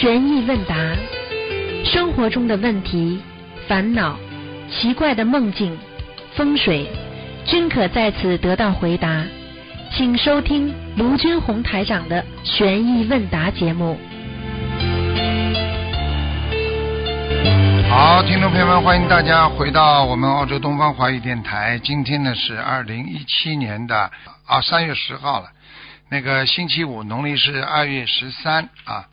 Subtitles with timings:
[0.00, 0.74] 悬疑问答，
[1.84, 3.20] 生活中的问题、
[3.68, 4.18] 烦恼、
[4.70, 5.78] 奇怪的梦境、
[6.34, 6.86] 风水，
[7.44, 9.22] 均可在此得到回答。
[9.92, 13.98] 请收听卢军红台长的悬疑问答节目。
[17.90, 21.78] 好，听众朋友们，欢迎大家回到我们澳洲东方华语电台。
[21.84, 24.10] 今天呢是二零一七年的
[24.46, 25.48] 啊三月十号了，
[26.08, 29.04] 那个星期五，农历是二月十三啊。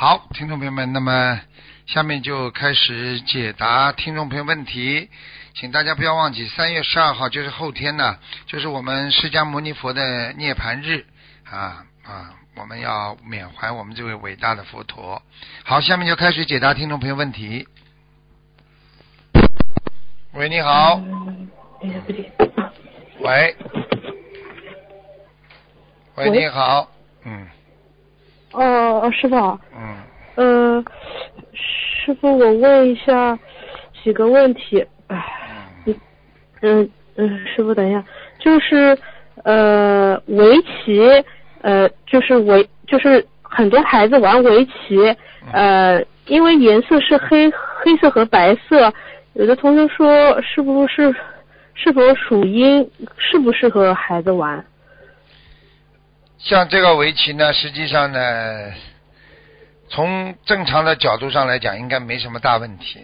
[0.00, 1.42] 好，听众朋友们，那么
[1.84, 5.10] 下面就开始解答听众朋友问题，
[5.52, 11.04] 请大家不要忘记，三月十二号就是后天呢，就是我们释迦牟尼佛的涅槃日
[11.44, 15.20] 啊啊，我们要缅怀我们这位伟大的佛陀。
[15.64, 17.68] 好，下面就开始解答听众朋友问题。
[20.32, 20.98] 喂，你好。
[23.18, 23.54] 喂，
[26.14, 26.90] 喂你好。
[27.24, 27.46] 嗯
[28.52, 29.58] 哦哦，师傅好。
[29.76, 29.94] 嗯，
[30.36, 30.84] 呃，
[31.52, 33.38] 师傅，我问一下
[34.02, 34.84] 几个问题。
[35.08, 35.24] 唉，
[36.62, 38.02] 嗯嗯，师傅，等一下，
[38.38, 38.96] 就是
[39.44, 41.00] 呃，围棋，
[41.62, 45.16] 呃，就是围，就是很多孩子玩围棋，
[45.52, 48.92] 呃，因为颜色是黑黑色和白色，
[49.34, 51.14] 有的同学说是不是
[51.74, 54.64] 是否属阴，适不适合孩子玩？
[56.42, 58.72] 像这个围棋呢，实际上呢，
[59.90, 63.00] 从正常的角度上来讲，应该没什么大问题。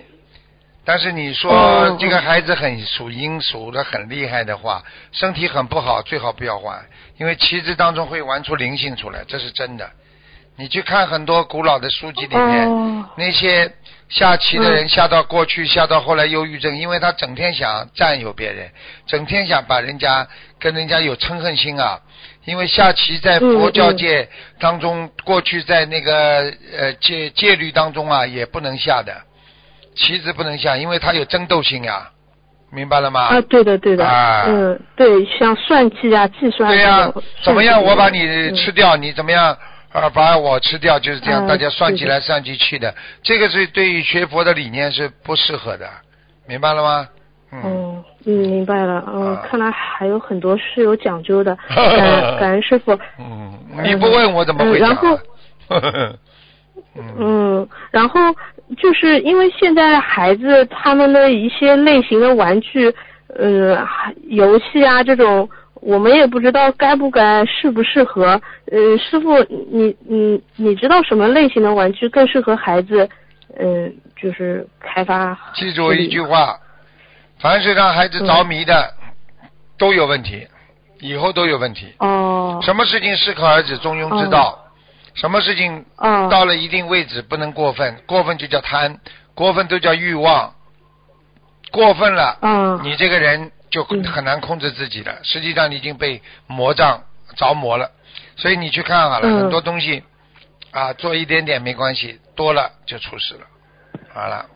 [0.86, 6.86] 但是你说哦这个孩子很属阴，属的很厉害的话，身体很不好，最好不要玩，
[7.18, 9.90] 因为棋子当中会玩出灵性出来，这是真的。
[10.58, 13.70] 你去看很多古老的书籍里面，哦那些
[14.08, 18.70] 下棋的人下到过去，下到后来忧郁症，因为他整天想占有别人，
[19.06, 20.26] 整天想把人家
[20.58, 22.00] 跟人家有嗔恨心啊。
[22.46, 29.12] 因为下棋在佛教界当中，过去在那个呃戒戒律当中啊，也不能下的，
[29.94, 32.08] 棋子不能下，因为它有争斗性呀，
[32.70, 33.22] 明白了吗？
[33.22, 37.12] 啊，对的，对的，啊嗯，对，像算计啊、计算对呀、
[37.42, 37.82] 怎么样？
[37.82, 39.58] 我把你嗯吃掉，你怎么样？
[39.92, 45.88] 啊，把我吃掉，就是这样，啊大家算计来算计去的，这个是对于学佛的理念是不适合的，
[46.46, 47.08] 明白了吗？
[47.56, 53.52] 嗯，哦，嗯，明白了，嗯、啊看来还有很多是有讲究的， 感恩感恩师傅，嗯，
[53.84, 54.94] 你不问我怎么会讲、啊？
[54.94, 55.18] 嗯然后
[56.98, 58.20] 嗯，嗯，然后
[58.76, 62.92] 就是因为现在孩子他们的一些类型的玩具，
[63.38, 63.76] 嗯，
[64.28, 65.48] 游戏啊这种，
[65.82, 68.40] 我们也不知道该不该适不适合。
[68.72, 69.38] 嗯，师傅，
[69.70, 73.08] 你你你知道什么类型的玩具更适合孩子？
[73.58, 73.90] 嗯、
[74.20, 75.36] 就是开发。
[75.54, 76.54] 记住一句话，
[77.38, 78.94] 凡是让孩子着迷的，
[79.78, 80.48] 都有问题，
[81.00, 81.94] 以后都有问题。
[81.98, 84.58] 哦什么事情适可而止，中庸之道。
[85.14, 88.98] 什么事情哦到了一定位置不能过分，过分就叫贪，
[89.34, 90.54] 过分都叫欲望，
[91.70, 95.18] 过分了，嗯你这个人就嗯很难控制自己了。
[95.22, 97.02] 实际上你已经被魔障
[97.34, 97.90] 着魔了，
[98.36, 100.02] 所以你去看好了，嗯很多东西
[100.70, 103.46] 啊，做一点点没关系，多了就出事了。
[104.12, 104.46] 好了，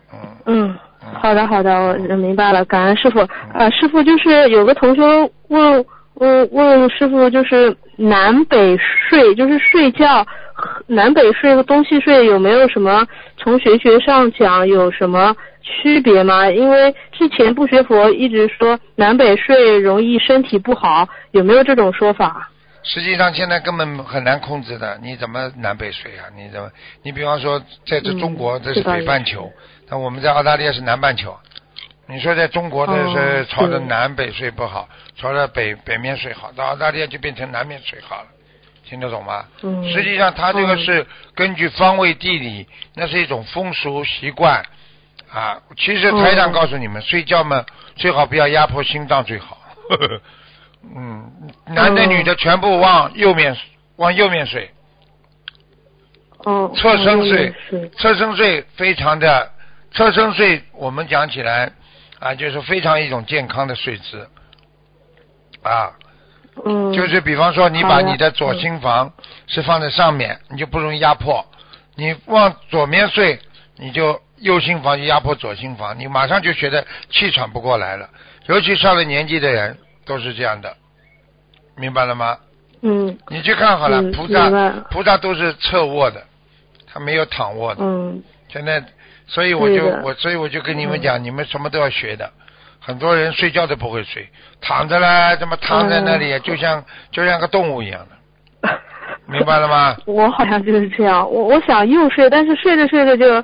[0.45, 3.19] 嗯，好的好的，我明白了，感恩师傅。
[3.53, 5.01] 啊，师傅就是有个同学
[5.49, 5.85] 问
[6.15, 10.25] 问问师傅，就是南北睡，就是睡觉
[10.87, 13.05] 南北睡和东西睡有没有什么
[13.37, 16.49] 从学学上讲有什么区别吗？
[16.49, 22.50] 因为之前不学佛一直说南北睡容易身体不好，有没有这种说法？
[22.83, 26.25] 实际上现在根本很难控制的，你怎么南北水啊？
[26.35, 26.69] 你怎么？
[27.03, 29.51] 你比方说，在这嗯中国这是北半球，
[29.87, 31.37] 那我们在澳大利亚是南半球。
[32.07, 38.27] 你说在中国这是哦朝着南北睡不好，朝着北北面睡好，到澳大利亚就变成南面睡好了，
[38.83, 39.45] 听得懂吗？
[39.61, 44.61] 嗯实际上它这个嗯是根据方位地理，那是一种风俗习惯
[45.31, 45.61] 啊。
[45.77, 47.63] 其实台长哦告诉你们，睡觉嘛
[47.95, 49.57] 最好不要压迫心脏最好。
[50.83, 51.31] 嗯，
[51.67, 53.55] 男的哦女的全部往右面
[53.97, 54.71] 往右面睡，
[56.39, 57.53] 哦，侧身睡，
[57.97, 59.51] 侧身睡非常的
[59.93, 61.71] 侧身睡，我们讲起来
[62.19, 64.27] 啊，就是非常一种健康的睡姿。
[65.61, 65.93] 啊，
[66.65, 69.13] 嗯，就是比方说你把你的左心房
[69.45, 71.45] 是放在上面，你就不容易压迫；
[71.95, 73.39] 你往左面睡，
[73.77, 78.09] 你就右心房就压迫左心房，你马上就觉得气喘不过来了。
[78.47, 80.75] 尤其上了年纪的人都是这样的，
[81.75, 82.37] 明白了吗？
[82.81, 83.17] 嗯。
[83.29, 84.49] 你去看好了，嗯菩萨
[84.89, 86.23] 菩萨都是侧卧的，
[86.91, 87.83] 他没有躺卧的。
[87.83, 88.21] 嗯。
[88.49, 88.83] 现在，
[89.27, 92.29] 所以我就我所以我就跟你们讲，你们什么都要学的。
[92.83, 94.27] 很多人睡觉都不会睡，
[94.59, 96.41] 躺着啦，怎么躺在那里，嗯。
[96.41, 98.79] 就像就像个动物一样的，
[99.29, 99.95] 明白了吗？
[100.07, 103.41] 我好像就是这样，我我想又睡，但是睡着睡着就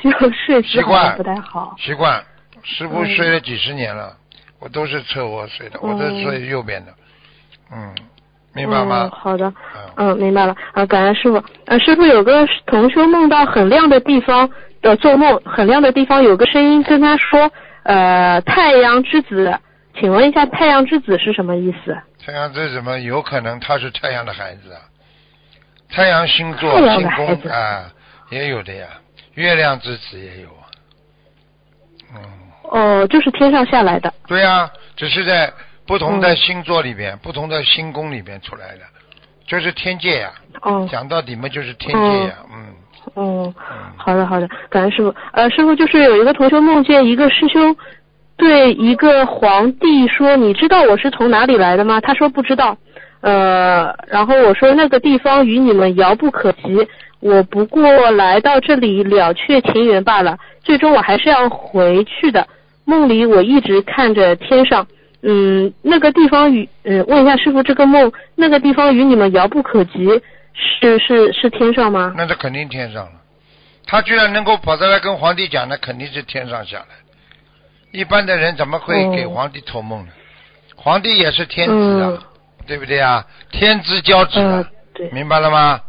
[0.00, 1.74] 就睡习惯不太好。
[1.78, 2.24] 习惯，
[2.62, 4.16] 师傅睡了几十年了，
[4.60, 6.92] 我都是侧卧睡的，我都睡右边的。
[7.70, 7.94] 嗯，
[8.54, 9.10] 明白吗？
[9.12, 9.52] 好的，
[9.96, 10.56] 嗯，明白了。
[10.72, 11.36] 啊，感恩师傅。
[11.66, 14.50] 啊，师傅有个同修梦到很亮的地方
[14.82, 17.50] 的做梦，很亮的地方有个声音跟他说，
[17.84, 19.58] 呃，太阳之子，
[20.00, 21.96] 请问一下，太阳之子是什么意思？
[22.24, 22.98] 太阳之子么？
[22.98, 24.80] 有可能他是太阳的孩子啊。
[25.90, 27.90] 太阳星座、星宫啊，
[28.30, 28.86] 也有的呀。
[29.34, 30.66] 月亮之子也有啊。
[32.14, 32.37] 嗯。
[32.70, 34.12] 哦，就是天上下来的。
[34.26, 35.52] 对呀，只是在
[35.86, 38.82] 不同的星座里边、不同的星宫里边出来的，
[39.46, 40.30] 就是天界呀。
[40.62, 40.88] 哦。
[40.90, 42.34] 讲到底嘛，就是天界呀。
[42.52, 42.74] 嗯。
[43.14, 43.54] 哦。
[43.96, 45.14] 好的，好的，感恩师傅。
[45.32, 47.74] 呃，师傅就是有一个同学梦见一个师兄
[48.36, 52.76] 对一个皇帝说：“你知道我是从哪里来的吗？”他说不知道。
[53.20, 56.86] 呃，然后我说那个地方与你们遥不可及，
[57.18, 60.38] 我不过来到这里了却情缘罢了。
[60.62, 62.46] 最终我还是要回去的。
[62.88, 64.86] 梦里我一直看着天上，
[65.22, 70.06] 嗯，那个地方与嗯，问一下师傅，这个梦那个地方与你们遥不可及，
[70.54, 72.14] 是是是天上吗？
[72.16, 73.12] 那是肯定天上了。
[73.86, 76.86] 他居然能够跑上来跟皇帝讲，那肯定是天上下来。
[77.92, 80.12] 一般的人怎么会给皇帝托梦呢？
[80.74, 82.18] 皇帝也是天子啊。
[82.66, 83.24] 对不对啊？
[83.50, 85.80] 天之骄子，对，明白了吗？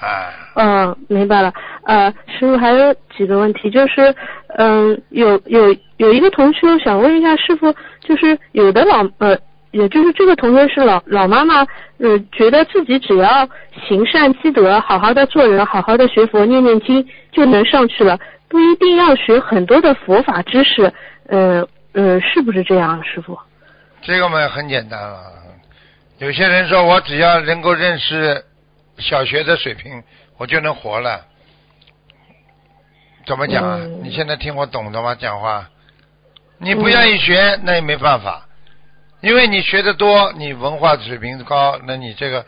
[0.00, 1.52] 啊，嗯，明白了。
[1.84, 4.14] 呃，师傅还有几个问题，就是
[4.56, 9.36] 嗯，有有有一个同学想问一下师傅，就是有的老呃，
[9.72, 11.66] 也就是这个同学是老老妈妈，
[11.98, 13.48] 呃，觉得自己只要
[13.88, 18.18] 行善积德，好好的做人，好好的学佛念念经就能上去了，
[18.48, 20.92] 不一定要学很多的佛法知识，
[21.26, 23.36] 呃呃，是不是这样，师傅？
[24.02, 25.18] 这个嘛，很简单了。
[26.18, 28.40] 有些人说我只要能够认识
[28.98, 30.00] 小学的水平，
[30.38, 31.20] 我就能活了。
[33.26, 33.80] 怎么讲啊？
[34.02, 35.14] 你现在听我懂的吗？
[35.14, 35.70] 讲话，
[36.58, 38.46] 你不愿意学，那也没办法，
[39.20, 42.44] 因为你学的多，你文化水平高，那你这个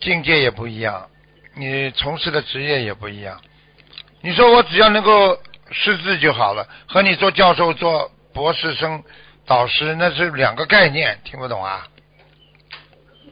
[0.00, 1.08] 境界也不一样，
[1.54, 3.40] 你从事的职业也不一样。
[4.20, 5.38] 你说我只要能够
[5.70, 9.02] 识字就好了，和你做教授、做博士生、
[9.46, 11.86] 导师那是两个概念，听不懂啊？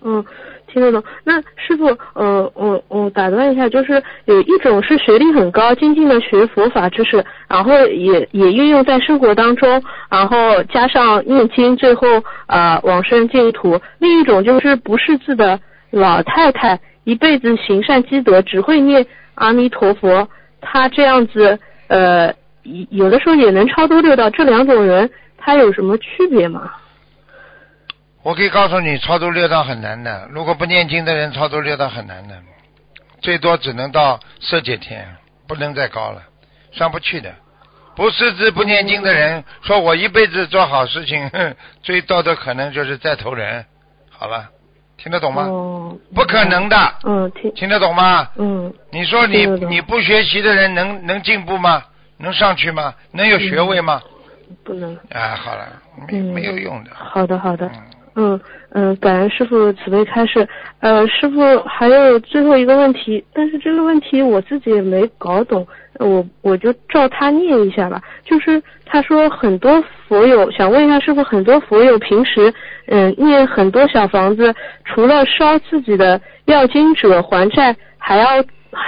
[0.02, 0.24] 嗯，
[0.66, 1.02] 听得懂。
[1.24, 12.06] 那师傅，呃，我我打断一下，就是有一种是学历很高，精进的学佛法知识，然后也也运用在生活当中，然后加上念经，最后
[12.46, 13.80] 啊往生净土。
[13.98, 15.58] 另一种就是不识字的
[15.90, 20.28] 老太太，一辈子行善积德，只会念阿弥陀佛。
[20.60, 21.58] 他这样子，
[21.88, 22.34] 呃，
[22.90, 24.28] 有的时候也能超度六道。
[24.30, 25.08] 这两种人，
[25.38, 26.72] 他有什么区别吗？
[28.26, 30.26] 我可以告诉你，超度六道很难的。
[30.32, 32.34] 如果不念经的人，超度六道很难的，
[33.22, 35.06] 最多只能到色界天，
[35.46, 36.20] 不能再高了，
[36.72, 37.32] 上不去的。
[37.94, 41.30] 不识字不念经的人，说我一辈子做好事情，
[41.84, 43.64] 最多的可能就是再投人。
[44.10, 44.50] 好了，
[44.96, 45.44] 听得懂吗？
[45.44, 45.96] 哦。
[46.12, 46.94] 不可能的。
[47.04, 47.54] 嗯，听。
[47.54, 48.28] 听得懂吗？
[48.38, 48.74] 嗯。
[48.90, 51.80] 你说你你不学习的人能能进步吗？
[52.18, 52.92] 能上去吗？
[53.12, 54.02] 能有学位吗？
[54.64, 54.96] 不能。
[55.12, 56.90] 啊，好了，没没有用的。
[56.92, 57.64] 好的，好的。
[57.68, 57.82] 嗯
[58.16, 58.40] 嗯
[58.70, 60.48] 嗯，感恩师傅慈悲开示。
[60.80, 65.66] 呃，师傅还有最后一个问题，但是这个问题我自己也没搞懂，
[65.98, 68.02] 我我就照他念一下吧。
[68.24, 72.52] 就是他说很多佛友想问一下师傅，很多佛友平时
[72.86, 78.42] 嗯念很多小房子，除了烧自己的要经者还债，还要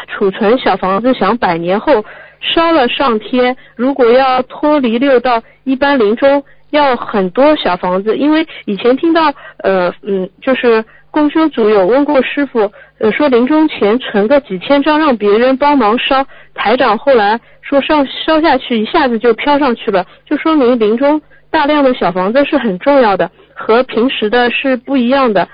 [0.09, 2.05] 储存小房子，想百年后
[2.41, 3.57] 烧了上天。
[3.77, 6.43] 如果要脱离六道，一般临终。
[6.71, 21.21] 要很多小房子，因为以前听到呃嗯，就是供修组有问过师傅，呃说临终前存个几千张让别人帮忙烧，台长后来说上烧下去一下子就飘上去了，就说明临终
[21.51, 25.49] 大量的小房子是很重要的，和平时的是不一样的。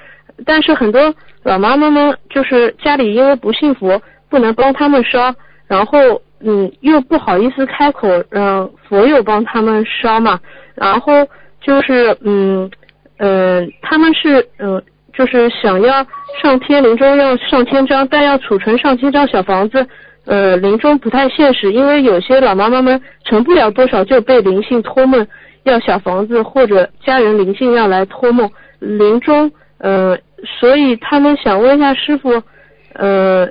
[0.45, 5.33] 但是很多老妈妈们就是家里因为不信佛，不能帮他们烧，
[5.69, 10.41] 然后嗯又不好意思开口让佛友帮他们烧嘛。
[10.75, 11.27] 然后
[11.61, 12.71] 就是嗯
[13.19, 16.07] 嗯，他们是嗯，就是想要
[16.43, 19.87] 上天临终要上千张，但要储存上千张小房子，
[20.27, 25.27] 呃，临终不太现实，因为有些老妈妈们存不了多少就被灵性托梦
[25.63, 28.51] 要小房子，或者家人灵性要来托梦。
[28.81, 30.19] 临终，呃，
[30.61, 32.43] 所以他们想问一下师傅，
[32.93, 33.49] 呃，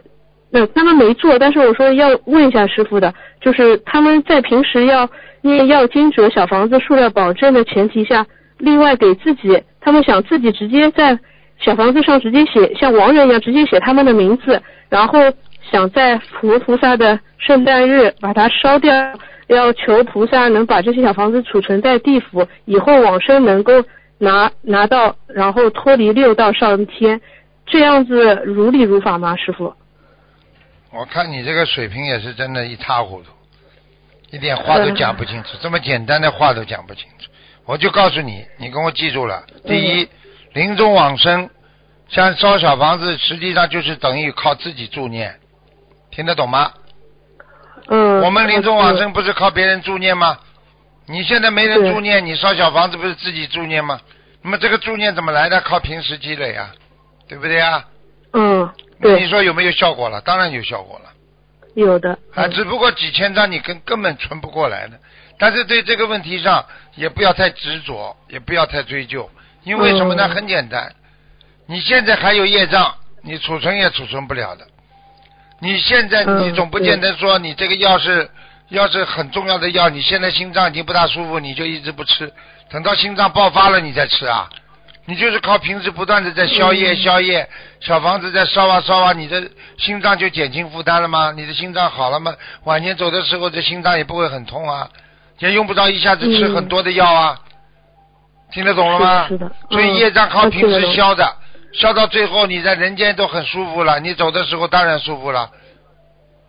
[0.54, 5.10] 那他们没做，但是我说要问一下师傅的，就是他们在平时要。
[5.46, 8.26] 念要经者小房子数量保证的前提下，
[8.60, 11.20] 另外给自己，他们想自己直接在
[11.60, 15.20] 小房子上直接写像亡人一样直接写他们的名字，然后
[15.70, 18.94] 想在佛菩萨的圣诞日把它烧掉，
[19.48, 23.84] 要求菩萨能把这些小房子储存在地府，以后往生能够
[24.20, 27.20] 拿拿到，然后脱离六道上天，
[27.66, 29.74] 这样子如理如法吗，师傅？
[30.94, 33.32] 我看你这个水平也是真的，一塌糊涂，
[34.30, 37.32] 一点话都讲不清楚，这么简单的话都讲不清楚。
[37.66, 39.44] 我就告诉你，你跟我记住了。
[39.66, 40.08] 第一，
[40.54, 41.50] 临终往生，
[42.10, 45.40] 像烧小房子，实际上就是等于靠自己助念，
[46.12, 46.72] 听得懂吗？
[47.88, 48.22] 嗯。
[48.22, 50.38] 我们临终往生不是靠别人助念吗？
[51.08, 54.00] 你现在没人助念，你烧小房子不是自己助念吗？
[54.44, 55.60] 那么这个助念怎么来的？
[55.62, 56.72] 靠平时积累啊，
[57.28, 57.84] 对不对啊？
[58.34, 58.70] 嗯。
[59.04, 59.22] 对。
[59.22, 60.22] 你说有没有效果了？
[60.22, 61.12] 当然有效果了。
[61.76, 62.18] 有的。
[62.34, 65.00] 啊，只不过几千张你根根本存不过来的。
[65.40, 69.30] 但是对这个问题上，也不要太执着，也不要太追究，
[69.64, 70.30] 因为什么呢？
[70.30, 70.94] 很简单，
[71.68, 74.66] 你现在还有业障，你储存也储存不了的。
[75.60, 78.30] 你现在你总不见得说你这个药是，
[78.70, 82.32] 要是很重要的药，你现在心脏已经不大舒服，你就一直不吃，
[82.70, 84.48] 等到心脏爆发了你再吃啊？
[85.06, 87.48] 你就是靠平时不断的在消业消夜，
[87.82, 89.44] 小房子在烧啊烧啊，你的
[89.78, 91.34] 心脏就减轻负担了吗？
[91.36, 92.34] 你的心脏好了吗？
[92.64, 94.90] 晚年走的时候这心脏也不会很痛啊。
[95.40, 97.38] 也用不着一下子吃很多的药啊，
[98.54, 99.28] 听得懂了吗？
[99.28, 99.52] 是的。
[99.70, 101.36] 所以业障靠平时消的，
[101.74, 105.50] 消到最后你在人间都很舒服了，你走的时候当然舒服了，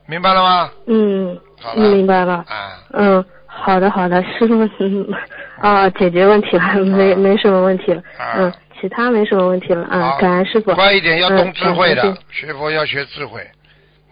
[0.06, 0.70] 明白了吗？
[0.86, 1.36] 嗯。
[1.60, 1.88] 好了。
[1.88, 2.34] 明白了。
[2.46, 2.78] 啊。
[2.92, 4.64] 嗯，好的好的，师傅
[5.60, 8.02] 啊，解决问题了， 没没什么问题了。
[8.18, 8.34] 啊。
[8.36, 10.74] 嗯，其他没什么问题了啊，感恩师傅。
[10.74, 13.46] 乖一点，要懂智慧的，学佛要学智慧。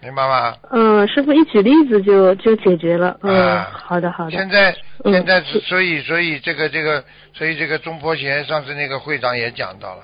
[0.01, 0.57] 明白吗？
[0.71, 3.17] 嗯，师傅一举例子就就解决了。
[3.23, 4.31] 嗯，好的好的。
[4.31, 10.03] 现在现在所以所以这个这个所以这个中坡贤上次那个会长也讲到了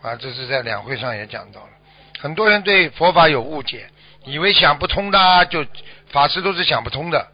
[0.00, 1.68] 啊，这是在两会上也讲到了。
[2.20, 3.86] 很多人对佛法有误解，
[4.24, 5.64] 以为想不通的就
[6.12, 7.26] 法师都是想不通的，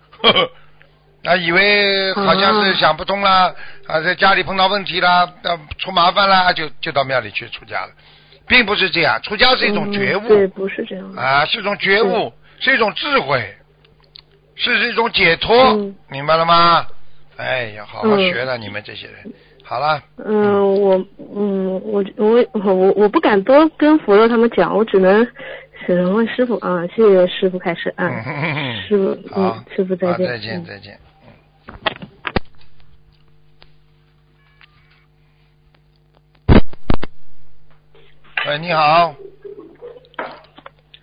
[1.29, 3.55] 啊，以为好像是想不通啦
[3.87, 5.31] 啊，在家里碰到问题啦，
[5.79, 7.91] 出麻烦啦，就就到庙里去出家了。
[8.47, 11.13] 并不是这样，出家是一种觉悟，对，不是这样。
[11.15, 12.75] 啊，是一种觉悟，是。
[12.75, 13.55] 一种智慧，
[14.57, 15.75] 是一种解脱，
[16.09, 16.87] 明白了吗？
[17.37, 19.33] 哎，要好好学了，你们这些人，
[19.63, 20.03] 好了。
[20.25, 20.97] 嗯，我，
[21.37, 22.45] 嗯，我，我，
[22.75, 25.25] 我，我不敢多跟佛友他们讲，我只能
[25.87, 28.09] 只能问师傅啊，谢谢师傅开始啊，
[28.89, 30.99] 师傅，嗯，师傅再见，再见，再见。
[38.47, 39.15] 喂，你好。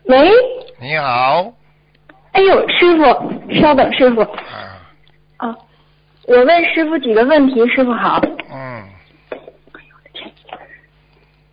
[0.05, 0.31] 喂。
[0.79, 1.53] 你好。
[2.31, 3.03] 哎呦，师傅，
[3.59, 4.21] 稍等，师傅。
[4.21, 4.79] 啊。
[5.37, 5.55] 啊，
[6.27, 8.21] 我问师傅几个问题，师傅好。
[8.51, 8.83] 嗯。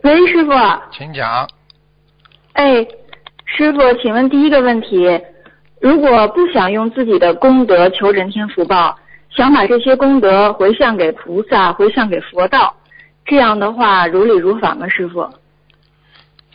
[0.03, 0.53] 喂，师傅。
[0.93, 1.49] 请讲。
[2.55, 2.87] 哎，
[3.45, 5.21] 师傅，请问第一个问题：
[5.81, 8.97] 如果不想用自己的功德求人天福报，
[9.31, 12.75] 想把这些功德回向给菩萨，回向给佛道，
[13.25, 15.29] 这样的话如理如法吗，师傅？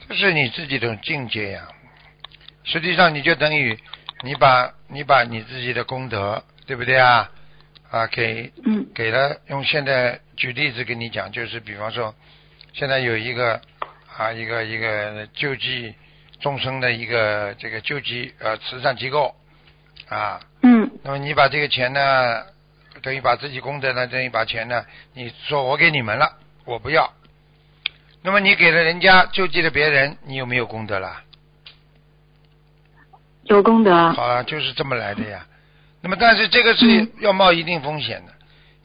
[0.09, 1.67] 这是你自己的境界呀，
[2.63, 3.77] 实际上你就等于
[4.23, 7.29] 你把你把你自己的功德，对不对啊？
[7.91, 8.51] 啊，给
[8.95, 12.15] 给了用现在举例子跟你讲，就是比方说，
[12.73, 13.61] 现在有一个
[14.17, 15.93] 啊一个一个救济
[16.39, 19.35] 众生的一个这个救济呃慈善机构
[20.07, 22.45] 啊，嗯，那么你把这个钱呢，
[23.01, 27.13] 等于把自己功德呢，等于把钱呢，你说我给你们了，我不要。
[28.23, 31.21] 那么你给了人家救济了别人，你有没有功德了？
[33.43, 34.11] 有功德。
[34.13, 35.45] 好了，就是这么来的呀。
[36.01, 38.33] 那么但是这个是要冒一定风险的，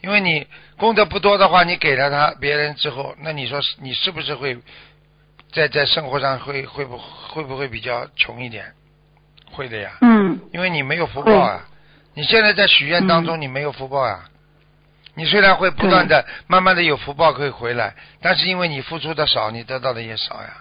[0.00, 0.46] 因为你
[0.76, 4.56] 功德不多的话，你给了他别人之后，那你说你是不是会
[5.52, 8.72] 在在生活上会会不会不会比较穷一点？
[9.50, 9.92] 会的呀。
[10.00, 10.38] 嗯。
[10.52, 11.68] 因为你没有福报啊，
[12.14, 14.28] 你现在在许愿当中你没有福报啊。
[15.14, 20.56] 你虽然会不断的、慢慢的有福报可以回来，但是因为你付出的少，你得到的也少呀，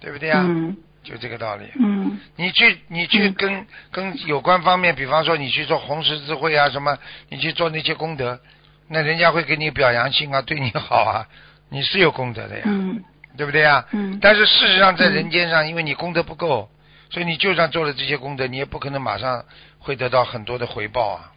[0.00, 0.40] 对不对呀？
[0.42, 0.76] 嗯。
[1.02, 1.64] 就这个道理。
[1.80, 2.20] 嗯。
[2.36, 6.96] 你去，你去跟跟有关方面，比方说你去做红十字会啊什么，
[7.28, 8.38] 你去做那些功德，
[8.86, 11.26] 那人家会给你表扬信啊，对你好啊，
[11.70, 12.64] 你是有功德的呀，
[13.36, 13.84] 对不对呀？
[13.90, 14.20] 嗯。
[14.20, 16.70] 但是事实上，在人间上，因为你功德不够，
[17.10, 19.44] 所以你就算做了这些功德，你也不可能马上
[19.80, 21.31] 会得到很多的回报啊。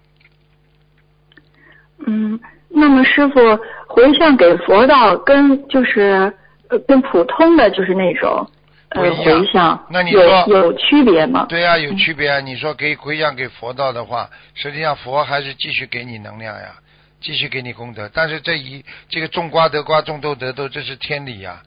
[2.06, 3.40] 嗯，那么师傅
[3.88, 6.32] 回向给佛道跟就是
[6.70, 8.48] 呃跟普通的就是那种
[8.90, 11.46] 呃回向，那你说有区别吗？
[11.50, 12.40] 对啊，有区别啊！
[12.40, 16.76] 你说给回向给佛道的话，实际上佛还是继续给你能量呀，
[17.22, 18.10] 继续给你功德。
[18.14, 21.62] 但是这一这个种瓜得瓜，种豆得豆，这是天理呀。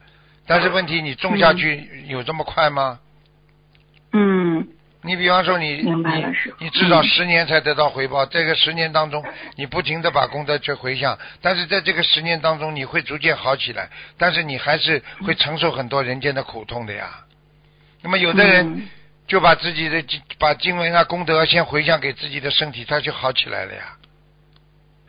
[0.47, 2.99] 但是问题你种下去有这么快吗？
[3.01, 3.08] 嗯
[5.01, 5.93] 你比方说你你
[6.59, 9.23] 你至少嗯十年才得到回报，这个十年当中
[9.55, 17.23] 你不停的把功德去回向，但是在这个十年当中你会逐渐好起来，但是你还是会承受很多人间的苦痛的呀。
[18.01, 18.89] 那么有的人嗯
[19.25, 23.83] 就把自己的经把经文啊功德先回向给自己的身体，他就好起来了呀。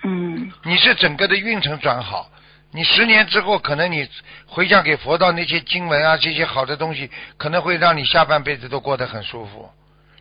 [0.04, 2.30] 嗯你是整个的运程转好，
[2.70, 4.08] 你十年之后，可能你
[4.46, 9.68] 回向给佛道那些经文啊，这些好的东西，可能会让你下半辈子都过得很舒服。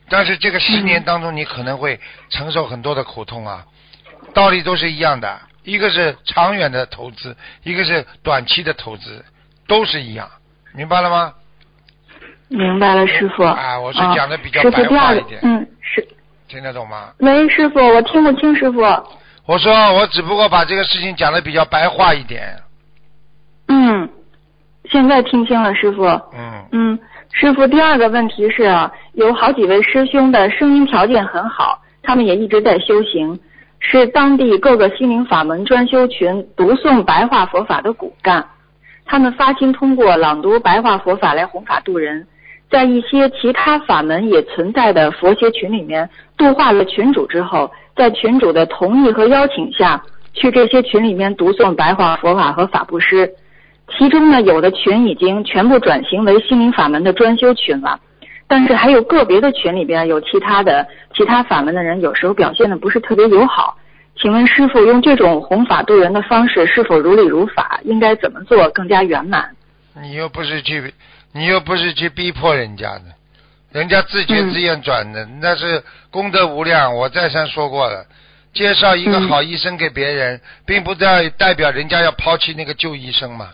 [0.10, 2.00] 但是这个十年当中，你可能会
[2.30, 3.66] 承受很多的苦痛啊，
[4.34, 9.24] 道理都是一样的，一个是长远的投资，一个是短期的投资，
[9.68, 10.30] 都是一样，
[10.74, 11.34] 明白了吗？
[12.48, 13.44] 明白了，师傅。
[13.44, 16.08] 啊我是讲的比较白话一点嗯，是。
[16.48, 17.14] 听得懂吗？
[17.20, 18.82] 喂，师傅，我听不清，师傅。
[19.46, 22.60] 我说我只不过把这个事情讲的比较白话一点，
[23.68, 24.10] 嗯，
[24.90, 26.06] 现在听清了，师傅。
[26.34, 26.68] 嗯。
[26.72, 27.00] 嗯，
[27.42, 28.70] 师傅，第二个问题是，
[29.14, 33.40] 有好几位师兄的声音条件很好，他们也一直在修行，
[33.80, 38.46] 是当地各个心灵法门专修群读诵白话佛法的骨干。
[39.06, 42.28] 他们发心通过朗读白话佛法来弘法度人，
[42.70, 50.04] 在一些其他法门也存在的佛学群里面度化了群主之后，在群主的同意和邀请下，
[50.34, 53.34] 去这些群里面读诵白话佛法和法布施。
[53.98, 58.00] 其中呢，有的群已经全部转型为心灵法门的专修群了，
[58.48, 63.78] 但是还有个别的群里边有其他的其他法门的人，有时候表现的不是特别友好。
[64.16, 67.80] 请问师傅，用这种弘法度人的方式是否如理如法？
[67.84, 69.56] 应该怎么做更加圆满？
[70.02, 70.94] 你又不是去，
[71.34, 73.04] 你又不是去逼迫人家的，
[73.72, 75.82] 人家自觉自愿转的，那是
[76.12, 76.96] 功德无量。
[76.96, 78.06] 我再三说过了，
[78.54, 83.50] 介绍一个嗯好医生给别人，并不代代表人家要抛弃那个旧医生嘛，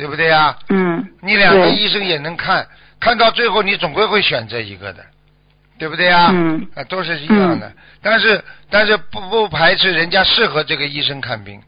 [0.00, 0.56] 对不对呀？
[0.70, 2.66] 嗯，你两个医生也能看，
[2.98, 5.04] 看到最后你总归会选择一个的，
[5.78, 6.30] 对不对呀？
[6.32, 7.70] 嗯啊，都是一样的。
[8.00, 11.60] 但是但是不不排斥人家适合这个医生看病，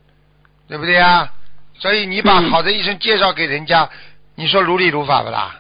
[0.67, 1.29] 对不对呀？
[1.75, 3.87] 所以你把嗯好的医生介绍给人家，
[4.35, 5.55] 你说如理如法不啦？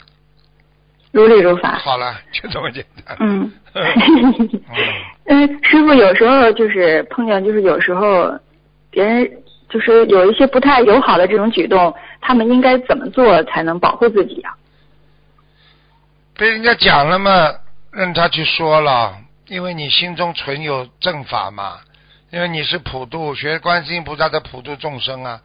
[1.12, 1.72] 如理如法。
[1.76, 3.14] 好了， 就这么简单。
[3.20, 3.52] 嗯。
[3.74, 4.62] 嗯
[5.28, 8.32] 嗯，师傅有时候就是碰见，就是有时候
[8.90, 9.30] 别人
[9.68, 14.56] 就是有一些不太友好的这种举动，他们应该怎么做才能保护自己啊？
[16.34, 17.52] 被人家讲了嘛，
[17.90, 21.80] 让他去说了，因为你心中存有正法嘛，
[22.30, 25.42] 因为你是普度学观世音菩萨的普度众生啊。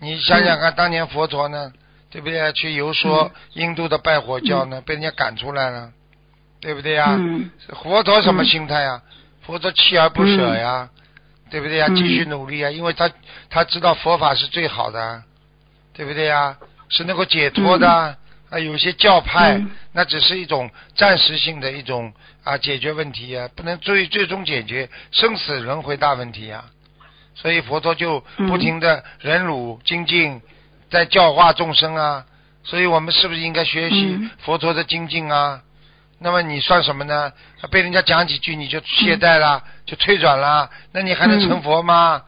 [0.00, 1.72] 你想想看，当年佛陀呢，
[2.10, 2.52] 对不对？
[2.54, 5.92] 去游说印度的拜火教呢，被人家赶出来了，
[6.60, 7.14] 对不对呀？
[7.18, 7.50] 嗯
[7.82, 9.02] 佛陀什么心态呀？
[9.42, 10.88] 佛陀锲而不舍呀，
[11.50, 11.86] 对不对呀？
[11.88, 13.10] 嗯继续努力啊，因为他
[13.48, 15.22] 他知道佛法是最好的，
[16.00, 16.56] 对不对呀？
[16.88, 18.16] 是能够解脱的啊。
[18.48, 22.10] 啊，有些教派、嗯那只是一种暂时性的一种
[22.42, 26.64] 啊解决问题啊，不能最最终解决生死轮回大问题啊。
[27.34, 30.40] 所以佛陀就不停的忍辱精进，
[30.90, 32.24] 在教化众生啊。
[32.64, 35.60] 所以我们是不是应该学习嗯佛陀的精进啊？
[36.18, 37.30] 那么你算什么呢？
[37.70, 42.22] 被人家讲几句你就懈怠了，就退转了，那你还能成佛吗？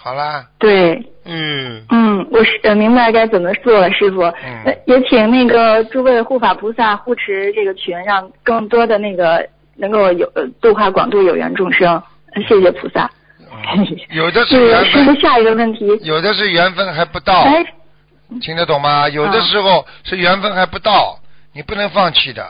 [0.00, 4.22] 嗯，好啦，对，嗯，嗯，我是呃明白该怎么做了，师傅。
[4.22, 12.02] 嗯呃也请那个诸位护法菩萨护持这个群，让更多的那个能够有呃度化广度有缘众生。
[12.34, 13.10] 呃谢谢菩萨。
[13.76, 15.86] 嗯有的是是缘分，师傅下一个问题。
[16.02, 17.64] 有的是缘分还不到，哎，
[18.40, 19.08] 听得懂吗？
[19.08, 21.18] 有的时候是缘分还不到，
[21.52, 22.46] 你不能放弃的。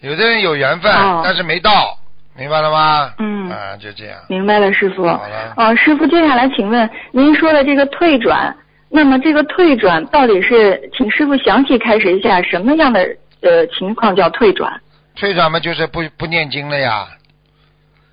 [0.00, 1.98] 有的人有缘分，哦但是没到，
[2.38, 3.12] 明白了吗？
[3.18, 4.18] 嗯啊，就这样。
[4.28, 5.06] 明白了，师傅。
[5.06, 8.54] 好了呃，师傅，接下来请问您说的这个退转，
[8.90, 13.00] 那么这个退转到底是，请师傅详细开始一下什么样的
[13.40, 14.80] 呃情况叫退转？
[15.14, 17.06] 退转嘛，就是不不念经了呀，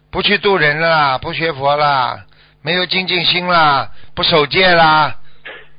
[0.09, 2.21] 不去度人了，不学佛了，
[2.61, 5.13] 没有精进心啦，不守戒啦，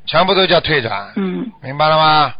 [0.04, 2.34] 全部都叫退转，嗯，明白了吗？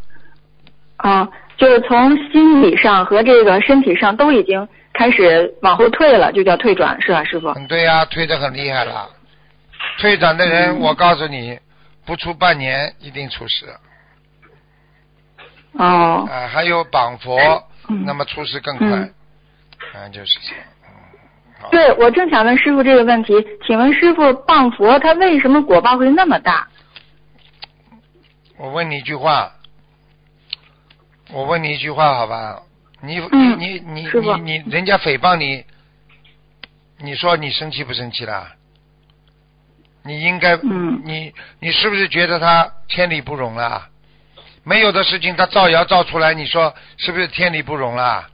[0.99, 7.49] 啊，就是从心理上和这个身体上都已经开始往后退了，就叫退转，是吧，师傅？
[7.49, 9.11] 嗯，对呀、退的很厉害了。
[9.99, 11.59] 退转的人，嗯我告诉你，
[12.07, 13.67] 不出半年一定出事。
[15.73, 17.37] 哦，啊，还有绑佛，
[17.89, 18.87] 嗯那么出事更快。
[18.87, 19.15] 嗯
[19.93, 20.65] 啊，就是这样。
[21.65, 23.35] 嗯，对，我正想问师傅这个问题，
[23.67, 26.67] 请问师傅谤佛他为什么果报会那么大？
[28.57, 29.53] 我问你一句话，
[31.33, 32.63] 我问你一句话，好吧？
[33.07, 34.09] 你嗯你你你
[34.43, 35.65] 你你，人家诽谤你，
[36.99, 38.53] 你说你生气不生气啦？
[40.05, 43.89] 你应该，嗯你你是不是觉得他天理不容啦？
[44.63, 48.27] 没有的事情他造谣造出来，你说是不是天理不容啦？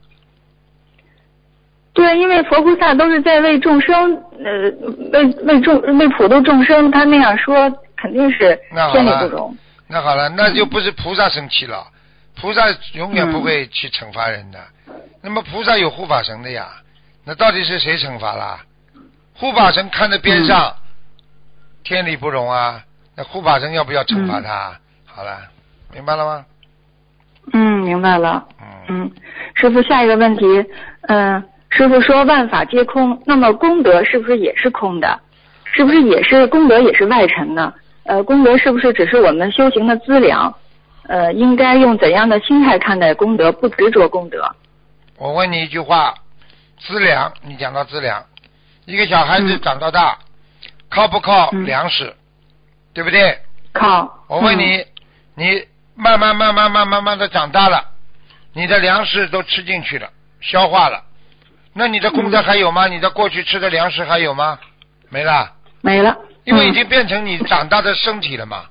[1.93, 4.71] 对，因为佛菩萨都是在为众生，呃，
[5.11, 8.57] 为为众为普度众生，他那样说肯定是
[8.93, 9.57] 天理不了容。
[9.87, 11.85] 那好了，那就不是菩萨生气了，
[12.39, 12.63] 菩萨
[12.93, 14.59] 永远不会去惩罚人的。
[15.21, 16.69] 那么菩萨有护法神的呀，
[17.25, 18.59] 那到底是谁惩罚啦？
[19.33, 20.75] 护法神看着边上，
[21.83, 22.83] 天理不容啊，
[23.15, 24.79] 那护法神要不要惩罚他？
[25.05, 25.39] 好了，
[25.93, 26.45] 明白了吗？
[27.53, 28.47] 嗯，明白了。
[28.61, 28.67] 嗯，
[29.03, 29.11] 嗯，
[29.55, 30.45] 师傅，下一个问题，
[31.07, 35.19] 嗯、师傅说万法皆空，那么功德是不是也是空的？
[35.65, 37.73] 是不是也是功德也是外尘呢？
[38.03, 40.53] 呃，功德是不是只是我们修行的资粮？
[41.11, 44.49] 呃，应该用怎样的心态看待功德，不执着功德？
[45.17, 46.15] 我问你一句话，
[46.79, 48.23] 资粮，你讲到资粮，
[48.85, 50.17] 一个小孩子嗯长到大，
[50.89, 52.15] 靠不靠嗯粮食？
[52.93, 53.37] 对不对？
[53.73, 54.03] 靠。
[54.03, 54.85] 嗯我问你，
[55.35, 57.83] 你慢慢慢慢慢慢慢的长大了，
[58.53, 61.03] 你的粮食都吃进去了，消化了，
[61.73, 62.87] 那你的功嗯德还有吗？
[62.87, 64.57] 你的过去吃的粮食还有吗？
[65.09, 66.17] 没了，没了。
[66.45, 68.63] 因为已嗯经变成你长大的身体了嘛，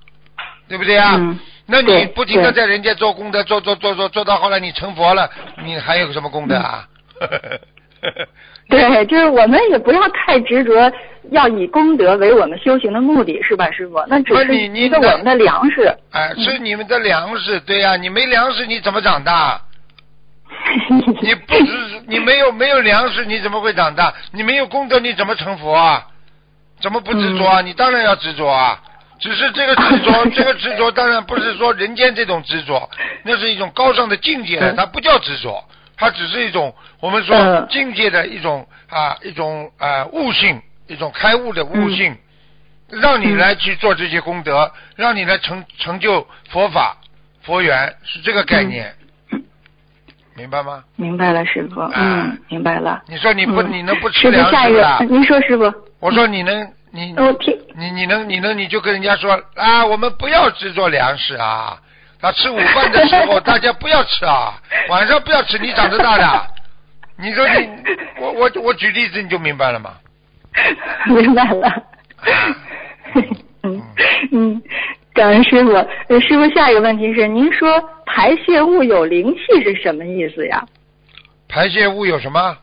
[0.68, 1.16] 对不对啊？
[1.18, 1.38] 嗯
[1.70, 5.30] 那你不停的在人间做功德，做做做做做到后来你成佛了，
[5.64, 6.84] 你还有什么功德啊？
[8.68, 10.92] 对，就是我们也不要太执着，
[11.30, 14.04] 要以功德为我们修行的目的，是吧，师傅？
[14.08, 15.94] 那只是是你你一个我们的粮食。
[16.10, 19.60] 哎，是你们的粮食，对呀、你没粮食你怎么长大？
[21.22, 24.12] 你不是你没有没有粮食，你怎么会长大？
[24.32, 26.06] 你没有功德，你怎么成佛啊？
[26.80, 27.60] 怎么不执着啊？
[27.60, 28.80] 你当然要执着啊！
[29.20, 32.88] 只是这个执着， 这个执着当然不是说人间这种执着，
[33.22, 35.62] 那是一种高尚的境界它不叫执着，
[35.96, 42.16] 它只是一种我们说嗯境界的一种啊一种啊悟性，一种开悟的悟性，
[42.88, 46.96] 让你嗯来去做这些功德，让你来成成就佛法
[47.42, 48.94] 佛缘，是这个概念，
[50.34, 50.82] 明白吗？
[50.96, 51.80] 明白了，师傅。
[51.94, 53.02] 嗯，明白了。
[53.06, 55.70] 你说你不，嗯你能不吃粮食啊？，您说，师傅。
[56.00, 57.56] 我说你能，你我听。
[57.76, 61.78] 你你能你能你就跟人家说啊，我们不要制作粮食啊，
[62.20, 64.54] 他吃午饭的时候大家不要吃啊，
[64.88, 66.46] 晚上不要吃，你长得大的，
[67.16, 67.68] 你说你
[68.18, 69.94] 我我我举例子你就明白了吗？
[71.06, 71.82] 明白了。
[73.62, 73.82] 嗯
[74.32, 74.62] 嗯，
[75.14, 75.72] 感恩师傅。
[75.72, 80.66] 呃师傅，下一个问题是，您说排泄物有灵气是什么意思呀？
[81.48, 82.56] 排泄物有什么？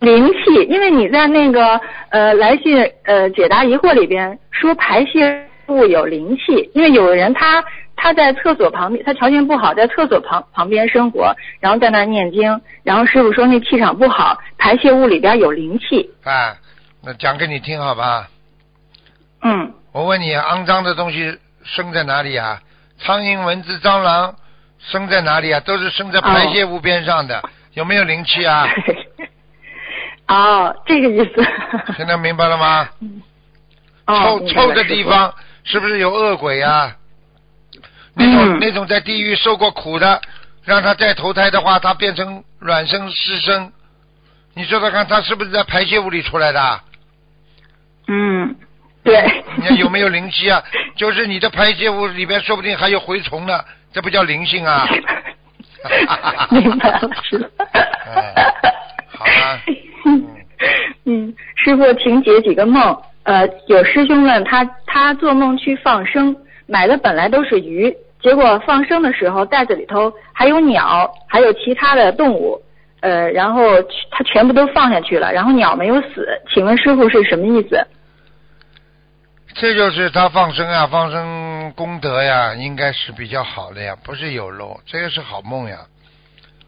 [0.00, 1.80] 灵气，因为你在那个
[2.10, 7.64] 呃来信呃解答疑惑里边说排泄物有灵气，因为有的人他
[7.96, 16.10] 他在厕所旁边，他条件不好，在厕所旁旁边生活，然后在那念经，然后师傅说那气场不好，排泄物里边有灵气。
[16.24, 16.56] 啊，
[17.02, 18.28] 那讲给你听好吧？
[19.42, 22.60] 嗯，我问你，肮脏的东西生在哪里啊？
[22.98, 24.34] 苍蝇、蚊子、蟑螂
[24.78, 25.60] 生在哪里啊？
[25.60, 27.42] 都是生在排泄物边上的，
[27.74, 28.66] 有没有灵气啊？
[30.28, 31.46] 哦，这个意思。
[31.96, 32.88] 现在明白了吗？
[34.06, 35.34] 哦臭臭的地方
[35.64, 36.94] 是不是有恶鬼啊？
[38.14, 40.20] 那种、嗯那种在地狱受过苦的，
[40.64, 43.72] 让他再投胎的话，他变成卵生湿生，
[44.54, 46.80] 你说说看，他是不是在排泄物里出来的？
[48.08, 48.54] 嗯，
[49.02, 49.42] 对。
[49.56, 50.62] 你看有没有灵气啊？
[50.96, 54.86] 就是你的排泄物里边说不定还有蛔虫呢，这不叫灵性啊？
[56.50, 57.64] 明白了，师傅。
[57.74, 58.54] 哎
[59.16, 59.62] 好啊
[60.06, 60.26] 嗯
[61.04, 62.96] 嗯，师傅，请解几个梦。
[63.24, 72.60] 呃，有师兄问他，他做梦去放生，买的本来都是鱼，结果放生的时候袋子里头还有鸟，还有其他的动物，
[73.00, 73.62] 呃，然后
[74.10, 77.86] 他全部都放下去了，然后鸟没有死，请问师傅是什么意思？
[79.54, 85.78] 这就是他放生啊，放生功德呀，应该是比较好的呀，不是有漏，这个是好梦呀。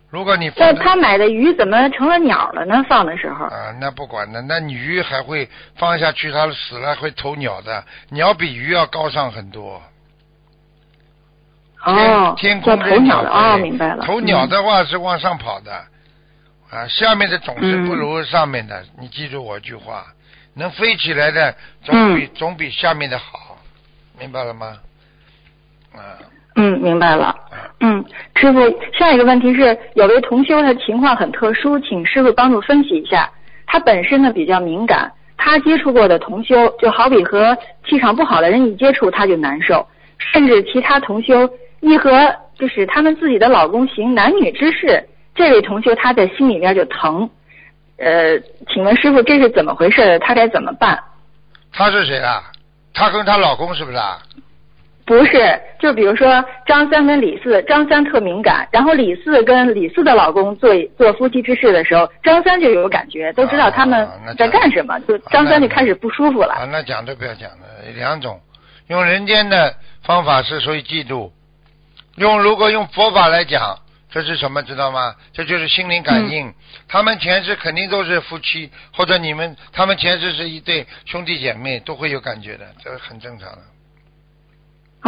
[0.09, 2.85] 如果你放那他买的鱼怎么成了鸟了呢？
[2.89, 3.47] 放的时候？
[3.47, 9.83] 啊，那不管的，那鱼还会放下去，它死了会投鸟的，鸟比鱼要高尚很多。
[11.85, 14.05] 哦，天叫空的头鸟的哦，明白了。
[14.05, 15.73] 投鸟嗯的话是往上跑的，
[16.71, 18.85] 啊，下面的总是不嗯如上面的。
[18.99, 20.07] 你记住我一句话，
[20.55, 23.59] 能飞起来的总比、嗯总比下面的好，
[24.19, 24.79] 明白了吗？
[25.95, 26.19] 啊，
[26.57, 27.35] 嗯，明白了。
[27.81, 28.59] 嗯，师傅，
[28.99, 33.31] 下一个问题是，有位同修他情况很特殊，请师傅帮助分析一下。
[33.67, 39.87] 他本身呢比较敏感，他接触过的同修就好比和气场不好的人一接触他就难受，
[40.19, 41.49] 甚至其他同修
[41.81, 47.29] 一和就是他们自己的老公行男女之事，这位同修他在心里面就疼。
[47.99, 48.39] 呃，
[48.73, 50.19] 请问师傅这是怎么回事？
[50.21, 50.99] 他该怎么办？
[51.73, 52.43] 她是谁啊？
[52.95, 54.19] 她跟她老公是不是啊？
[55.07, 66.55] 不是，就比如说张三跟李四，张三特敏感，然后李四跟李四的老公做做夫妻之事的时候，张三就有感觉，都知道他们在干什么，就张三就开始不舒服了。
[66.55, 68.41] 啊，那讲都不要讲了，两种，
[68.89, 71.31] 用人间的方法是属于嫉妒，
[72.17, 73.79] 用如果用佛法来讲，
[74.11, 75.15] 这是什么知道吗？
[75.33, 76.53] 这就是心灵感应。
[76.89, 83.59] 他们前世肯定都是夫妻，或者你们他们前世是一对兄弟姐妹，都会有感觉的，这个很正常的。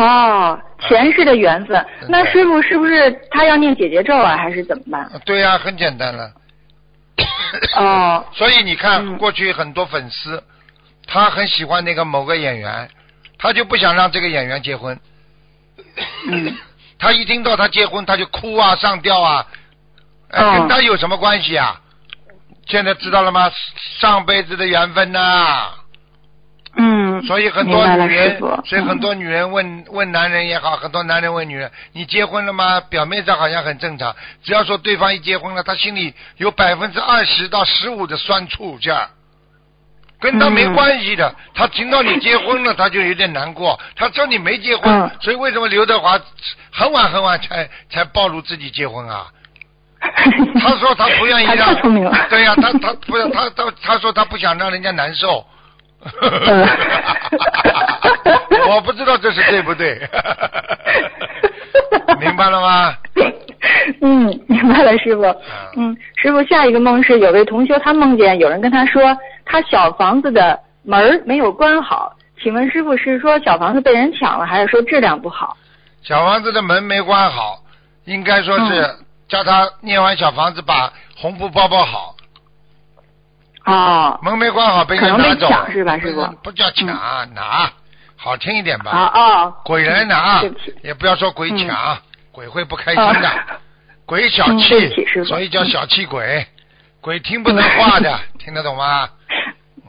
[0.01, 5.03] 哦，前世的缘分，那师傅是不是他要念姐姐咒啊，还是怎么办？
[5.07, 6.31] 啊对呀、很简单了。
[7.77, 10.43] 哦， 所以你看，嗯过去很多粉丝，
[11.07, 12.89] 他很喜欢那个某个演员，
[13.39, 14.99] 他就不想让这个演员结婚。
[16.29, 16.57] 嗯
[17.01, 19.47] 他一听到他结婚，他就哭啊，上吊啊，
[20.31, 21.81] 哎，哦跟他有什么关系啊？
[22.69, 23.51] 现在知道了吗？
[23.99, 25.71] 上辈子的缘分呐、
[26.77, 39.09] 嗯，所以很多女人，所以很多女人问问男人也好，很多男人问女人：“你结婚了吗？”表面上好像很正常，只要说对方一结婚了，他心里有百分之二十到十五的酸楚劲儿，
[40.21, 41.35] 跟他没嗯关系的。
[41.55, 43.81] 他听到你结婚了，他就有点难过。
[43.97, 46.21] 他知道你没结婚，嗯所以为什么刘德华
[46.71, 49.27] 很晚很晚才才暴露自己结婚啊？
[50.61, 51.75] 他说他不愿意让
[52.29, 55.45] 对呀、他他不要他他他说他不想让人家难受。
[56.01, 56.69] 嗯
[58.71, 59.99] 我不知道这是对不对，
[62.21, 62.95] 明白了吗？
[64.01, 65.23] 嗯，明白了，师傅。
[65.77, 75.57] 嗯，师傅，下一个梦是有位同学他梦见有人跟他说他小房子的门没有关好，请问师傅是说小房子被人抢了，还是说质量不好？
[76.03, 77.59] 小房子的门没关好，
[78.05, 82.15] 应该说是嗯叫他念完小房子把红布包包好，
[83.73, 86.27] 哦，门没关好被人拿走，抢是吧师傅？
[86.43, 86.87] 不叫抢，
[87.35, 87.71] 拿，
[88.17, 88.91] 好听一点吧。
[88.91, 90.43] 啊哦，鬼来拿
[90.83, 91.99] 也不要说鬼抢，
[92.33, 93.29] 鬼会不开心的。
[93.29, 93.35] 啊。
[94.07, 96.47] 鬼小嗯气所以叫小气鬼。
[97.01, 99.09] 鬼听不能话的， 听得懂吗？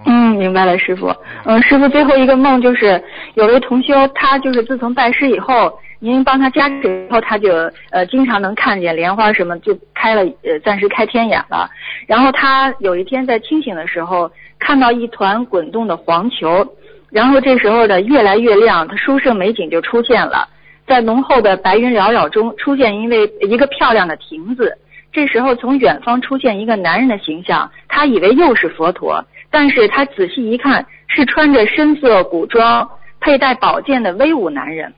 [0.05, 1.13] 嗯，明白了，师傅。
[1.45, 3.03] 嗯，师傅最后一个梦就是
[3.35, 7.53] 有位同修，他就是自从拜师以后，您帮他加持以后，他就
[7.91, 11.69] 呃经常能看见莲花什么，就开了呃暂时开天眼了。
[12.07, 16.65] 然后他有一天在清醒的时候，看到一团滚动的黄球，
[17.11, 20.47] 然后这时候呢越来越亮，他殊胜美景就出现了，
[20.87, 24.77] 在浓厚的白云缭绕中出现一位一个漂亮的亭子。
[25.11, 32.87] 这时候从远方出现一个男人的形象，他以为又是佛陀，但是他仔细一看，是穿着深色古装、
[33.19, 34.93] 佩戴宝剑的威武男人。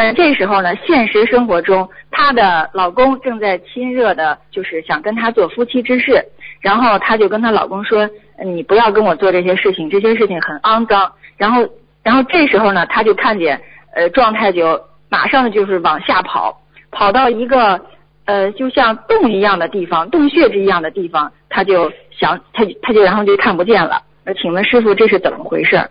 [0.00, 6.24] 但这时候呢，现实生活中，她的老公正在亲热的，就是想跟她做夫妻之事。
[6.60, 8.08] 然后她就跟她老公说
[8.46, 11.68] ：“你不要跟我做这些事情，这些事情很肮脏。”然后，
[12.04, 13.60] 然后这时候呢，她就看见，
[13.92, 16.56] 呃，状态就马上就是往下跑，
[16.92, 17.84] 跑到一个
[18.26, 24.00] 呃，就像洞一样的地方，洞穴之一样的地方，她就想，她她就然后就看不见了。
[24.22, 25.90] 呃，请问师傅这是怎么回事？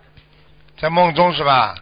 [0.80, 1.74] 在梦中是吧？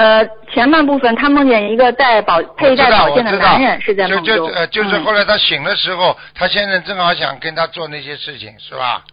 [0.00, 9.04] 呃，前半部分他梦见一个戴宝佩戴宝剑的男人是在梦中，就就呃，就是嗯后来他醒的时候，他先生正好想跟他做那些事情，是吧？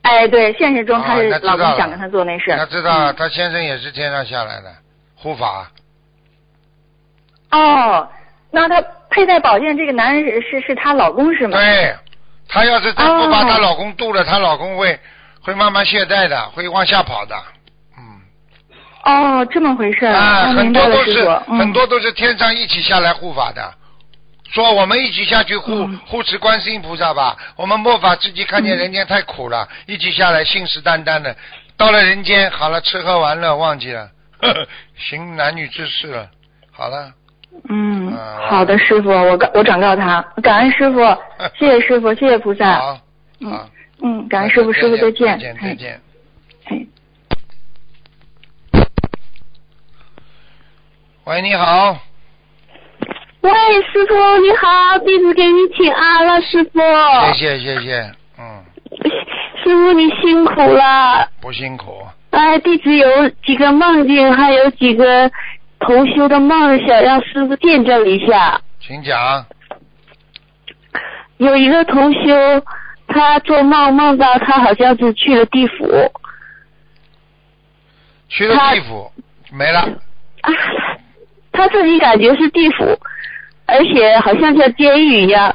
[0.00, 4.72] 哎，对，现实中他是老公想跟他做那事，他知道他先生也是天上下来的
[5.14, 5.70] 护法，
[7.50, 8.08] 哦，
[8.50, 11.58] 那他佩戴宝剑这个男人是是是她老公是吗？
[11.58, 11.94] 对，
[12.48, 13.28] 她要是再不哦。
[13.30, 14.98] 把她老公渡了，她老公会
[15.42, 17.42] 会慢慢懈怠的，会往下跑的，嗯，
[19.08, 23.74] 哦，这么回事，啊，很多都是，嗯很多都是天上一起下来护法的。
[24.50, 31.34] 说我们一起下去护、嗯护持观世音菩萨吧，我们末法自己看见人间太苦了，一起下来信誓旦旦的，
[31.76, 34.66] 到了人间好了吃喝玩乐忘记了，呵 呵
[34.96, 36.28] 行男女之事了，
[36.70, 37.12] 好了，
[37.68, 41.00] 嗯啊，好的，师傅，我告我转告他，感恩师傅，
[41.58, 43.00] 谢谢师傅，谢谢菩萨，好，
[43.40, 43.70] 嗯好，
[44.02, 46.00] 嗯，感恩师傅，师傅再见，再见，再哎见。
[46.66, 46.86] 哎。
[51.28, 51.94] 喂，你好，
[53.42, 53.50] 喂，
[53.82, 56.80] 师傅你好，弟子给你请安了，师傅。
[57.34, 58.64] 谢谢谢谢，嗯，
[59.62, 61.28] 师傅你辛苦了。
[61.42, 65.30] 不辛苦，哎，弟子有几个梦境，还有几个
[65.80, 68.58] 同修的梦，想让师傅见证一下。
[68.80, 69.44] 请讲。
[71.36, 72.62] 有一个同修，
[73.06, 76.10] 他做梦梦到他好像是去了地府
[78.30, 79.12] 去了地府
[79.52, 79.80] 没了，
[80.40, 80.50] 啊，
[81.58, 82.96] 他自己感觉是地府，
[83.66, 85.52] 而且好像像监狱一样。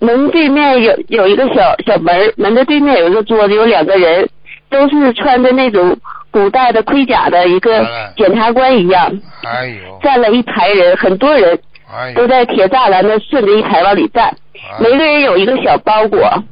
[0.00, 4.26] 门对面有有一个小小门，门的对面有一个桌子，有两个人，
[4.70, 5.94] 都是穿着那种
[6.30, 9.12] 古代的盔甲的一个哎检察官一样，
[9.44, 11.58] 哎呦，站了一排人，很多人
[11.92, 16.42] 哎都，在铁栅栏那顺着一排往里站，哎每个人有一个小包裹，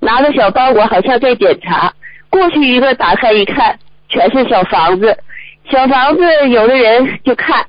[0.00, 1.92] 拿着小包裹好像在检查。
[2.28, 5.16] 过去一个打开一看，全是小房子，
[5.70, 7.64] 小房子有的人就看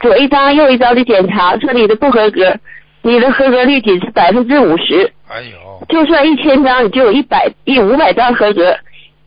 [0.00, 2.54] 左一张右一张的检查，说你的不合格，
[3.02, 8.76] 你的合格率仅是百分之五十，哎呦，就算一千张，你就有一百一五百张合格。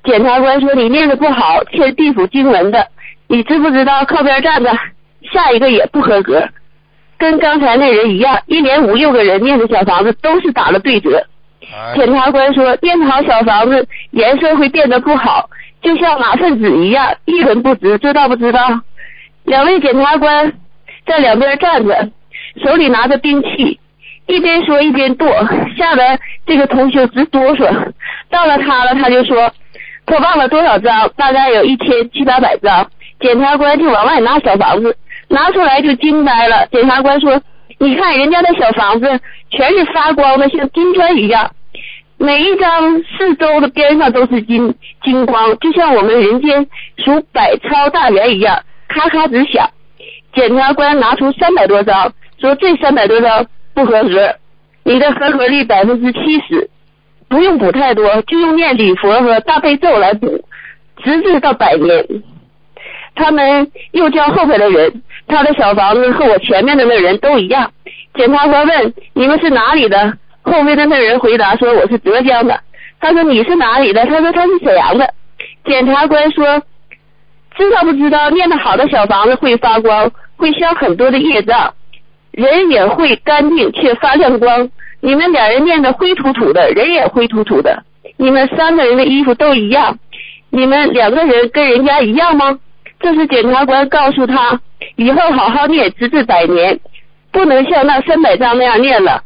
[0.03, 2.87] 检察官说你念的不好，欠地府经文的，
[3.27, 4.71] 你知不知道靠边站着，
[5.33, 6.47] 下一个也不合格，
[7.17, 11.25] 跟刚才那人一样，一连五六个人念的小房子都是打了对折。
[11.71, 15.49] 哎检察官说念好小房子颜色会变得不好，
[15.81, 18.81] 就像马粪纸一样一文不值，知道不知道？
[19.49, 20.53] 两位检察官
[21.07, 22.11] 在两边站着，
[22.63, 23.79] 手里拿着兵器，
[24.27, 25.27] 一边说一边剁，
[25.75, 27.91] 吓得这个同学直哆嗦。
[28.29, 29.51] 到了他了，他就说
[30.05, 32.91] 他忘了多少张，大概有一千七八百张。
[33.19, 34.95] 检察官就往外拿小房子，
[35.29, 36.67] 拿出来就惊呆了。
[36.71, 37.41] 检察官说
[37.79, 41.51] ：“你看人家的小房子全是发光的，像金砖一样，
[42.19, 49.69] 每一张四周的边上都是金金光，就像我们人间数百钞大元一样，咔咔直响。”
[50.35, 54.35] 检察官拿出三百多张，说这三百多张不合格，
[54.83, 56.69] 你的合格率百分之七十，
[57.27, 60.45] 不用补太多，就用念礼佛和大悲咒来补，
[61.03, 62.05] 直至到百年。
[63.15, 67.71] 他们又叫后边的人，他的小房子和我前面的那人都一样。
[68.13, 70.13] 检察官问你们是哪里的？
[70.43, 72.59] 后面的那人回答说我是浙江的。
[73.01, 74.05] 他说你是哪里的？
[74.05, 75.13] 他说他是沈阳的。
[75.65, 76.61] 检察官说
[77.59, 81.73] 知道不知道念得好的小房子会发光，会消很多的业障，
[82.31, 84.69] 人也会干净却发亮光。
[85.01, 87.83] 你们两人念的灰土土的，人也灰土土的。
[88.17, 89.99] 你们三个人的衣服都一样，
[90.49, 92.57] 你们两个人跟人家一样吗？
[92.99, 94.59] 这是检察官告诉他，
[94.95, 96.79] 以后好好念，直至百年，
[97.31, 99.23] 不能像那三百章那样念了。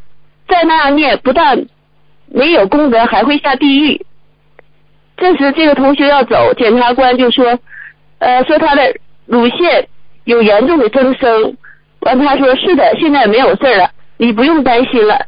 [0.47, 1.65] 再那样念，不但
[2.27, 4.05] 没有功德，还会下地狱。
[5.17, 7.57] 这时这个同学要走，检察官就说，
[8.23, 9.88] 呃，说他的乳腺
[10.23, 11.57] 有严重的增生。
[11.99, 15.25] 完，他说是的，现在没有事了，你不用担心了。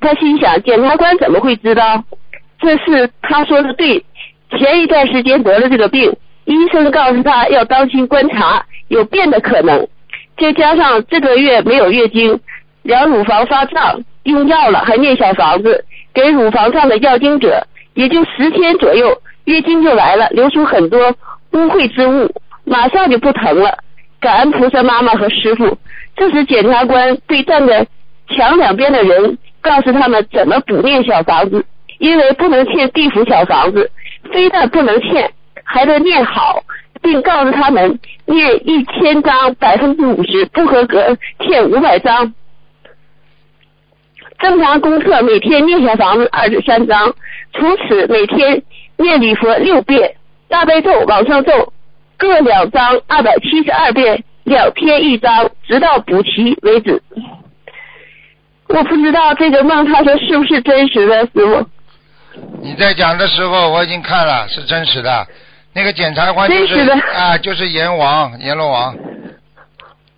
[0.00, 2.02] 他心想，检察官怎么会知道？
[2.60, 4.04] 这是他说的对。
[4.58, 6.12] 前一段时间得了这个病，
[6.44, 9.86] 医生告诉他要当心观察，有变的可能。
[10.36, 12.40] 再加上这个月没有月经，
[12.82, 21.14] 两乳房发胀，用药了，还念小房子，给乳房上的药精者，也就十天左右，月经就来了，流出很多
[21.52, 22.30] 污秽之物，
[22.64, 23.78] 马上就不疼了。
[24.20, 25.78] 感恩菩萨妈妈和师傅。
[26.16, 27.86] 这时检察官对站在
[28.28, 31.64] 墙两边的人告诉他们怎么补念小房子，
[31.98, 33.90] 因为不能欠地府小房子，
[34.32, 35.32] 非但不能欠，
[35.64, 36.62] 还得念好，
[37.00, 42.34] 并告诉他们念一千张百分之五十不合格，欠五百张。
[44.38, 47.14] 正常功课每天念小房子二十三章，
[47.52, 48.62] 除此每天
[48.96, 50.14] 念礼佛六遍，
[50.50, 51.72] 大悲咒、往生咒
[52.18, 57.00] 各两章二百七十二遍，两天一章，直到补齐为止。
[58.68, 61.66] 我不知道这个梦，他说是不是真实的，师傅？
[62.60, 65.26] 你在讲的时候我已经看了，是真实的。
[65.72, 68.92] 那个检察官就是真实的啊，就是阎王，阎罗王。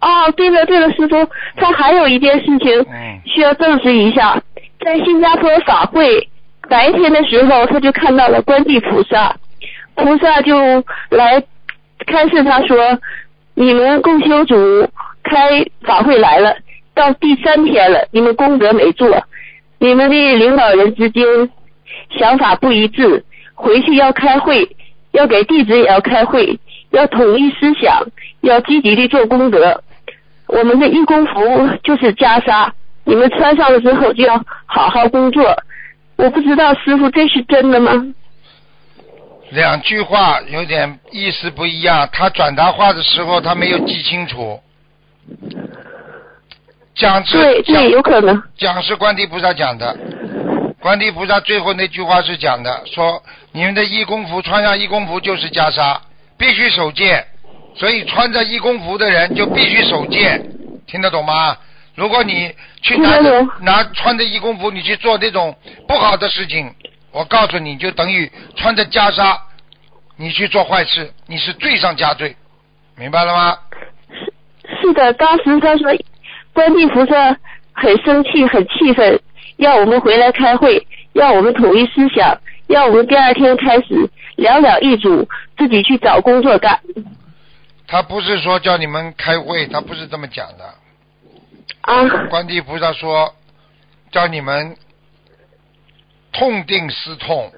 [0.01, 4.41] 哦，对了对了，师傅，他还有一件事情嗯需要证实一下，
[4.83, 6.27] 在新加坡法会
[6.71, 9.37] 白天的时候，他就看到了观地菩萨，
[9.95, 10.57] 菩萨就
[11.11, 11.43] 来
[12.07, 12.77] 开示他说，
[13.55, 14.57] 你们共修组
[15.23, 16.57] 开法会来了，
[16.95, 19.25] 到第三天了，你们功德没做，
[19.79, 21.25] 你们的领导人之间
[22.19, 23.25] 想法不一致，
[23.55, 24.69] 回去要开会，
[25.13, 26.59] 要给弟子也要开会，
[26.91, 28.03] 要统一思想，
[28.41, 29.83] 要积极的做功德。
[30.49, 31.41] 我们的义工服
[31.83, 32.71] 就是袈裟，
[33.05, 35.57] 你们穿上了之后就要好好工作。
[36.17, 37.93] 我不知道师傅这是真的吗？
[39.53, 44.59] 两句话有点意思不一样，他转达话的时候他没有记清楚。
[46.95, 48.43] 讲是对对，有可能。
[48.57, 49.95] 讲是观地菩萨讲的，
[50.81, 53.23] 观地菩萨最后那句话是讲的，说
[53.53, 55.99] 你们的义工服穿上义工服就是袈裟，
[56.39, 57.23] 必须守戒，
[57.75, 60.41] 所以穿着义工服的人就必须守戒，
[60.87, 61.59] 听得懂吗？
[61.95, 62.51] 如果你
[62.81, 63.19] 去拿
[63.61, 65.55] 拿穿着义工服，你去做那种
[65.87, 66.75] 不好的事情，
[67.13, 69.39] 我告诉你就等于穿着袈裟，
[70.17, 72.35] 你去做坏事，你是罪上加罪，
[72.97, 73.59] 明白了吗？
[74.81, 75.93] 是的，当时他说，
[76.53, 77.37] 观地菩萨
[77.73, 79.21] 很生气，很气愤，
[79.57, 82.37] 要我们回来开会，要我们统一思想，
[82.69, 86.81] 要我们第二天开始两两一组，自己去找工作干。
[87.87, 90.65] 他不是说叫你们开会，他不是这么讲的。
[91.83, 93.35] 啊，观地菩萨说，
[94.11, 94.75] 叫你们
[96.33, 97.53] 痛定思痛，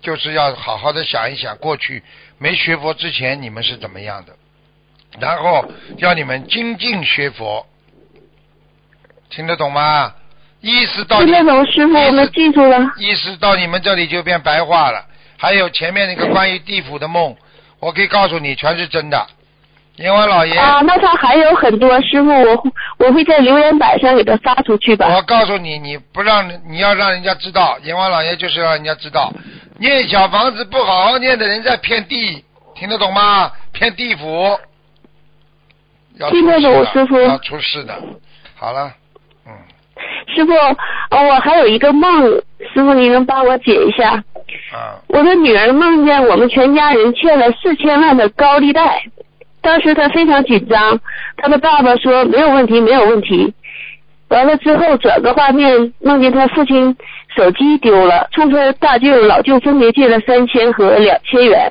[0.00, 2.02] 就是要好好的想一想过去
[2.38, 4.34] 没学佛之前你们是怎么样的，
[5.20, 7.66] 然后要你们精进学佛，
[9.30, 10.14] 听得懂吗？
[10.60, 12.78] 意识到你听得懂师我们记住了。
[12.96, 15.04] 意识到你们这里就变白话了。
[15.36, 17.36] 还有前面那个关于地府的梦，
[17.80, 19.26] 我可以告诉你，全是真的。
[20.02, 22.64] 阎王老爷，啊，那他还有很多师傅，我
[22.98, 25.06] 我会在留言板上给他发出去吧。
[25.14, 29.32] 我告诉你，你不让你要让人家知道，阎王老爷就是让人家知道，
[29.78, 32.44] 念小房子不好好念的人在骗地，
[32.74, 33.52] 听得懂吗？
[33.70, 34.58] 骗地府，
[36.18, 37.94] 要听得懂师傅要出事的。
[38.56, 38.92] 好了，
[39.46, 39.52] 嗯，
[40.34, 40.52] 师傅，
[41.10, 42.28] 呃我还有一个梦，
[42.74, 44.10] 师傅你能帮我解一下？
[44.74, 49.04] 啊，我的女儿梦见我们全家人欠了四千万的高利贷，
[49.62, 51.00] 当时他非常紧张，
[51.36, 53.54] 他的爸爸说没有问题，没有问题。
[54.28, 56.96] 完了之后转个画面，梦见他父亲
[57.36, 61.70] 手机丢了，冲他大舅、老舅分别借了三千和两千元，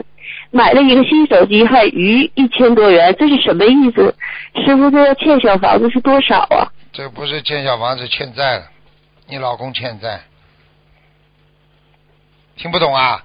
[0.51, 4.15] 买了一个新手机，还余一千多元，这是什么意思？
[4.63, 6.71] 师傅，这欠小房子是多少啊？
[6.93, 8.63] 这不是欠小房子欠债了，
[9.27, 10.21] 你老公欠债，
[12.55, 13.23] 听不懂啊？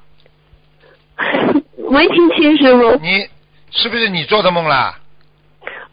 [1.90, 3.26] 没听清师傅，你
[3.70, 4.98] 是不是你做的梦啦？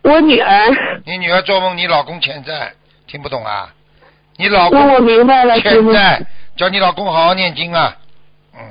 [0.03, 2.73] 我女儿，你女儿做梦，你老公欠债，
[3.07, 3.73] 听不懂啊？
[4.37, 5.59] 你老公那我明白了。
[5.59, 6.25] 欠债，
[6.57, 7.97] 叫你老公好好念经啊。
[8.53, 8.61] 嗯，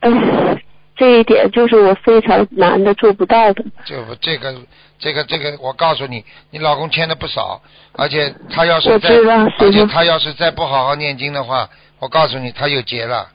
[0.00, 0.62] 哎，
[0.96, 3.64] 这一点就是我非常难的做不到的。
[3.84, 4.54] 就不这个
[4.98, 9.08] 这个这个，我告诉你，你老公欠的不少，而且他要是再
[9.86, 13.30] 他要是再不好好念经的话，我告诉你，他有劫了。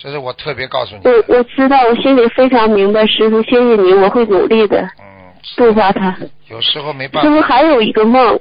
[0.00, 1.10] 这是我特别告诉你的。
[1.10, 6.16] 我我知道，我心里非常明白，师傅，谢谢你，我会努力的嗯，度化他。
[6.48, 7.46] 有时候没办法师傅法。
[7.48, 8.38] 还有一个梦，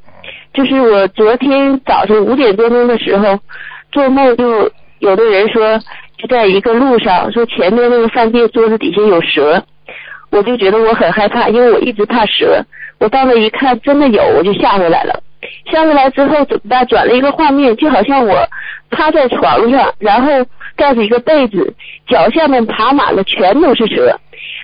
[0.54, 3.40] 就是我昨天早上五点多钟的时候
[3.92, 5.80] 做梦，就有的人说
[6.18, 9.64] 就在一个路上，说前面那个饭店桌子底下有蛇，
[10.30, 12.64] 我就觉得我很害怕，因为我一直怕蛇。
[13.00, 15.22] 我到那一看，真的有，我就下回来了。
[15.72, 16.86] 下回来之后怎么办？
[16.88, 18.48] 转了一个画面，就好像我
[18.90, 20.32] 趴在床上，然后
[20.78, 21.74] 盖着一个被子，
[22.08, 24.18] 脚下面爬满了全都是蛇。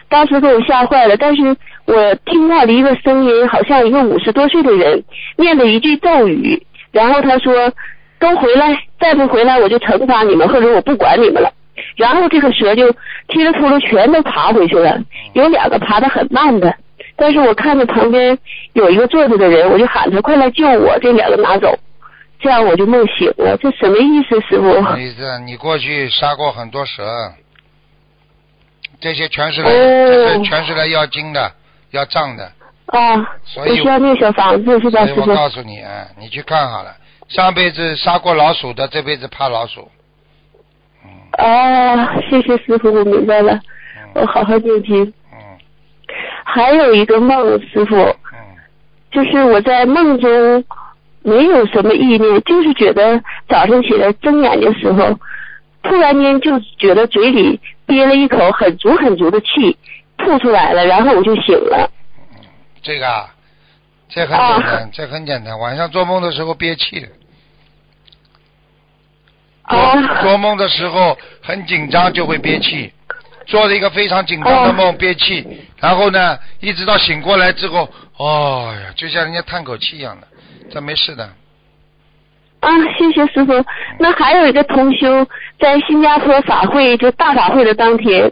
[0.07, 5.03] 当时给我吓坏了，但是我听到了一个声音，好像一个五十多岁的人
[5.38, 6.61] 念了一句咒语，
[6.91, 7.74] 然后他说
[8.20, 11.51] ：“都回来，再不回来我就惩罚你们，或者我不管你们了。”
[11.97, 12.93] 然后这个蛇就
[13.28, 15.01] 踢了秃噜全都爬回去了，
[15.34, 16.76] 有两个爬得很慢的，
[17.16, 18.38] 但是我看着旁边
[18.74, 21.76] 有一个坐着的人，我就喊他快来救我，这两个拿走，
[22.44, 23.58] 这样我就梦醒了。
[23.58, 24.98] 这什么意思，师傅？
[24.98, 27.34] 意思你过去杀过很多蛇，
[29.00, 31.52] 这些全是来，哦这些全是来要经的，
[31.91, 32.52] 要账的。
[32.88, 33.16] 啊，
[33.46, 35.36] 所以需要念小房子是吧，所以我？
[35.36, 36.94] 告诉你，啊，你去看好了，
[37.30, 39.89] 上辈子杀过老鼠的，这辈子怕老鼠。
[41.06, 43.60] 嗯哦，谢谢师傅，我明白了，
[44.14, 45.04] 我嗯好好念经。
[45.32, 45.39] 嗯
[46.46, 48.16] 还有一个梦，师傅，嗯，
[49.12, 50.64] 就是我在梦中
[51.24, 55.18] 没有什么意念，就是觉得早上起来睁眼的时候，
[55.82, 59.78] 突然间就觉得嘴里憋了一口很足很足的气，
[60.18, 61.90] 吐出来了，然后我就醒了。
[62.82, 63.30] 这个啊，
[64.10, 65.58] 这很简单，这很简单。
[65.58, 67.08] 晚上做梦的时候憋气，
[69.70, 72.92] 做啊做梦的时候很紧张就会憋气，
[73.48, 75.48] 做了一个非常紧张的梦憋气，
[75.80, 80.28] 然后呢，一直到醒过来之后，哦呀，就像人家叹口气一样的，
[80.74, 81.24] 这没事的。
[82.62, 83.54] 啊，谢谢师傅。
[84.00, 85.28] 那还有一个同修
[85.60, 88.32] 在新加坡法会，就大法会的当天，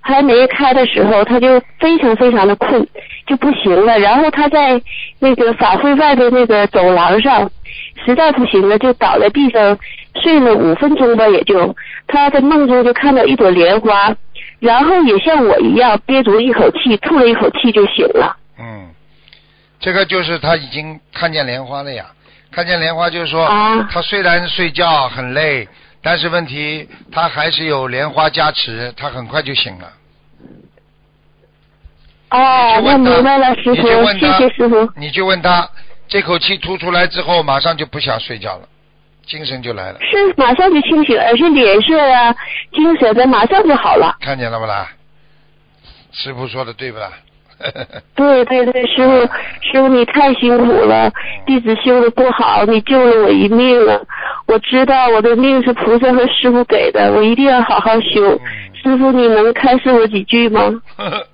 [0.00, 2.86] 还没开的时候，他就非常非常的困，
[3.26, 3.98] 就不行了。
[3.98, 4.80] 然后他在
[5.18, 7.50] 那个法会外的那个走廊上，
[8.06, 9.78] 实在不行了，就倒在地上
[10.22, 14.16] 睡了五分钟吧，也就他在梦中就看到一朵莲花，
[14.60, 18.37] 然后也像我一样憋足一口气，吐了一口气就醒了。
[19.78, 22.06] 嗯，这个就是他已经看见莲花了呀。
[22.50, 25.68] 看见莲花就是说，啊他虽然睡觉很累，
[26.02, 29.92] 但是问题他还是有莲花加持，他很快就醒了。
[32.30, 33.82] 哦，那你去问他明白了，师傅
[34.18, 34.90] 谢谢师傅。
[34.96, 35.68] 你就问他，
[36.08, 38.68] 这口气吐出来之后，马上就不想睡觉了，
[39.26, 42.34] 精神就来了，是马上就清醒，而且脸色啊、
[42.72, 44.16] 精神的马上就好了。
[44.20, 44.90] 看见了不啦？
[46.12, 47.12] 师傅说的对不啦？
[48.14, 49.20] 对对对，师傅，
[49.60, 51.10] 师傅你太辛苦了，
[51.46, 54.04] 弟子修的不好，你救了我一命了。
[54.46, 58.34] 我知道我的命是菩萨和师傅给的，我一定要好好修。
[58.34, 58.40] 嗯
[58.80, 60.80] 师傅，你能开示我几句吗？
[60.96, 61.26] 呵呵，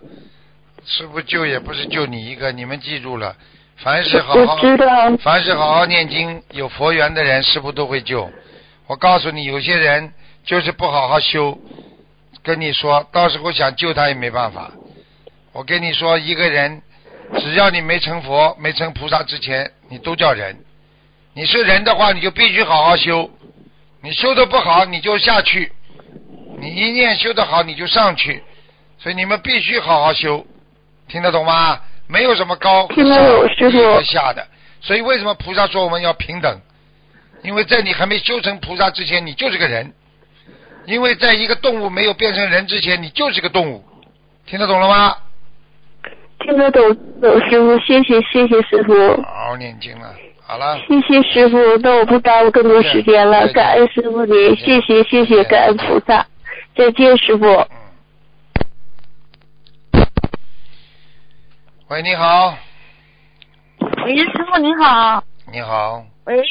[0.87, 3.37] 师傅救也不是救你一个，你们记住了，
[3.77, 8.31] 凡是好我好，知道，凡是好好念经、有佛缘的人，师傅都会救。
[8.87, 10.11] 我告诉你，有些人
[10.47, 11.59] 就是不好好修，
[12.43, 14.71] 跟你说，到时候想救他也没办法。
[15.55, 16.83] 我跟你说，一个人
[17.39, 20.59] 只要你没成佛、没成菩萨之前，你都叫人。
[21.33, 23.31] 你是人的话，你就必须好好修。
[24.03, 25.71] 你修的不好，你就下去；
[26.59, 28.43] 你一念修的好，你就上去。
[28.99, 30.45] 所以你们必须好好修，
[31.07, 31.81] 听得懂吗？
[32.09, 34.45] 没有什么高和听得懂师傅和下的。
[34.81, 36.61] 所以为什么菩萨说我们要平等？
[37.45, 39.87] 因为在你还没修成菩萨之前，你就是个人；
[40.85, 43.85] 因为在一个动物没有变成人之前，你就是个动物。
[44.47, 45.17] 听得懂了吗？
[46.45, 48.93] 听得懂，懂师傅，谢谢谢谢师傅，
[49.23, 50.15] 好好念经了。
[50.47, 56.27] 好了，谢谢师傅，那我不耽误更多时间了，感恩师傅您，谢谢谢谢，感恩菩萨，
[56.77, 57.47] 再见师傅。
[57.47, 57.67] 嗯。
[61.89, 62.59] 喂，你好，
[64.05, 65.25] 喂，师傅您好。
[65.51, 66.43] 你好，喂，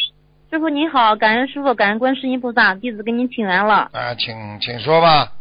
[0.50, 3.92] 师傅你好，感恩师傅，感恩观世音菩萨，弟子给您请安了。
[3.94, 5.34] 啊，请请说吧。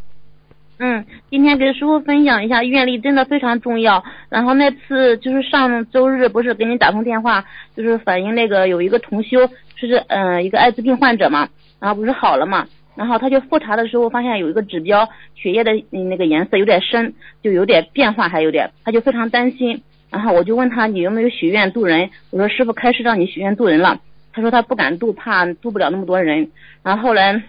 [0.85, 4.03] 嗯，今天给师傅分享一下，愿力真的非常重要。
[4.27, 11.47] 然后那次就是上周日不是给你打通电话，就是反映那个有一个同修，就是嗯、一个艾滋病患者嘛，
[11.79, 12.67] 然后不是好了嘛，
[12.97, 19.83] 然后他就复查的时候发现有一个指标血液的那个颜色有点深，就有点变化，还有点，他就非常担心。
[20.11, 22.09] 然后我就问他你有没有许愿渡人？
[22.29, 24.01] 我说师傅开始让你许愿渡人了。
[24.33, 26.51] 他说他不敢渡，怕渡不了那么多人。
[26.83, 27.41] 然后后来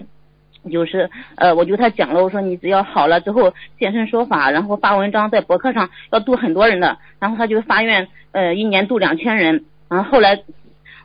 [0.71, 6.99] 就是呃，我就给他讲了，我说你只要好了之后现身说法，然后发文章在博客上要度很多人的。
[7.19, 9.65] 然后他就发愿呃一年渡两千人。
[9.89, 10.41] 然后后来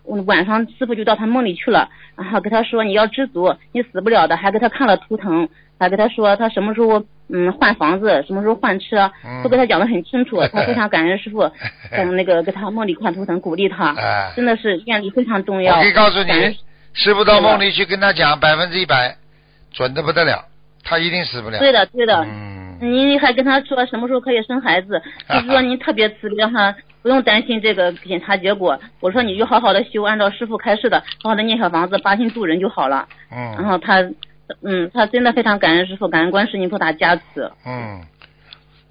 [0.10, 5.48] 嗯晚上师傅就到他梦里去了，然后跟他说你要知足，你死不了的，还给他看了图腾，
[5.80, 10.42] 还给他说他什么时候嗯换房子，什么时候换车，嗯都给他讲的很清楚。
[10.52, 11.44] 他非常感恩师傅，
[11.92, 15.76] 嗯那个给他梦里看图腾鼓励他，哎，真的是愿力非常重要。
[15.76, 16.58] 我可以告诉你，
[16.94, 19.16] 师傅到梦里去跟他讲，百分之一百
[19.72, 20.46] 准的不得了，
[20.84, 21.60] 他一定死不了。
[21.60, 28.80] 对的对的，嗯，您还跟他说什么时候可以生孩子， 就是说您特别慈悲，让他不用担心这个检查结果。
[29.00, 33.08] 我说你就好好的修，按照师傅开示的，好好的念小房子，八心助人就好了。
[33.32, 34.02] 嗯然嗯后他，
[34.64, 37.52] 嗯，他真的非常感恩师傅，感恩观世音菩萨加持。
[37.66, 38.02] 嗯，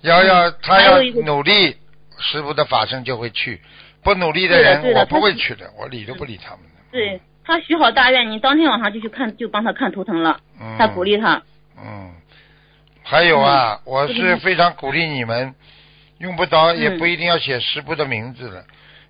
[0.03, 1.77] 要要他要努力，
[2.19, 3.61] 师傅的法身就会去。
[4.01, 6.81] 不努力的人，我不会去的，我理都不理他们的。
[6.93, 11.43] 对他许好大愿，你当天晚上就去看，就帮他看图腾了，嗯，他鼓励他。
[11.83, 12.13] 嗯，
[13.03, 15.55] 还有啊，我是非常鼓励你们，
[16.19, 18.65] 用不着也嗯不一定要写师傅的名字了，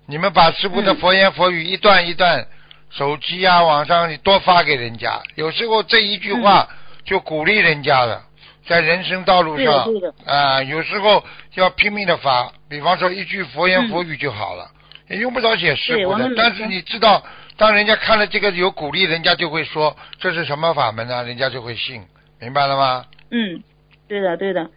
[0.05, 2.47] 你们把师傅的嗯佛言佛语一段一段，
[2.89, 6.65] 手机啊、网上你多发给人家，有时候这一句话
[7.03, 8.23] 就鼓励人家了，
[8.65, 9.85] 在人生道路上
[10.25, 11.25] 啊、有时候
[11.55, 14.71] 要拼命的发，比方说一句佛言嗯佛语就好了。
[15.09, 17.25] 也用不着写师傅的但是你知道，
[17.59, 21.25] 当人家看了这个有鼓励，人家就会说这是什么法门呢？
[21.25, 22.01] 人家就会信，
[22.39, 23.05] 明白了吗？
[23.31, 23.61] 嗯，
[24.07, 24.69] 对的对的。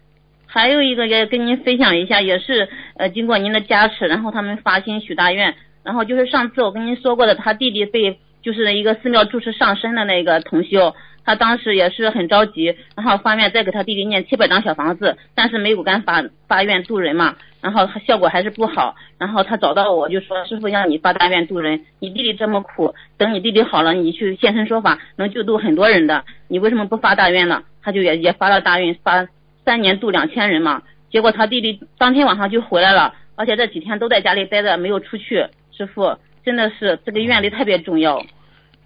[0.47, 5.55] 还有一个也跟您分享一下，也是呃经过您的加持，然后他们发心许大愿，
[5.85, 27.63] 然后就是上次我跟您说过的，他弟弟被就是一个寺庙住持上身的那个同修，他当时也是很着急，然后发愿再给他弟弟念七百张小房子，但是没有敢发发愿渡人嘛，然后效果还是不好，然后他找到我就说师傅让你发大愿度人，你弟弟这么苦，等你弟弟好了，你去现身说法，能救度很多人的，你为什么不发大愿呢？
[27.81, 29.27] 他就也也发了大愿，发
[29.65, 35.47] 三年度两千人嘛，结果他弟弟当天晚上就回来了，而且这几天都在家里待着，没有出去。
[35.71, 38.21] 师傅真的是这个愿力特别重要。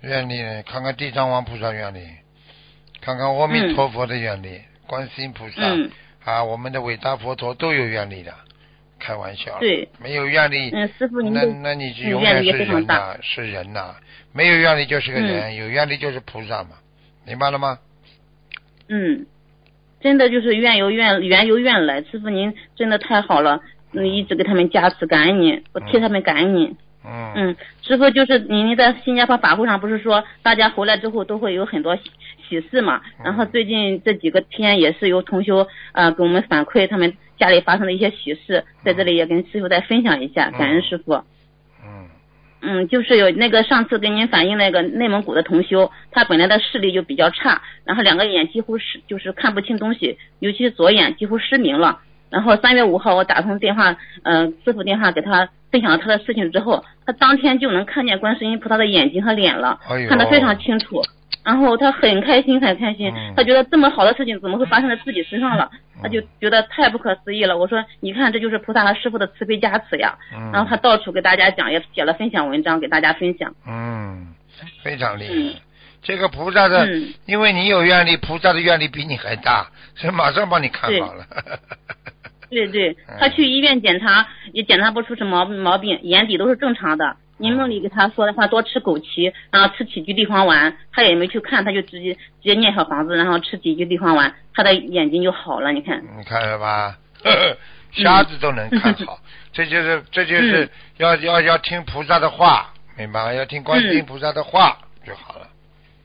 [0.02, 2.00] 愿力，看看地藏王菩萨愿力，
[3.00, 5.90] 看看阿弥陀佛的愿力，观世音菩萨、嗯，
[6.24, 8.32] 啊，我们的伟大佛陀都有愿力的，
[8.98, 13.94] 开玩笑，对，没有愿力，嗯，师傅您那那你就永远是人呐、是人呐、
[14.32, 16.70] 没有愿力就是个人，有愿力就是菩萨嘛，
[17.26, 17.78] 明白了吗？
[18.88, 19.26] 嗯，
[20.00, 23.60] 真的就是愿由愿缘由愿来，师傅您真的太好了，
[23.92, 26.76] 嗯，一直给他们加持，感恩您，我替他们感恩您。
[27.04, 31.96] 嗯，嗯，师傅就是您在新加坡法会上不是说大家回来之后都会有很多
[32.48, 33.00] 喜喜事嘛？
[33.24, 41.14] 然后最近这几个天也是有同修呃给我们反馈他们家里发生的一些喜事，在这里也跟师傅再分享一下，感恩师傅。
[41.84, 42.08] 嗯
[42.62, 52.00] 嗯，就是有那个上次跟您反映那个内蒙古的同修，他本来的视力就比较差，然后两个眼几乎是就是看不清东西，尤其是左眼几乎失明了。
[52.28, 61.02] 然后三月五号我打通电话，嗯、师傅电话给他分享了他的事情之后，他当天就能看见观世音菩萨的眼睛和脸了，哎看得非常清楚。
[61.44, 65.70] 然后他很开心，很开心，嗯他觉得这么好的事情怎么会发生在自己身上了？
[66.02, 67.58] 他就觉得太不可思议了。
[67.58, 70.16] 我说，你看，这就是菩萨和师傅的慈悲加持呀。
[70.34, 73.54] 嗯然后他到处给大家讲，也写了分享文章给大家分享。
[73.66, 74.28] 嗯，
[74.82, 75.34] 非常厉害。
[75.34, 75.54] 嗯
[76.02, 79.66] 这个菩萨的，嗯因为你有愿力，菩萨的愿力比你还大，
[79.96, 81.26] 所以马上帮你看对好了。
[82.50, 87.16] 对对嗯，他去医院检查也检查不出什么毛病，眼底都是正常的。
[87.38, 95.70] 您梦里给他说的话，多吃枸杞，然后吃几句地黄丸，他也没去看，他就直接直接念小房子，然后吃几句地黄丸，他的眼睛就好了。
[95.72, 96.96] 你看，你看了吧？
[97.92, 99.18] 瞎子都能看好，
[99.52, 103.32] 这就是这就是嗯要要要听菩萨的话，明白吗？
[103.34, 105.46] 要听观世音嗯菩萨的话就好了。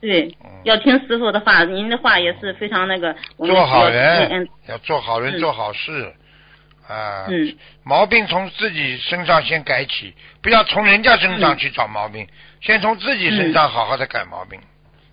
[0.00, 6.12] 对嗯，要听师傅的话，您的话也是非常那个，做好人嗯，要做好人，嗯做好事
[6.88, 7.26] 啊。
[7.28, 12.26] 嗯毛病从自己身上先改起，不要从人家身上嗯去找毛病，
[12.60, 14.60] 先从自己身上好好的改毛病，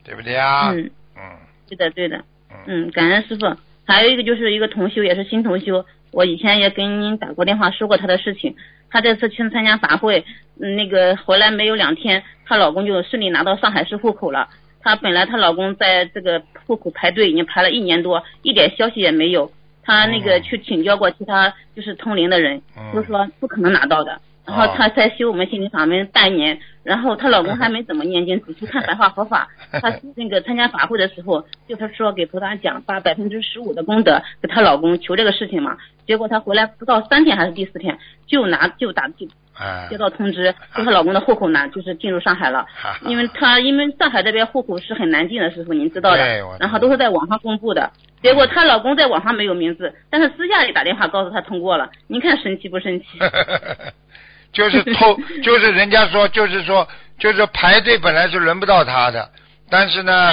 [0.03, 0.72] 对不对啊？
[0.72, 1.22] 嗯，嗯
[1.67, 2.17] 对的对的。
[2.51, 3.55] 嗯嗯，感恩师傅。
[3.88, 8.55] 还有一个就是一个同修，也是新同修，我以前也跟您打过电话说过他的事情。
[8.91, 10.26] 他这次去参加法会，
[10.61, 14.49] 嗯那个回来没有两天，她老公就顺利拿到上海市户口了。
[14.82, 19.51] 她本来她老公在这个户口排队已经排了一年多，一点消息也没有。
[19.89, 24.21] 她那个嗯去请教过其他就是通灵的人，嗯都说不可能拿到的。
[24.49, 29.47] 然后哦她才修我们心灵法门半年，然后她老公还没怎么念经， 只是看白话佛法。
[29.71, 35.77] 她那个参加法会的时候，就她说给菩萨讲，把百分之十五的功德给她老公求这个事情嘛。
[36.07, 37.97] 结果她回来不到三天还是第四天，
[38.27, 42.65] 就拿就打就哎接到通知，说她老公的户口呢就是进入上海了。
[43.09, 46.17] 因为她因为上海这边户口是很难进的，师傅您知道的
[46.59, 47.91] 然后都是在网上公布的。
[48.23, 51.89] 结果她老公在网上没有名字，但是私下里打电话告诉她通过了。
[52.07, 53.05] 您看神奇不神奇？
[54.51, 56.87] 就是 偷，就是人家说，就是说，
[57.17, 59.29] 就是排队本来是轮不到他的，
[59.69, 60.31] 但是呢，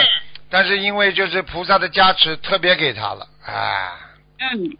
[0.50, 3.98] 但是因为就是菩萨的加持，特别给他了，啊，
[4.38, 4.76] 嗯，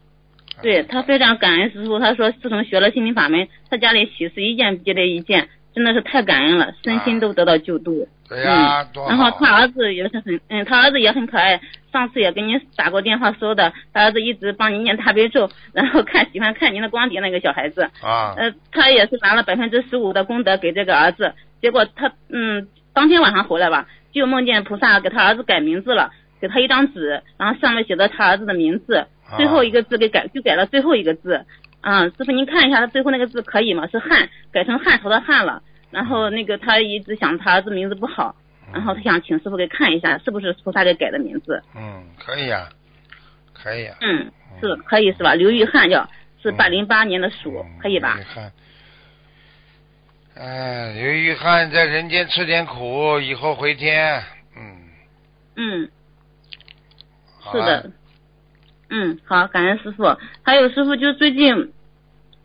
[0.62, 8.09] 对他非常感恩师傅，他说自从学了心灵法门，他家里喜事一件接着一件，真的是太感恩了，身心都得到救度。
[8.31, 8.89] 对呀。
[9.09, 11.61] 然后他儿子也是很，嗯，他儿子也很可爱。
[11.93, 26.11] 上次也跟您打过电话说的，他儿子一直帮您念大悲咒， 然后看喜欢看您的光碟那个小孩子，啊，呃，他也是拿了百分之十五的功德给这个儿子，结果他嗯，当天晚上回来吧，就梦见菩萨给他儿子改名字了，
[26.41, 29.07] 给他一张纸，然后上面写的他儿子的名字，
[29.37, 31.45] 最后一个字给改，就改了最后一个字。
[31.87, 33.87] 啊，师傅您看一下，他最后那个字可以吗？
[33.87, 35.62] 是汉，改成汉朝的汉了。
[35.93, 38.34] 然后那个他一直想他儿子名字不好，
[38.72, 41.62] 然后他想请师傅给看一下，是不是菩萨给改的名字？
[41.76, 42.68] 嗯，可以啊，
[43.53, 45.34] 可以啊，嗯，是可以是吧？
[45.34, 46.03] 刘玉汉叫，
[46.43, 48.26] 是嗯八零八年的鼠，嗯可以吧刘玉？
[48.26, 48.53] 汉，
[50.34, 54.20] 哎，刘玉汉在人间吃点苦，以后回天，
[54.57, 54.76] 嗯，
[55.55, 55.91] 嗯。
[57.53, 57.91] 是的，
[58.91, 60.03] 嗯，好，感恩师傅。
[60.43, 61.72] 还有师傅，就最近，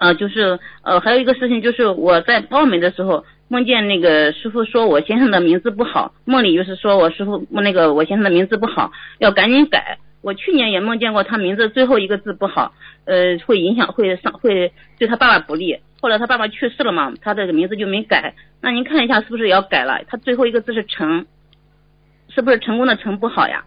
[0.02, 10.00] 呃，就是呃，还有一个事情，就是我在报名的时候梦见那个师傅说我先生的名字不好，梦里就是说我师傅那个我先生的名字不好，要赶紧改。
[10.24, 12.74] 我去年也梦见过他名字最后一个字不好，
[13.06, 15.78] 呃，会影响会上会对他爸爸不利。
[16.02, 18.34] 后来他爸爸去世了嘛，他这个名字就没改。
[18.60, 20.02] 那您看一下是不是也要改了？
[20.08, 21.28] 他最后一个字是成，
[22.28, 23.64] 是不是成功的成不好呀？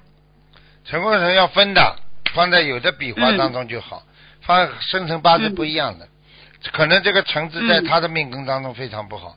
[0.84, 1.94] 成功成要分的，
[2.34, 4.02] 放在有的笔画嗯当中就好，
[4.40, 6.08] 放生辰八字不一样的，
[6.72, 7.84] 可能这个橙子在嗯。
[7.84, 9.34] 他的命根当中非常不好，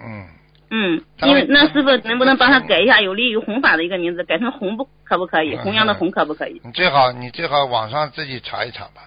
[0.00, 0.26] 嗯，
[0.70, 5.54] 嗯，因为那师傅能不能帮他改一下有利于弘法的一个名字，改成弘不可不可以？
[5.54, 5.58] 嗯。
[5.58, 6.60] 弘扬的弘可不可以？
[6.64, 9.02] 你最好你最好网上自己查一查吧，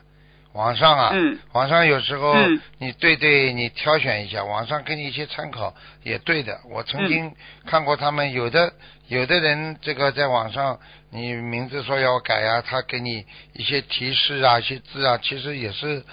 [0.58, 6.60] 网上啊，嗯网上有时候嗯你对对，你挑选一下，网上给你一些参考也对的。
[6.72, 7.32] 我曾经
[7.68, 8.74] 看过他们有的
[9.08, 10.80] 有的人这个在网上，
[11.12, 16.04] 你名字说要改啊，他给你一些提示啊，一些字啊，其实也是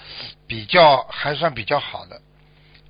[0.47, 2.21] 比较还算比较好的。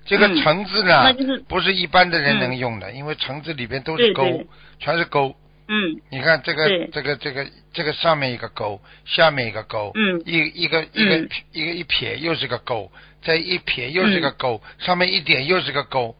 [0.05, 1.03] 这个嗯橙字呢，
[1.47, 4.43] 不是一般的人嗯能用的，因为橙字里边都是勾，
[4.77, 5.33] 全是勾。
[5.67, 6.01] 嗯。
[6.11, 10.21] 你看这个这个这个这个上面一个勾，下面一个勾，嗯。
[10.25, 11.29] 一一个一个、嗯。
[11.51, 12.91] 一个一撇又是个勾，
[13.23, 16.15] 再一撇又是个勾，上面一点又是个勾，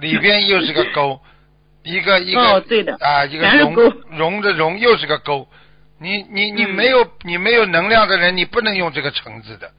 [0.00, 1.20] 里边又是个勾，
[1.84, 2.96] 一个一个哦对的。
[3.00, 5.48] 啊一个容全是勾容的容又是个勾，
[5.98, 6.74] 你你你嗯。
[6.74, 9.70] 没有你没有能量的人，你不能用这个橙子的，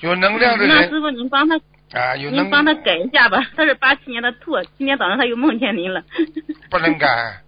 [0.00, 1.60] 有能量的人那师傅您帮他
[1.92, 6.02] 啊有能您帮他改一下吧，他是八七年的兔，今天早上他又梦见您了。
[6.68, 7.40] 不能改，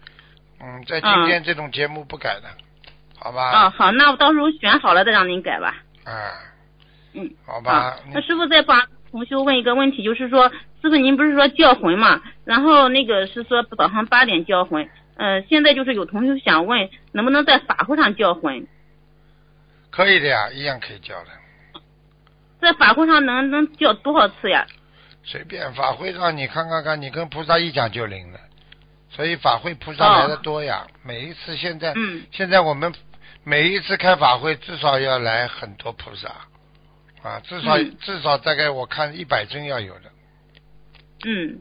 [0.61, 2.49] 嗯，在今啊天这种节目不改的，
[3.19, 3.67] 好吧？
[3.67, 5.77] 哦，好，那我到时候选好了再让您改吧。
[6.05, 6.13] 啊，
[7.15, 7.97] 嗯，好吧啊？
[8.13, 10.49] 那师傅再帮同修问一个问题，就是说，
[10.83, 12.21] 师傅您不是说叫魂嘛？
[12.45, 18.67] 然后那个是说早上八点叫魂，呃，现在就是有同修想问，能不能在法会上叫魂？
[19.91, 21.31] 可以的呀，一样可以叫的。
[22.61, 24.67] 在法会上能能叫多少次呀？
[25.23, 28.41] 随便法会上你看看看，你跟菩萨一讲就灵了，
[29.11, 30.87] 所以法会菩萨哦来的多呀。
[31.03, 32.23] 每一次现在，嗯。
[32.31, 32.93] 现在我们
[33.45, 36.29] 每一次开法会至少要来很多菩萨。
[37.23, 37.97] 啊，至少、嗯。
[38.01, 40.11] 至少大概我看一百尊要有的，
[41.25, 41.61] 嗯。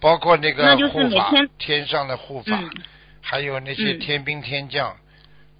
[0.00, 1.86] 包括那个护法每天。
[1.86, 2.70] 上的护法，嗯。
[3.20, 3.98] 还有那些嗯。
[3.98, 4.96] 天兵天将，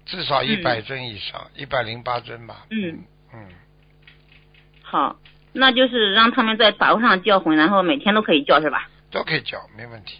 [0.05, 2.65] 至少一百尊以上，一百零八尊吧。
[2.71, 3.03] 嗯
[3.33, 3.45] 嗯，
[4.81, 5.17] 好，
[5.51, 8.89] 那就是让他们在法会上叫魂，然后每天都可以叫是吧？
[9.11, 10.19] 都可以叫，没问题。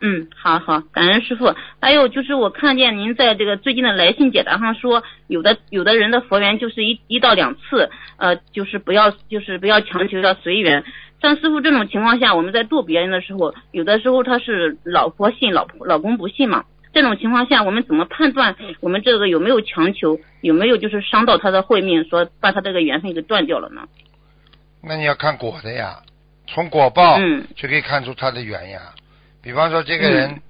[0.00, 1.54] 嗯，好好，感恩师傅。
[1.80, 10.84] 还有就是我看见您在这个最近的来信解答上说，有的有的人的佛缘就是一一到两次，呃，就是不要就是不要强求，要随缘。
[11.20, 16.64] 像师傅这种情况下，我们在度别人的时候，有的时候他是老婆信，老婆老公不信嘛。
[16.92, 23.82] 这种情况下，我们怎么判断我们这个有没有强求，有没有就是伤到他的慧命，说把他这个缘分给断掉了呢？
[24.82, 25.98] 那你要看果的呀，
[26.46, 28.80] 从果报嗯就可以看出他的缘呀。
[29.48, 30.42] 比方说这个人、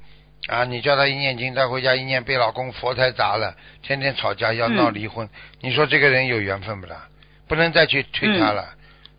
[0.48, 5.28] 啊，你叫他一念经，他回家一念被老公佛台砸了，天天吵架要闹离婚，
[5.60, 7.06] 你说这个人有缘分不啦？
[7.46, 8.74] 不能再去推他了，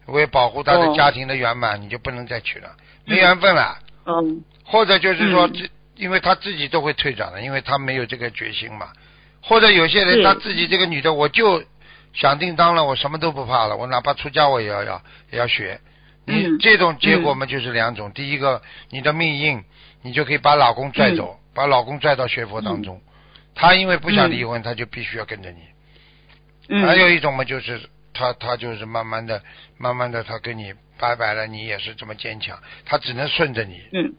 [0.08, 2.76] 为保护他的哦家庭的圆满，你就不能再娶了，
[3.06, 3.80] 没缘分了。
[4.06, 5.54] 嗯，或者就是说，嗯。
[5.54, 8.90] 这因为他自己都会退转的，因为他没有这个决心嘛。
[9.42, 11.64] 或者有些人他自己这个女的，我就
[12.14, 15.02] 想定当了，我什么都不怕了，我哪怕出家我也要要
[15.32, 15.80] 也要学。
[16.30, 18.12] 你嗯这种结果嘛，就是两种。
[18.12, 19.64] 第一个，你的命硬，
[20.02, 23.02] 你就可以把老公拽走，嗯把老公拽到学佛当中。
[23.56, 25.60] 他因为不想离婚，他就必须要跟着你。
[26.70, 27.82] 嗯，还有一种嘛，就是
[28.14, 29.44] 他他就是慢慢的、
[29.78, 34.14] 慢慢的，他跟你拜拜了，你也是这么坚强，他只能顺着你，嗯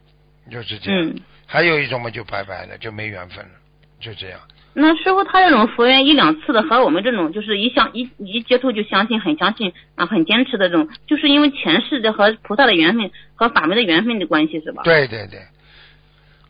[0.51, 1.09] 就是这样。
[1.09, 1.21] 嗯。
[1.47, 3.51] 还有一种嘛，就拜拜了，就没缘分了，
[3.99, 4.39] 就这样。
[4.73, 14.83] 那师傅他这种佛缘一两次的，和我们这种就是一相一一接触就相信，很相信啊，很坚持的这种，就是因为前世的和菩萨的缘分和法门的缘分的关系是吧？
[14.83, 15.41] 对对对，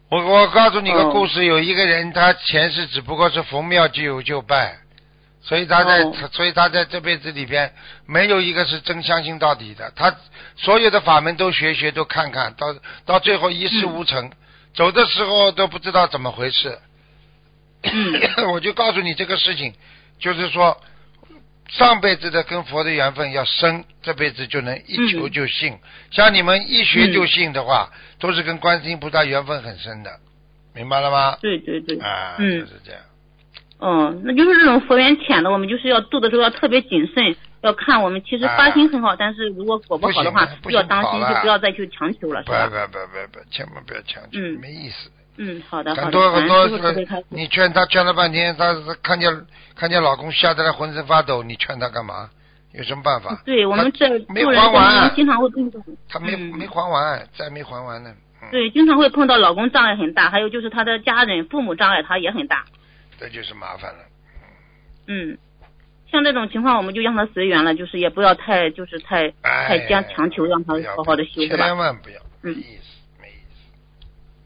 [0.09, 4.77] 我我告诉你个哦故事，有一个人他前世只不过是逢庙就有就拜，
[5.41, 7.73] 所以他在、所以他在这辈子里边
[8.05, 10.15] 没有一个是真相信到底的，他
[10.55, 12.67] 所有的法门都学学都看看到
[13.03, 14.29] 到最后一事无成，
[14.75, 16.77] 走的时候都不知道怎么回事。
[18.51, 19.73] 我就告诉你这个事情，
[20.19, 20.77] 就是说
[21.69, 25.77] 上辈子的跟佛的缘分要深，这辈子就能一求就信。
[26.11, 30.11] 像你们一学就信的话，都是跟观世音菩萨缘分很深的，
[30.75, 31.37] 明白了吗？
[31.41, 33.01] 对对对，啊，嗯就是这样。
[33.83, 42.67] 嗯，那就是这种佛缘浅的，我们就是要度的时候要特别谨慎，要看我们其实发心很好，但是如果果不好的话要当心，就不要再去强求了，是不吧？
[42.67, 45.09] 不不不不，千万不要强求，嗯没意思。
[45.43, 46.67] 嗯，好的，很多很多
[47.29, 52.29] 你劝他劝了半天，他他看见看见老公吓得他浑身发抖，你劝他干嘛？
[52.73, 53.41] 有什么办法？
[53.43, 58.13] 对我们这没还完经常会碰到，他没、嗯没还完，债没还完呢。
[58.43, 62.63] 嗯，对，经常会碰到老公障碍很大，还有就是他的家人、父母障碍他也很大。
[63.19, 63.99] 这就是麻烦了。
[65.07, 65.37] 嗯，
[66.11, 71.65] 像这种情况，我们就让他随缘了，就是也不要太就是太哎太将强求让他好好的修，是吧？
[71.65, 73.59] 千万不要，没嗯意思，没意思。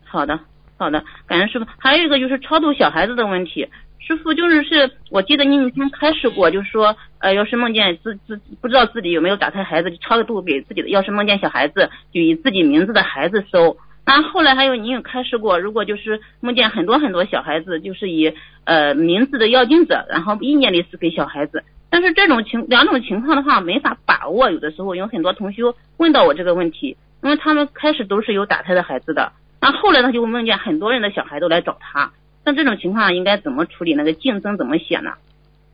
[0.05, 0.39] 好的，
[0.77, 1.65] 好的，感恩师傅。
[1.77, 3.67] 还有一个就是超度小孩子的问题，
[3.99, 13.77] 师傅就是是我记得您以前开示过，就是说呃，要是梦见自自不知道自己有没有打胎孩子，就超度给自己的；要是梦见小孩子，就以自己名字的孩子收。
[14.05, 18.33] 那后来还有您有开示过，如果就是梦见很多很多小孩子，就是以
[18.65, 21.63] 呃名字的要经者，然后意念力是给小孩子。
[21.89, 32.11] 但是这种情两种情况的话没法把握，有的时候有很多同修问到我这个问题，因为他们开始都是有打胎的孩子的，那后来他就会梦见很多人的小孩都来找他，
[32.43, 33.93] 像这种情况应该怎么处理？
[33.95, 35.13] 那个竞争怎么写呢？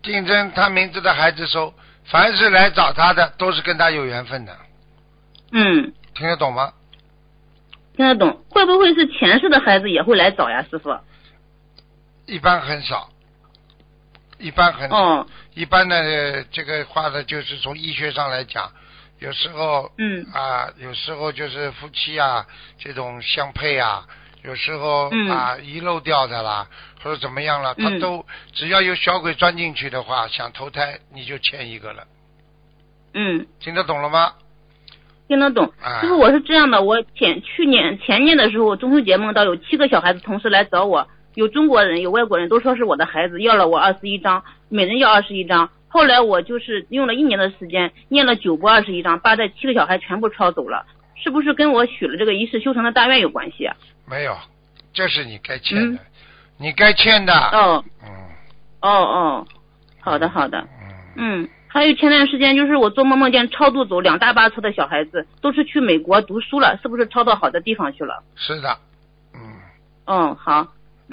[0.04, 1.74] 竞争他名字的孩子收，
[2.06, 4.58] 凡是来找他的都是跟他有缘分的，
[5.52, 6.74] 嗯，听得懂吗？
[7.96, 8.44] 听得懂？
[8.50, 10.98] 会不会是前世的孩子也会来找呀，师傅？
[12.26, 13.10] 一般很少，
[14.40, 14.96] 一般很少。
[14.96, 18.72] 哦，一般的这个话呢，就是从医学上来讲，
[19.22, 22.44] 有时候嗯啊，有时候就是夫妻啊
[22.80, 24.04] 这种相配啊，
[24.44, 26.68] 有时候嗯啊遗漏掉的啦，
[27.04, 32.08] 或者怎么样了，他嗯都只要有小鬼钻进去的话，想投胎你就欠一个了，
[33.14, 34.34] 嗯，听得懂了吗？
[35.28, 35.72] 听得懂。
[35.80, 45.70] 啊师傅，我是这样的，我前去年前年的时候，中秋节梦到有七个小孩子同时来找我，有中国人，有外国人，都说是我的孩子，要了我二十一张，每人要二十一张。
[45.92, 50.86] 后来我就是用了一年的时间，念了九部二十一章，把这七个小孩全部抄走了，
[51.22, 53.76] 是不是跟我许了这个一世修成的大愿有关系啊？
[54.08, 54.38] 没有，
[54.94, 56.00] 这是你该欠的，
[56.58, 57.34] 你该欠的。
[57.34, 58.10] 哦嗯
[58.80, 59.48] 哦哦，
[60.00, 60.66] 好的好的，
[61.18, 68.24] 嗯，嗯，还有前段时间就是我做梦梦见超度走两大巴车的小孩子，都是去美国读书了，是不是超到好的地方去了？
[68.38, 68.78] 是的，
[69.34, 69.42] 嗯。
[70.06, 70.62] 嗯，好。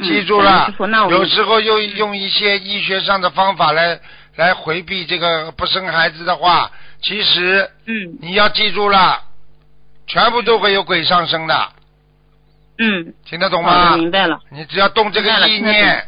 [0.01, 0.72] 嗯记住了
[1.11, 4.01] 有时候又用一些医学上的方法来
[4.39, 6.70] 来回避这个不生孩子的话，
[7.03, 9.20] 其实嗯你要记住了，
[10.07, 11.72] 全部都会有鬼上身的，
[12.78, 13.99] 嗯，听得懂吗的，？
[13.99, 14.39] 明白了。
[14.51, 16.07] 你只要动这个意念，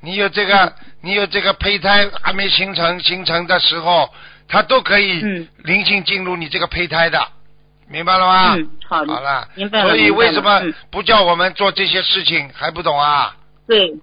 [0.00, 4.14] 你有这个你有这个胚胎还没形成形成的时候，
[4.46, 7.20] 它都可以嗯灵性进入你这个胚胎的，
[7.88, 8.54] 明白了吗？
[8.54, 9.12] 嗯，好的。
[9.12, 13.34] 好了，明白了所以为什么嗯不叫我们做这些事情还不懂啊？
[13.66, 13.94] 对啊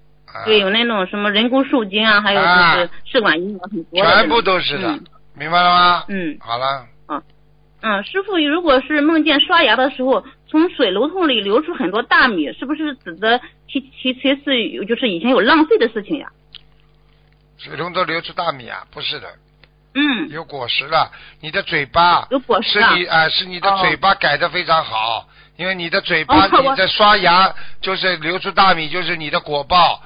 [0.45, 5.03] 对，有那种什么人工受精啊，还有啊就是试管婴儿很多的全部都是的，嗯
[5.35, 6.03] 明白了吗？
[6.09, 7.21] 嗯好了，嗯
[7.81, 16.27] 嗯，师傅，如果是梦见刷牙的时候，从水龙头里流出很多大米，是不是指的其其其是有就是以前有浪费的事情呀？
[17.57, 18.85] 水龙头流出大米啊？
[18.91, 19.27] 不是的，
[19.95, 21.11] 嗯，有果实了。
[21.41, 25.27] 你的嘴巴有果实啊是你啊、是你的哦嘴巴改的非常好，
[25.57, 30.01] 因为你的嘴巴、哦你的刷牙就是流出大米，就是你的果报。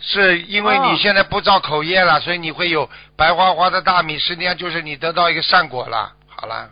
[0.00, 6.12] 是因为哦你现在不造口业了，所以你会有白花花的大米，实际上就是你得到一个善果了。
[6.28, 6.70] 好了，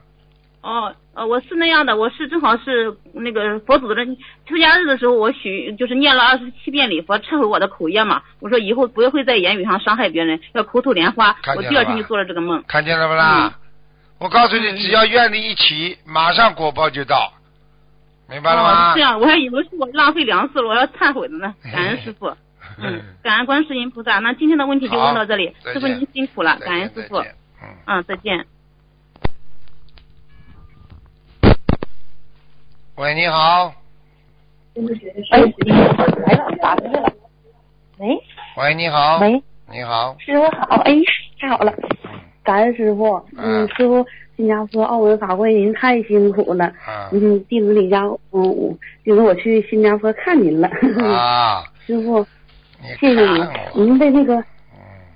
[0.62, 4.04] 哦，呃，我是那样的，我是正好是那个佛祖的
[4.46, 8.22] 出家日的时候，我许就是念了二十七遍礼佛，忏悔我的口业嘛。
[8.38, 12.62] 我说以后不会在言语上伤害别人，要口吐莲花我第二天就做了这个梦。
[12.68, 13.52] 看见了不啦？
[14.18, 17.32] 我告诉你，嗯只要愿力一起，马上果报就到，
[18.30, 18.94] 明白了哦，吗？
[18.94, 21.52] 这样，我还以为是我浪费粮食了，我要忏悔的呢。
[21.64, 22.34] 感恩师傅。
[22.78, 24.18] 嗯，感恩观世音菩萨。
[24.18, 27.22] 那今天的问题就问到这里，师傅您辛苦了，感恩师傅。
[27.22, 27.74] 见再见嗯。
[27.86, 28.46] 嗯，再见。
[32.96, 33.74] 喂，你好。
[35.30, 37.12] 哎，来了，打进来了。
[37.98, 38.22] 喂
[38.58, 39.18] 喂，你好。
[39.20, 40.14] 喂，你好。
[40.18, 40.94] 师傅好，哎，
[41.40, 41.72] 太好了，
[42.42, 43.16] 感恩师傅。
[43.36, 44.04] 嗯，嗯师傅，
[44.36, 46.66] 新加坡澳门法官您太辛苦了。
[46.86, 50.68] 啊嗯，弟子李佳，嗯，我弟子我去新加坡看您了。
[51.06, 52.26] 啊， 师傅，你
[53.00, 53.20] 谢谢
[53.74, 54.44] 您，您的那个嗯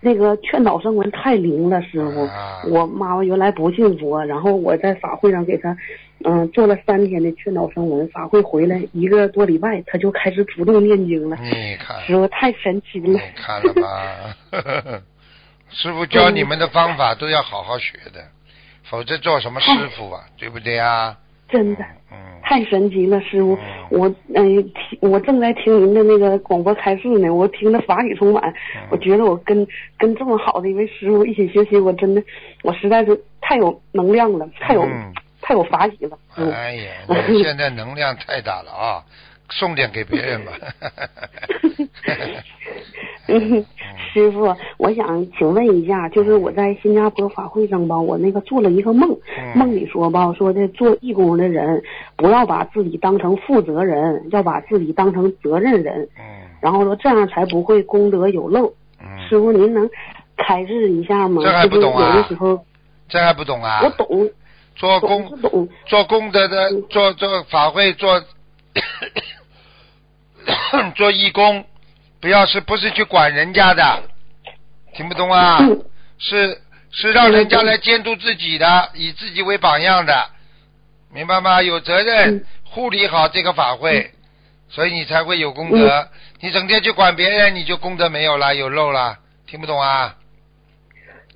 [0.01, 2.25] 那个劝导声文太灵了，师傅。
[2.25, 5.77] 啊我妈妈原来不信佛，然后我在法会上给她，
[6.25, 11.37] 嗯，做了三天的劝导声文，法会回来一个多礼拜，她就开始主动念经了。
[11.43, 13.21] 你看，师傅太神奇你了。
[13.35, 15.01] 看了吧？
[15.73, 18.23] 师傅教你们的方法都要好好学的，
[18.83, 20.25] 否则做什么师傅啊？
[20.37, 21.17] 对不对啊？
[21.51, 23.57] 真的嗯，太神奇了，师傅
[23.91, 24.01] 嗯！
[24.01, 28.43] 我嗯、听我正在听您的那个广播开示呢，我听着法喜充满。
[28.49, 29.67] 嗯我觉得我跟
[29.99, 32.23] 跟这么好的一位师傅一起学习，我真的
[32.63, 36.19] 我实在是太有能量了，太有、嗯太有法喜了。
[36.37, 36.93] 哎呀，
[37.29, 39.03] 你现在能量太大了啊！
[39.51, 40.53] 送点给别人吧。
[43.29, 43.65] 嗯，
[44.13, 51.83] 师傅，我想请问一下，就是我在新加坡法会上吧，我那个做了一个梦，嗯梦里说吧，说的做义工的人
[52.17, 56.25] 不要把自己当成负责人，要把自己当成责任人，嗯
[56.61, 58.73] 然后说这样才不会功德有漏。
[59.01, 59.89] 嗯，师傅，您能
[60.37, 61.43] 开示一下吗？
[61.45, 62.61] 这还不懂啊有的时候
[63.09, 63.81] 这还不懂啊？
[63.85, 64.29] 我懂，
[64.75, 68.21] 做功懂，做功德的，做做法会做
[70.97, 71.65] 做义工，
[72.21, 74.03] 不要是不是去管人家的，
[74.95, 75.59] 听不懂啊？
[75.61, 75.85] 嗯
[76.23, 80.29] 是是让人家来监督自己的，以自己为榜样的，
[81.11, 81.63] 明白吗？
[81.63, 84.11] 有责任嗯护理好这个法会，
[84.69, 86.09] 所以你才会有功德。
[86.41, 90.15] 你整天去管别人，你就功德没有了，有漏了，听不懂啊？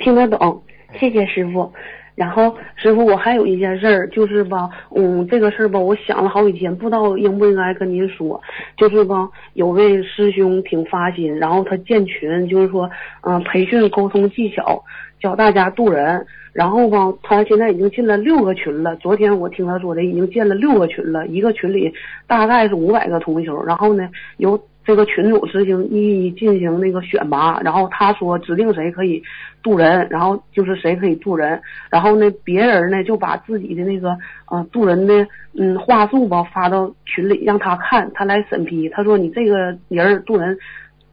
[0.00, 0.62] 听得懂，
[1.00, 1.72] 谢谢师傅。
[2.14, 8.40] 然后师傅，我还有一件事儿，就是吧，嗯，这个事儿吧，我想了好几天，不知道应不应该跟您说。
[8.76, 12.88] 就是吧，有位师兄挺发心，然后他建群，就是说，
[13.22, 14.84] 嗯、培训沟通技巧，
[15.20, 16.24] 教大家渡人。
[16.52, 18.94] 然后吧，他现在已经进了六个群了。
[18.96, 21.92] 昨天我听他说的，已经建了六个群了，一个群里
[22.28, 23.50] 大概是五百个同学。
[23.66, 29.20] 然后呢，由这个群主执行一一进行那个选拔，然后他说指定谁可以
[29.64, 31.60] 渡人，然后就是谁可以渡人，
[31.90, 34.16] 然后呢，别人呢就把自己的那个
[34.50, 35.26] 呃渡人的
[35.58, 38.90] 嗯话术吧发到群里让他看，他来审批。
[38.90, 40.56] 他说你这个人儿渡人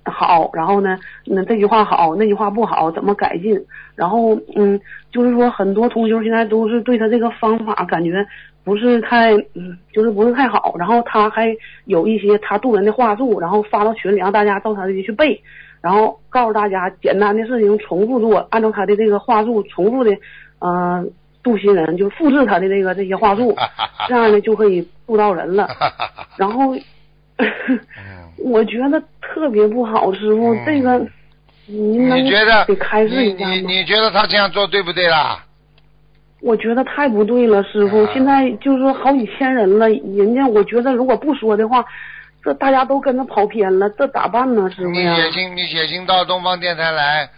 [0.04, 3.58] 好，然后呢，那这句话好，那句话不好，怎么改进？
[3.96, 4.80] 然后嗯，
[5.12, 8.26] 就是说很多同学现在都是对他这个方法感觉
[8.66, 10.76] 不是太，嗯，就是不是太好。
[10.78, 15.42] 然后他还有一些他渡人的话术，然后发到群里让大家照他的去背，
[15.82, 20.12] 然后告诉大家简单的事情重复做，按照他的这个话术重复的，
[20.60, 21.06] 呃，
[21.42, 23.56] 渡新人，就是复制他的这个这些话术，
[24.08, 25.68] 这样呢就可以渡到人了。
[26.38, 26.76] 然后。
[28.44, 31.04] 我觉得特别不好，师傅，这个
[31.66, 32.24] 您能
[32.68, 33.52] 给开示一下吗？
[33.54, 35.44] 你你觉得他这样做对不对啦？
[36.42, 38.06] 我觉得太不对了，师傅。
[38.14, 41.84] 现在就是说好几千人了，人家我觉得如果不说的话，
[42.44, 47.30] 这大家都跟着跑偏了，这咋办呢，师傅你写信，你写信到东方电台来，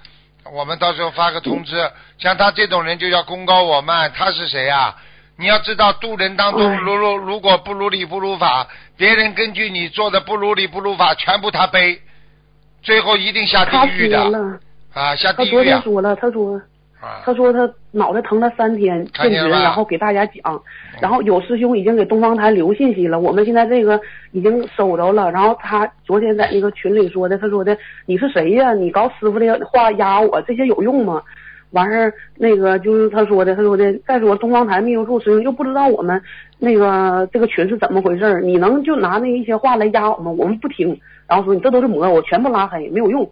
[0.54, 1.92] 我们到时候发个通知。
[2.18, 4.96] 像他这种人就要功高我慢，他是谁呀？
[5.36, 12.00] 你要知道，渡人当中，如如如果不如理不如法，别人根据你做的不如理不如法，全部他背，
[12.84, 14.22] 最后一定下地狱的
[14.94, 15.16] 啊！
[15.16, 16.62] 下地狱他昨天说了，他说，
[17.24, 20.62] 他说他脑袋疼了三天，看见然后给大家讲，
[21.02, 24.00] 然后有师兄已经给东方台留信息了，我们现在这个
[24.32, 25.32] 已经收着了。
[25.32, 28.74] 然后他昨天在那个群里说的，他说的你是谁呀？
[28.74, 31.22] 你搞师傅的话压我，这些有用吗？
[31.72, 33.92] 完事儿，那个就是他说的，他说的。
[34.06, 36.22] 再说东方台秘书处师兄又不知道我们
[36.60, 40.96] 那个这个群是怎么回事儿你能就拿那一些话来压我们，我们不听。
[41.28, 43.28] 然后说你这都是魔，我全部拉黑，没有用。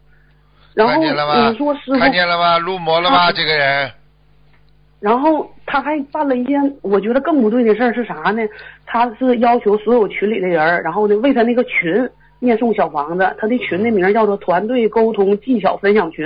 [0.74, 2.58] 然后你说师傅看见了吗？
[2.60, 3.32] 入魔了吗？
[3.32, 3.92] 这个人。
[5.00, 8.42] 然后他还办了一件我觉得更不对的事儿是啥呢？
[8.86, 12.08] 他是要求所有群里的人，然后呢为他那个群
[12.40, 16.26] 念诵小房子，他的群的名叫做团队沟通技巧分享群。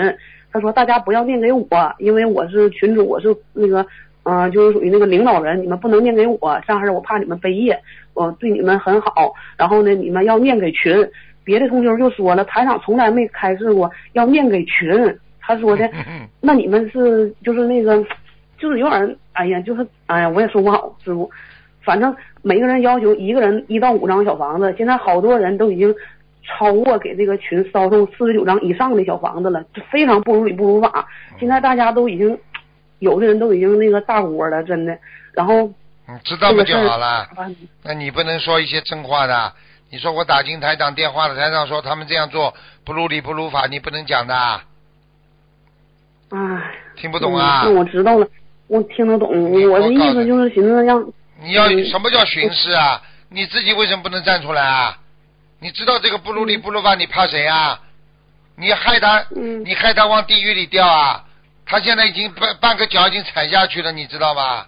[0.51, 1.67] 他说：“大家不要念给我，
[1.99, 3.85] 因为我是群主，我是那个，
[4.23, 7.77] 嗯，就是属于那个领导人，你们不能念给我，这样式我怕你们背业，
[8.13, 9.33] 我对你们很好。
[9.57, 10.95] 然后呢，你们要念给群。
[11.45, 15.17] 别的同学就说了，台长从来没开示过要念给群。
[15.39, 15.89] 他说的，
[16.41, 18.03] 那你们是就是那个，
[18.57, 21.29] 就是有点，哎呀，就是哎呀，我也说不好，师傅，
[21.83, 25.95] 反正每个人要求一个人一到五张小房子，现在好多人都已经。”
[26.47, 31.03] 超过给这个群烧送四十九张以上的小房子了，就非常不如理不如法。
[31.39, 32.37] 现在大家都已经，
[32.99, 34.95] 有的人都已经那个大锅了，真的。
[35.33, 35.67] 然后，
[36.23, 37.27] 知道不就好了？
[37.83, 39.51] 那你不能说一些真话的。
[39.89, 44.35] 你说我打进台长电话了台长说他们这样做不如理不如法，你不能讲的。
[44.35, 44.61] 啊，
[46.95, 47.61] 听不懂啊？
[47.65, 48.27] 那我知道了，
[48.67, 49.29] 我听得懂。
[49.69, 51.05] 我的意思就是寻思让。
[51.41, 53.01] 你要什么叫巡视啊？
[53.29, 54.97] 你自己为什么不能站出来啊？
[55.59, 57.79] 你知道这个不如理不如法，你怕谁啊？
[58.57, 59.25] 你害他，
[59.65, 61.25] 你害他往地狱里掉啊！
[61.65, 64.65] 他现在已经半半个脚已经踩下去了，你知道吗？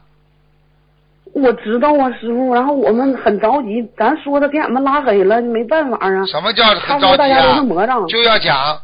[1.41, 2.53] 我知道啊，师傅。
[2.53, 6.25] 然后我们很着急，咱说的给俺们拉黑了，没办法啊。
[6.25, 7.63] 什么叫很着急啊？
[8.07, 8.81] 就要讲，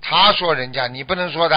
[0.00, 1.56] 他说人家，你不能说的。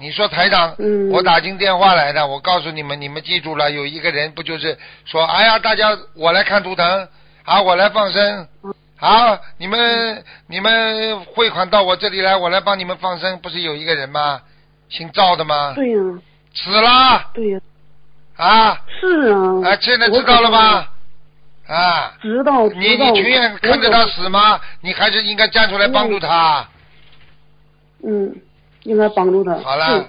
[0.00, 0.74] 你说台长，
[1.12, 7.08] 我打进电话来的，我告诉你们，你们记住了，有一个人不就是说，哎呀，大家我来看图腾。
[7.44, 8.46] 啊，我来放生。
[9.00, 13.40] 啊，你们你们汇款到我这里来，我来帮你们放生。
[13.40, 14.40] 不是有一个人吗？
[14.88, 15.72] 姓赵的吗？
[15.74, 15.98] 对呀。
[16.54, 17.30] 死啦。
[17.34, 17.58] 对呀。
[17.58, 17.71] 啊。
[18.36, 19.60] 是啊。
[19.64, 20.86] 啊，现在知道了吗？
[21.68, 22.14] 啊。
[22.20, 22.66] 知道。
[22.68, 24.60] 你你情愿看着他死吗？
[24.80, 26.66] 你还是应该站出来帮助他。
[28.04, 28.34] 嗯，
[28.84, 29.54] 应该帮助他。
[29.60, 30.08] 好了。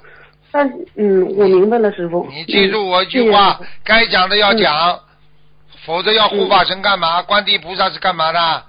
[0.51, 2.27] 但嗯，我明白了，师傅。
[2.31, 4.99] 你记住我一句话，该讲的要讲。
[5.85, 7.21] 否则要护法神干嘛？
[7.23, 8.63] 观地菩萨是干嘛的？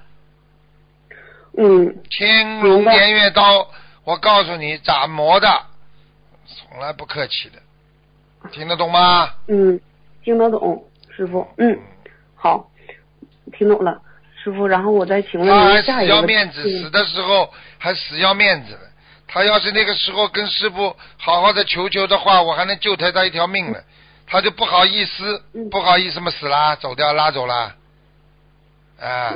[1.58, 1.94] 嗯。
[2.10, 3.68] 青龙偃月刀，
[4.04, 5.48] 我告诉你，咋磨的，
[6.46, 7.58] 从来不客气的，
[8.52, 9.30] 听得懂吗？
[9.48, 9.80] 嗯，
[10.22, 10.84] 听得懂，
[11.16, 11.46] 师傅。
[11.58, 11.78] 嗯，
[12.34, 12.70] 好，
[13.56, 14.00] 听懂了，
[14.42, 14.66] 师傅。
[14.66, 16.14] 然后我再请问您下一个。
[16.14, 18.78] 他还死要面子，死的时候还死要面子。
[19.26, 23.78] 他要是那个时候跟师傅好好的求求的话，我还能救他他一条命呢。
[24.26, 27.74] 他就不好意思，不好意思嘛，死啦，走掉，拉走了，
[29.00, 29.34] 啊，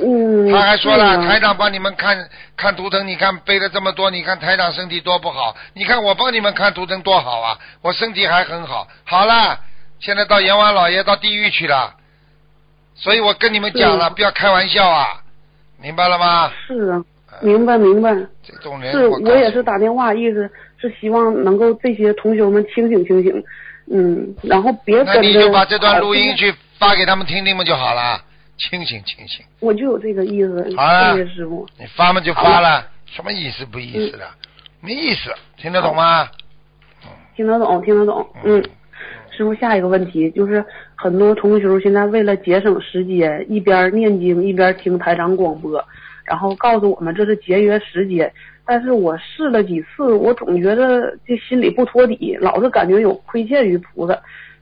[0.50, 9.58] 他还说了，台长帮你们看看图腾，你看背了这么多，你看台长身体多不好，你看我帮你们看图腾多好啊，我身体还很好，好了，
[10.00, 11.94] 现在到阎王老爷到地狱去了，
[12.94, 15.22] 所以我跟你们讲了，不要开玩笑啊，
[15.80, 16.50] 明白了吗？
[16.66, 17.04] 是啊，
[17.42, 18.14] 明白明白。
[18.42, 20.50] 这种人，是我也是打电话，意思
[20.80, 23.44] 是希望能够这些同学们清醒清醒。
[23.90, 25.06] 嗯，然后别跟。
[25.06, 28.20] 那你就把这段录音去发给他们听听嘛就好了，
[28.58, 29.44] 清醒清醒。
[29.60, 31.66] 我就有这个意思，谢谢师傅。
[31.78, 34.28] 你发嘛就发了，什么意思不意思的？
[34.80, 36.28] 没意思，听得懂吗？
[37.34, 38.26] 听得懂，听得懂。
[38.44, 38.62] 嗯，
[39.30, 40.64] 师傅，下一个问题就是
[40.96, 45.84] 很多同学现在为了节省时间，一边念经一边听台长广播，
[46.24, 48.32] 然后告诉我们这是节约时间。
[48.66, 54.14] 但是我试了几次，我总觉得这心里不托底，老是感觉有亏欠于菩萨。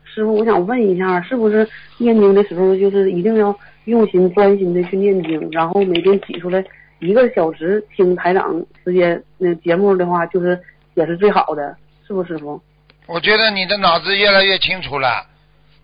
[0.05, 1.69] 师傅，我想问一下，是不是
[1.99, 6.62] 念经的时候就是一定要用心专心的去念经，然后每天挤出来
[7.01, 10.61] 一个小时听台长时间那节目的话，就是
[10.95, 11.76] 也是最好的，
[12.07, 12.62] 是不，师傅？
[13.07, 15.26] 我觉得你的脑子越来越清楚了，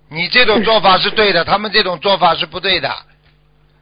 [0.09, 2.93] 你这种做法是对的， 他们这种做法是不对的，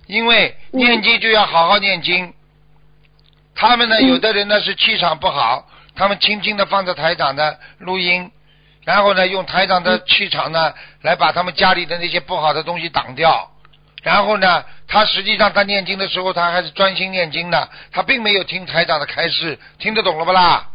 [0.06, 2.32] 因为念经就要好好念经。
[3.54, 8.30] 他们呢，有的人呢是气场不好，他们轻轻的放着台长的录音，
[8.84, 13.50] 然后呢用台长的气场呢来把他们家里的那些不好的东西挡掉，
[14.03, 20.66] 然后呢他实际上他念经的时候他还是专心念经的，他并没有听台长的开示，听得懂了不啦？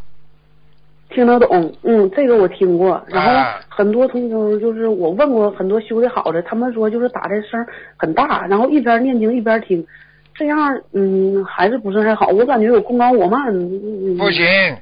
[1.12, 3.02] 听得懂，嗯，这个我听过。
[3.08, 7.64] 然后啊很多同修就是我问过很多修的好的，他们说就是打的声
[7.96, 9.86] 很大，然后一边念经一边听，
[10.34, 12.28] 这样嗯还是不是太好。
[12.30, 13.48] 我感觉有功高我慢。
[13.48, 14.78] 嗯、不行，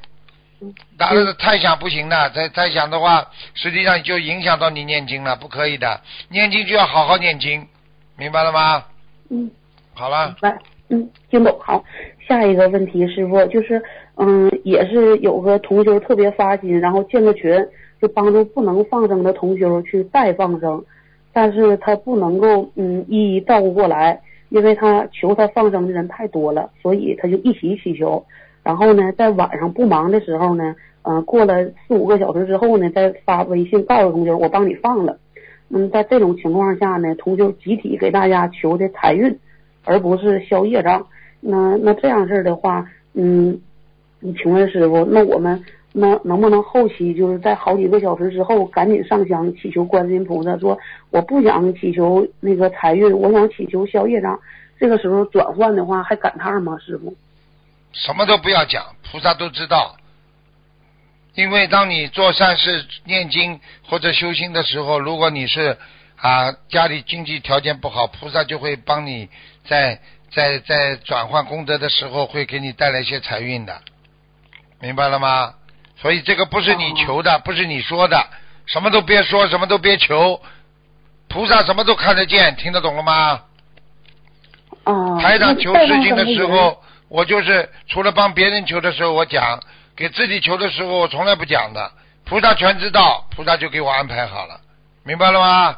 [0.97, 5.99] 打的太响不行的，再再响的话，实际上就影响到你念经了，不可以的。
[6.29, 7.67] 念经就要好好念经，
[8.17, 8.83] 明白了吗？
[9.29, 9.49] 嗯，
[9.93, 10.59] 好了明，白，
[10.89, 11.57] 嗯，听懂。
[11.59, 11.83] 好，
[12.27, 13.81] 下一个问题，师傅就是
[14.15, 17.67] 嗯，也是有个同修特别发心，然后建个群，
[17.99, 20.83] 就帮助不能放生的同修去代放生，
[21.33, 28.23] 但是他不能够嗯一一照顾过来，因为他求他放生的人太多了，所以他就一起祈求。
[28.63, 35.17] 然后呢，在晚上不忙的时候呢，嗯、过了四五个小时之后呢，再发微信告诉同修我帮你放了。
[35.75, 39.39] 嗯，在这种情况下呢，同修集体给大家求的财运，
[39.83, 41.07] 而不是消业障。
[41.39, 43.59] 那那这样式的话，嗯，
[44.19, 50.77] 你请问师傅，那我们那能不能后期就是在好几个小时之后赶紧上香祈求观音菩萨，说
[51.09, 54.39] 我不想祈求那个财运，我想祈求消业障。
[54.79, 57.13] 这个时候转换的话还赶趟吗，师傅？
[57.93, 59.95] 什么都不要讲，菩萨都知道。
[61.35, 65.77] 因为当你做善事、念经或者修心的时候，如果你是
[66.15, 69.29] 啊家里经济条件不好，菩萨就会帮你
[69.67, 69.99] 在
[70.31, 73.81] 在在转换功德的时候，会给你带来一些财运的，
[74.79, 75.55] 明白了吗？
[75.99, 78.27] 所以这个不是你求的，不是你说的，
[78.65, 80.41] 什么都别说，什么都别求，
[81.29, 83.41] 菩萨什么都看得见，听得懂了吗？
[84.83, 89.63] 哦，台长求事情的时候，我就是除了帮别人求的时候我讲，
[89.95, 91.91] 给自己求的时候我从来不讲的。
[92.25, 94.59] 菩萨全知道，菩萨就给我安排好了，
[95.03, 95.77] 明白了吗？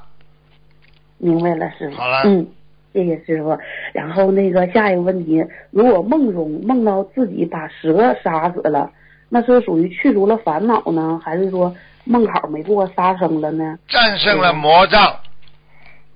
[1.18, 1.96] 明白了，师傅。
[1.96, 2.48] 好了嗯，
[2.94, 3.58] 谢谢师傅。
[3.94, 8.90] 然后那个下一个问题，如果梦中梦到自己把蛇杀死了，
[9.28, 13.78] 那是属于去除了烦恼呢，还是说梦考没过杀生了呢？
[13.88, 15.20] 战胜了魔障，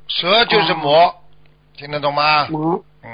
[0.08, 1.14] 蛇就是魔，
[1.76, 2.48] 听得懂吗？
[2.50, 3.10] 魔嗯，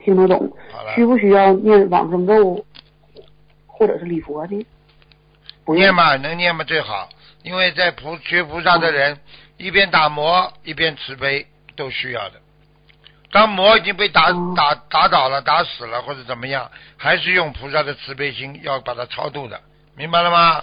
[0.00, 2.64] 听得懂好了，需不需要念往生咒，
[3.76, 4.66] 或者是礼佛的？
[5.64, 7.08] 不念嘛，能念嘛最好，
[7.42, 9.18] 因为在菩学菩萨的人，
[9.58, 11.46] 一边打磨一边慈悲
[11.76, 12.36] 都需要的。
[13.32, 19.60] 当魔已经被打哦打打倒了、打死了或者怎么样，还是用菩萨的慈悲心要把它超度的，
[19.96, 20.62] 明白了吗？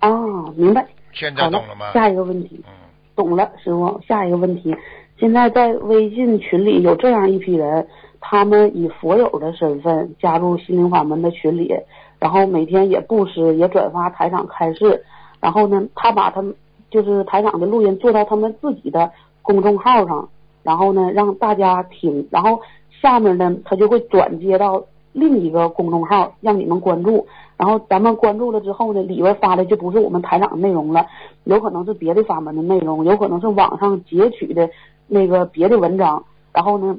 [0.00, 0.84] 哦，明白。
[1.12, 1.92] 现在懂了吗？
[1.92, 2.72] 下一个问题，嗯，
[3.14, 4.00] 懂了，师傅。
[4.08, 4.74] 下一个问题，
[5.18, 7.86] 现在在微信群里有这样一批人，
[8.26, 11.74] 他们以佛友的身份加入心灵法门的群里，
[12.18, 15.04] 然后每天也布施，也转发台长开示，
[15.40, 16.54] 然后呢，他把他们
[16.90, 19.10] 就是台长的录音做到他们自己的
[19.42, 20.26] 公众号上，
[20.62, 22.58] 然后呢让大家听，然后
[23.02, 27.26] 下面呢他就会转接到另一个公众号让你们关注，
[27.58, 31.06] 然后咱们关注了之后呢，里边发的就不是我们台长的内容了，
[31.44, 34.70] 有可能是别的法门的内容，有可能是网上截取的
[35.06, 36.96] 那个别的文章，然后呢，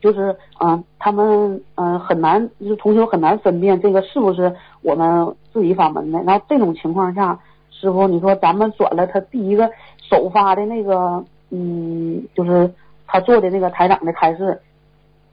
[0.00, 6.22] 就是嗯、他们嗯、很难，就是同学很难分辨这个是不是我们自己法门的。
[6.24, 7.38] 然后这种情况下，
[7.70, 9.70] 师傅，你说咱们转了他第一个
[10.08, 12.72] 首发的那个，嗯，就是
[13.06, 14.60] 他做的那个台长的开示，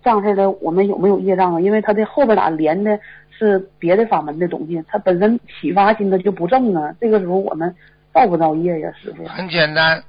[0.03, 1.61] 这样式的我们有没有业障啊？
[1.61, 6.95] 因为他的后边俩连的是别的法门的东西，他本身启发心的就不正啊。
[6.99, 7.75] 这个时候我们
[8.13, 9.25] 造不造业呀，师傅？
[9.25, 10.03] 很简单，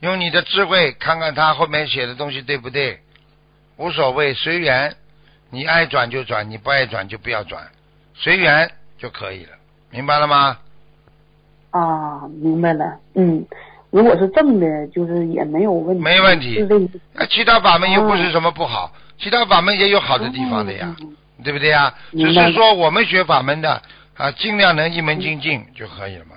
[0.00, 2.98] 用你的智慧看看他后面写的东西对不对，
[3.78, 4.94] 无所谓，随缘。
[5.50, 7.66] 你爱转就转，你不爱转就不要转，
[8.12, 9.52] 随缘就可以了，
[9.90, 10.58] 明白了吗？
[11.70, 13.42] 啊，明白了，嗯，
[13.90, 16.66] 如果是正的，就是也没有问题，没问题
[17.30, 21.94] 其他法门又不是什么不好，其他法门也有好的地方的呀，嗯对不对呀？
[22.10, 23.80] 只是说我们学法门的
[24.16, 26.36] 啊，尽量能一门精进就可以了嘛。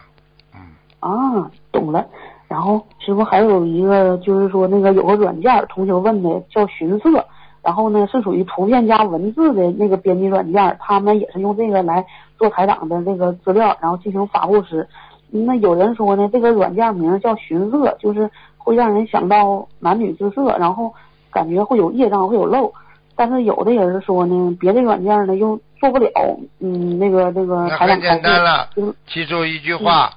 [0.54, 0.62] 嗯，
[1.00, 2.08] 啊，懂了。
[2.52, 7.26] 然后师傅还有一个就是说那个有个软件儿，同学问的叫寻色，
[7.64, 12.06] 然后呢是属于图片加文字的那个编辑软件，他们也是用这个来
[12.38, 14.86] 做台长的那个资料，然后进行发布时。
[15.30, 20.94] 那有人说呢，这个软件名叫寻色，就是会让人想到男女之色，然后
[21.32, 22.74] 感觉会有业障，会有漏。
[23.16, 26.12] 但是有的人说呢，别的软件呢又做不了，
[26.60, 28.68] 嗯，那个那个那台长很简单了，
[29.08, 30.10] 记住一句话：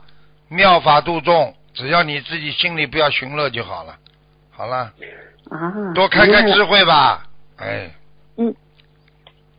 [0.48, 3.96] 妙法度众，只要你自己心里不要寻乐就好了。
[4.51, 4.92] 好了，
[5.51, 7.26] 啊，多开开智慧吧。
[7.56, 7.90] 哎，
[8.36, 8.55] 嗯。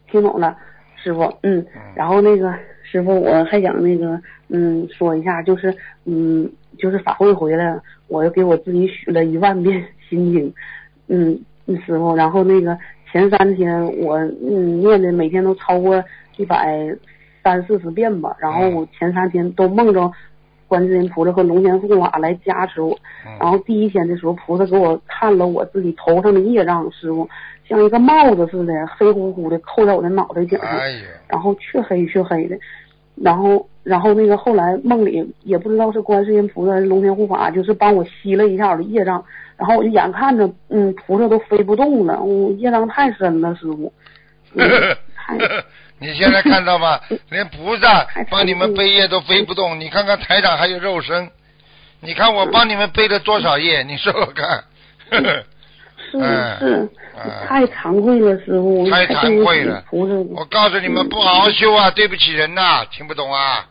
[0.10, 0.56] 听懂了，
[0.96, 1.60] 师傅，嗯。
[1.76, 5.76] 嗯，然后那个师傅，我还想那个，嗯，说一下，就是，
[6.06, 7.78] 嗯，就是法会回来，
[8.08, 10.54] 我又给我自己许了一万遍心经，
[11.08, 12.78] 嗯，嗯师傅，然后那个
[13.12, 16.02] 前三天我嗯念的每天都超过
[16.38, 16.96] 一百
[17.44, 20.10] 三四十遍吧，然后我前三天都梦着
[20.68, 27.30] 观世音菩萨和龙天护法来加持我，然嗯，后第一天的时候，菩萨给我看了我自己头上的业障，师傅
[27.68, 30.70] 像一个帽子似的，黑乎乎的扣在我的脑袋顶上，
[31.28, 32.58] 然后黢黑黢黑的，
[33.16, 39.24] 然后然后那个后来梦里也不知道是观世音菩萨还是龙天护法，就是帮我吸了一下我的业障，
[39.58, 43.92] 然后我就眼看着嗯菩萨都飞不动了，我业障太深了，师傅。
[44.56, 44.68] 嗯
[45.16, 45.38] 太
[46.00, 47.00] 你现在看到吗？
[47.30, 51.30] 连菩萨帮你们背业都背不动，你看看台长还有肉身，
[52.02, 53.84] 你看我帮你们背了多少页？
[53.84, 54.64] 你说说看。
[55.12, 55.42] 是
[56.14, 59.84] 嗯 是嗯，太惭愧了，师傅，太惭愧了。
[59.92, 63.66] 我告诉你们，不好好修啊，对不起人呐、听不懂啊？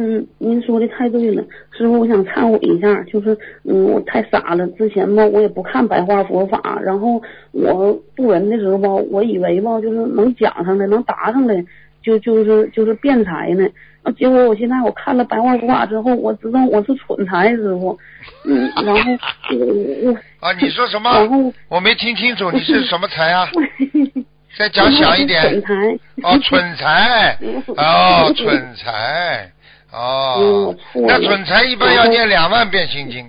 [0.00, 1.42] 嗯，您说的太对了，
[1.76, 4.64] 师傅，我想忏悔一下，就是嗯，我太傻了。
[4.68, 7.20] 之前吧，我也不看白话佛法，然后
[7.50, 11.64] 我渡人的时候吧，我以为吧，就是能讲上来，能答上来，
[12.00, 13.66] 就就是就是辩才呢。
[14.04, 17.98] 啊，结果我现在我看了白话佛法之后，我知道我是蠢才，师傅。
[18.44, 19.00] 嗯，然后
[19.50, 21.28] 我我啊，你说什么然？
[21.28, 23.48] 后我没听清楚，你是什么才啊？
[24.56, 25.62] 再讲响一蠢点。
[25.62, 25.98] 材。
[26.22, 27.36] 哦，蠢才。
[27.76, 29.52] 哦，蠢材。
[29.92, 29.98] 嗯
[30.66, 33.28] 哦那蠢材一般要念两万遍心经。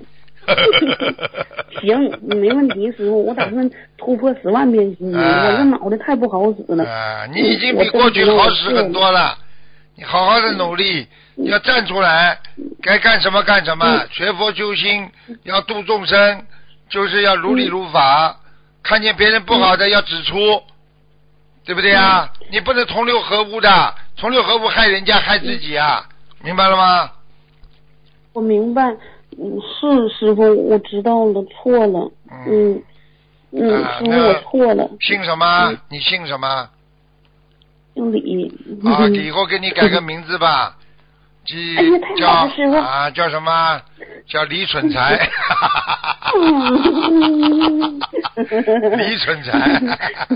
[1.81, 6.83] 行，没问题，师傅，我打算突破十万遍心经，啊我这脑袋太不好使了。
[6.83, 9.37] 啊，你已经比过去好使很多了。
[9.95, 11.07] 你好好的努力，
[11.37, 12.37] 嗯要站出来，
[12.81, 15.07] 该干什么干什么，学佛修心，
[15.43, 16.45] 要度众生，
[16.89, 18.35] 就是要如理如法，
[18.81, 20.63] 看见别人不好的要指出，
[21.63, 22.29] 对不对啊？
[22.33, 26.03] 嗯你不能同流合污的，同流合污害人家害自己啊，
[26.43, 27.11] 明白了吗？
[28.33, 28.83] 我明白，
[29.37, 32.11] 嗯，是师傅，我知道了，错了，
[32.47, 32.81] 嗯
[33.51, 33.61] 嗯，
[33.97, 35.77] 师傅啊我错了，姓什么嗯？
[35.89, 36.69] 你姓什么？
[37.95, 38.47] 姓李。
[38.85, 40.77] 啊，以后给你改个名字吧，
[41.45, 41.75] 记
[42.17, 43.81] 叫啊叫什么？
[44.27, 45.27] 叫李蠢材。
[46.35, 47.99] 嗯
[48.97, 49.81] 李蠢才，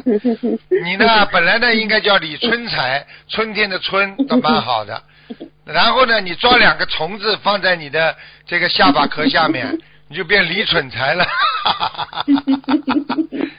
[0.84, 1.26] 你呢？
[1.32, 5.02] 本来呢应该叫李春才，春天的春都蛮好的。
[5.66, 8.16] 然后呢，你抓两个虫子放在你的
[8.46, 9.78] 这个下巴壳下面，
[10.10, 11.26] 你就变李蠢才了。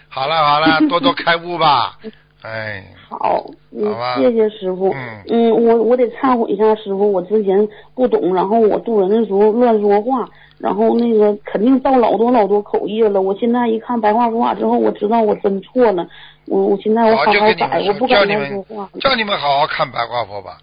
[0.09, 1.97] 好了好了，多多开悟吧。
[2.43, 3.45] 哎，好，
[4.17, 4.93] 谢谢师傅。
[4.93, 10.29] 嗯嗯我我得忏悔一下师傅，我之前不懂，然后我渡人的时候乱说话，
[10.59, 13.21] 然后那个肯定造老多老多口业了。
[13.21, 16.07] 我现在一看白话佛法之后，我知道我真错了。
[16.47, 18.89] 我我现在我好好改，跟你，我不敢说话。
[19.01, 20.59] 叫你们好好看白话佛吧，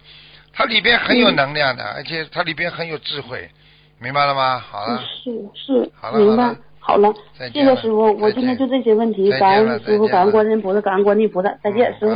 [0.52, 3.50] 它里边很有能量的，而且它里边很有智慧，
[3.98, 4.58] 明白了吗？
[4.58, 7.12] 好了，是是好，了明白好了。
[7.36, 12.14] 谢谢师傅，我今天就这些问题，感了恩师傅，感恩观世音菩萨，感恩观音菩萨，再见，嗯师傅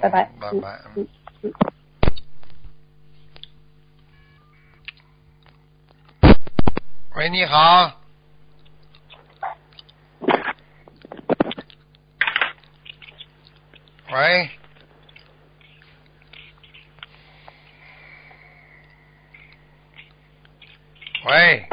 [0.00, 0.30] 拜拜。
[0.40, 0.80] 嗯拜拜。
[0.96, 1.06] 嗯
[1.42, 1.52] 嗯。
[7.16, 7.92] 喂，你好。
[14.12, 14.50] 喂。
[21.26, 21.64] 喂。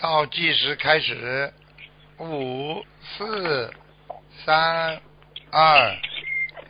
[0.00, 1.52] 倒计时开始，
[2.18, 3.72] 五、四、
[4.44, 5.00] 三、
[5.50, 5.96] 二、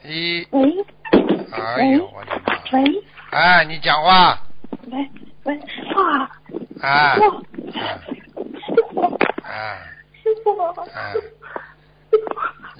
[0.04, 0.46] 一。
[0.50, 0.70] 喂
[1.52, 2.62] 哎呦，我的妈！
[2.72, 4.38] 喂哎，你讲话。
[4.90, 5.10] 喂
[5.44, 6.30] 喂，师傅啊，
[6.82, 7.14] 啊。
[7.14, 7.36] 师傅，
[9.42, 9.78] 啊
[10.22, 11.14] 师傅，啊师傅，啊！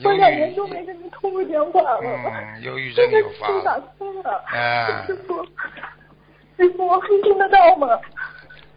[0.05, 3.83] 我两年多没跟你通过电话了，嗯，忧郁症真的有发了。
[3.99, 4.45] 通了。
[4.49, 5.47] 啊师傅，
[6.57, 7.99] 师傅，你听得到吗？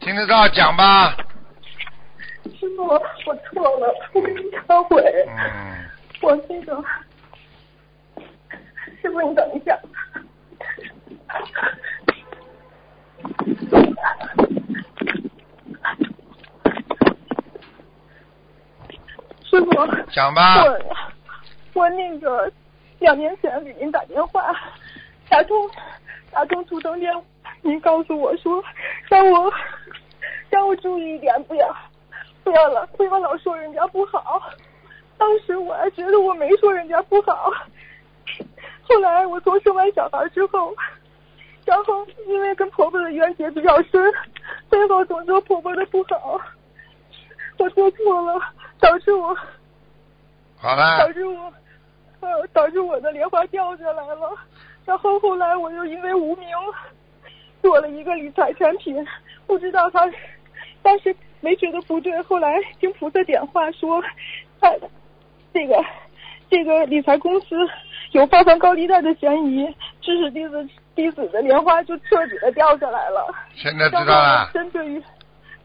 [0.00, 1.16] 听得到，讲吧。
[2.58, 2.98] 师傅，我
[3.52, 5.02] 错了，我跟你忏悔。
[5.28, 5.84] 嗯，
[6.22, 6.82] 我那个，
[9.02, 9.78] 师傅，你等一下。
[19.44, 20.64] 师师傅，讲吧。
[20.64, 20.78] 我
[21.74, 22.50] 我那个
[22.98, 24.54] 两年前给您打电话，
[25.28, 25.56] 打通
[26.36, 27.24] 打通图腾电话，
[27.62, 28.62] 您告诉我说
[29.08, 29.50] 让我
[30.50, 31.74] 让我注意一点，不要
[32.44, 34.42] 不要了，不要老说人家不好。
[35.16, 37.50] 当时我还觉得我没说人家不好，
[38.82, 40.76] 后来我从生完小孩之后，
[41.64, 44.12] 然后因为跟婆婆的冤结比较深，
[44.68, 46.38] 最后总说婆婆的不好，
[47.56, 48.38] 我做错了，
[48.78, 49.34] 导致我
[50.58, 51.50] 好了导，致我
[52.20, 54.36] 呃导致我的莲花掉下来了，
[54.86, 56.48] 然后后来我又因为无名
[57.60, 59.04] 做了一个理财产品，
[59.46, 60.08] 不知道他
[60.82, 64.02] 当时没觉得不对，后来听菩萨点化说
[64.60, 64.72] 他
[65.52, 65.84] 这个
[66.48, 67.56] 这个理财公司
[68.12, 69.66] 有发放高利贷的嫌疑，
[70.00, 73.26] 致使弟子弟子的莲花就彻底的掉下来了。
[73.56, 74.48] 现在知道了。
[74.54, 75.02] 针对于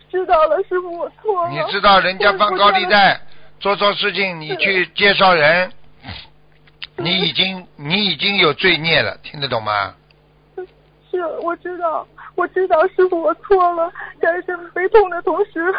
[0.09, 1.49] 知道了，师傅我错了。
[1.51, 3.21] 你知道人家放高利贷，
[3.59, 5.71] 做错事情，你去介绍人，
[6.97, 9.95] 你已经你已经有罪孽了，听得懂吗？
[11.09, 15.73] 是，我知道，我知道，师傅我错了，但是悲痛的同时，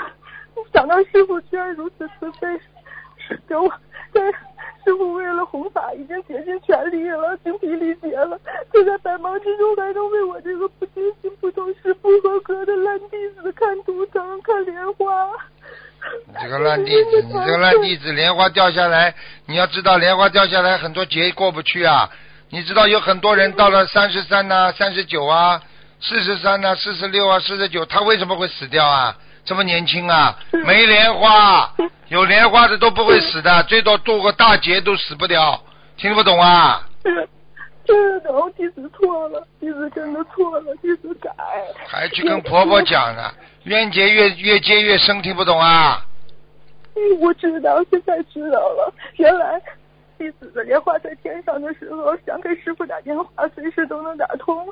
[0.73, 2.49] 想到师傅居然如此慈悲，
[3.49, 3.73] 给我，
[4.13, 4.31] 但
[4.85, 8.39] 师傅为了弘法已经竭尽全力了，精疲力竭了，
[8.73, 15.31] 就在百忙之中还能为我这个不精心、不懂事、不合格的烂弟子看图腾、看莲花。
[16.27, 19.15] 你这个烂弟子，你这个烂弟子，莲花掉下来，
[19.47, 22.09] 你要知道莲花掉下来，很多劫过不去啊。
[22.51, 25.61] 你知道有很多人到了三十三呐、三十九啊、
[26.01, 29.17] 四十三呐、四十六啊、四十九，他为什么会死掉啊？
[29.45, 31.73] 这么年轻啊，没莲花，
[32.09, 35.63] 有莲花的都不会死的，最多度个大劫都死不掉，
[35.97, 36.83] 听不懂啊？
[37.87, 41.31] 是，听得懂，弟子错了，弟子真的错了，弟子改。
[41.87, 43.31] 还去跟婆婆讲呢，
[43.65, 46.05] 冤结越越结越深，听不懂啊？
[46.95, 49.61] 嗯，我知道，现在知道了，原来
[50.19, 54.69] 弟子的莲花在天上的时候，想给师傅打电话，随时都能打通，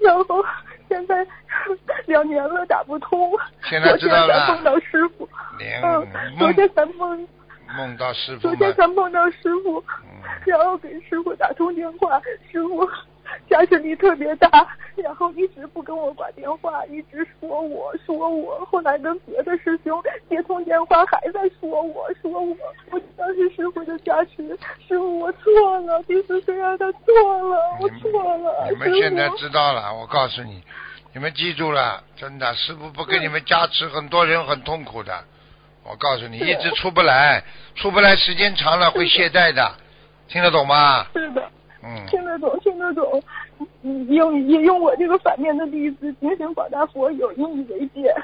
[0.00, 0.44] 然后
[0.88, 1.26] 现在
[2.06, 3.32] 两年了打不通，
[3.64, 4.28] 现在知道了。
[4.28, 5.28] 昨天才碰到师傅，
[5.58, 6.06] 连嗯，
[6.38, 7.28] 昨天才梦，
[7.76, 9.82] 梦到师傅昨天们，才梦到师傅，
[10.44, 12.20] 然后给师傅打通电话，
[12.50, 12.88] 师傅
[13.48, 14.48] 加持力特别大，
[14.96, 22.56] 然后一直不跟我挂电话，一直说我说我，后来跟别的师兄接通电话还在说我说我，
[22.90, 30.62] 我知道是师傅的加持，师傅我错了，弟子虽然他错了，我错了，你们现在知道了，我告诉你，
[31.14, 35.24] 你们记住了，真的，师傅不给你们加持，很多人很痛苦的。
[35.84, 37.42] 我告诉你，一直出不来，
[37.74, 39.72] 出不来时间长了会懈怠的，
[40.28, 41.06] 听得懂吗？
[41.14, 41.42] 是的。
[41.84, 43.22] 嗯，听得懂，听得懂。
[43.82, 48.14] 嗯用也用我这个反面的例子，警醒广大佛友，引以为戒。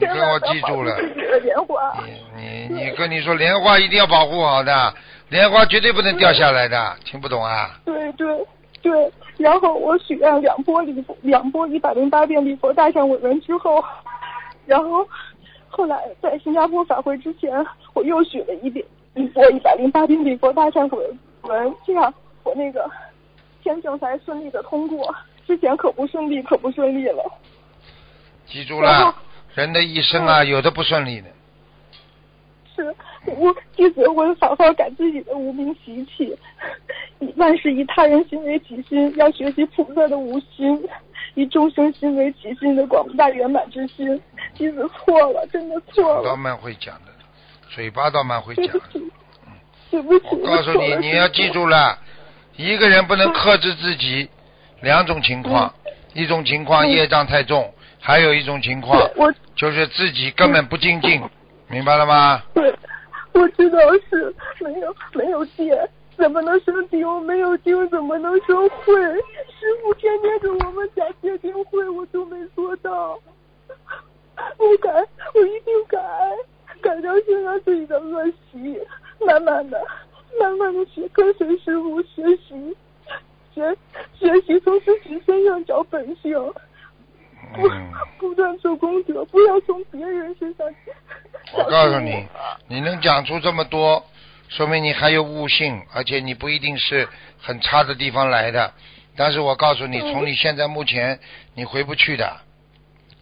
[0.00, 1.94] 你 跟我记住了自己的莲花。
[2.36, 4.94] 你你跟你说，莲花一定要保护好的，
[5.28, 7.78] 莲花绝对不能掉下来的，听不懂啊？
[7.84, 8.46] 对对
[8.82, 13.82] 对，然后我许愿两波礼佛，两波一百零八遍礼佛大忏悔文之后，
[14.66, 15.06] 然后
[15.76, 17.52] 后来在新加坡返回之前，
[17.94, 18.84] 我又许了一遍
[19.14, 21.04] 一波一百零八遍礼佛大忏悔
[21.42, 22.14] 文，这样
[22.44, 22.88] 我那个
[23.60, 25.12] 签证才顺利的通过。
[25.44, 27.24] 之前可不顺利，可不顺利了。
[28.46, 29.12] 记住了，
[29.54, 31.26] 人的一生啊，有的不顺利的。
[32.72, 32.94] 是
[33.26, 36.36] 我弟子，我好好改自己的无名习气，
[37.18, 40.88] 以万事以他人心为己心，要学习菩萨的无心，
[41.34, 44.20] 以众生心为己心的广大圆满之心。
[44.54, 47.12] 弟子错了，真的错了，倒蛮会讲的，
[47.70, 48.80] 嘴巴倒蛮会讲的。
[49.90, 51.98] 对不起，告诉你，你要记住了，
[52.56, 54.28] 一个人不能克制自己，
[54.80, 55.72] 两种情况，
[56.14, 61.22] 一种情况嗯业障太重，还有一种情况我就是自己根本不精进，
[61.68, 62.42] 明白了吗？
[62.54, 62.74] 对，
[63.32, 63.78] 我知道
[64.08, 65.76] 是没有没有戒，
[66.16, 67.06] 怎么能生经？
[67.22, 68.94] 没有经怎么能生慧？
[69.58, 73.18] 师傅天天跟我们讲戒定慧，我都没做到。
[74.58, 74.90] 我改，
[75.34, 75.98] 我一定改，
[76.80, 78.80] 改掉现在自己的恶习，
[79.26, 79.80] 慢慢的，
[80.40, 82.76] 慢慢的学，跟随师傅学习，
[83.54, 83.76] 学
[84.18, 86.32] 学习从自己身上找本性。
[87.54, 90.66] 不嗯，不断做功德，不要从别人身上。
[91.56, 92.26] 我告诉你，
[92.66, 94.02] 你能讲出这么多，
[94.54, 97.08] 说明你还有悟性，而且你不一定是
[97.40, 98.72] 很差的地方来的。
[99.16, 100.12] 但是我告诉你，嗯。
[100.12, 101.18] 从你现在目前，
[101.54, 102.36] 你回不去的，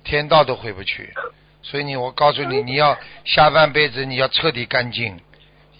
[0.04, 1.10] 天道都回不去。
[1.62, 5.18] 所以你，我告诉你，你要下半辈子你要彻底干净，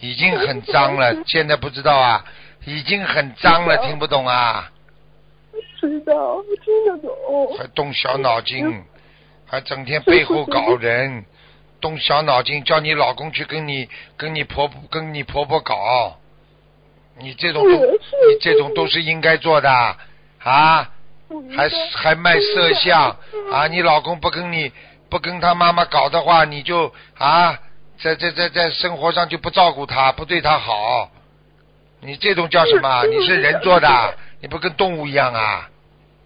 [0.01, 2.25] 已经很脏了，现在不知道啊，
[2.65, 4.73] 已经很脏了，听不懂啊，
[5.79, 7.59] 知道，听得懂。
[7.59, 8.83] 还动小脑筋，
[9.45, 11.27] 还整天背后搞人，
[11.83, 16.17] 动小脑筋，叫你老公去跟你跟你婆婆跟你婆婆搞，
[17.19, 20.91] 你这种都你这种都是应该做的啊，
[21.55, 23.17] 还还卖色相
[23.53, 23.67] 啊！
[23.67, 24.73] 你老公不跟你
[25.11, 27.59] 不跟他妈妈搞的话，你就啊，
[28.01, 31.11] 在在在在生活上就不照顾他，不对他好，
[32.01, 33.05] 你这种叫什么？
[33.07, 35.69] 你是人做的，你不跟动物一样啊？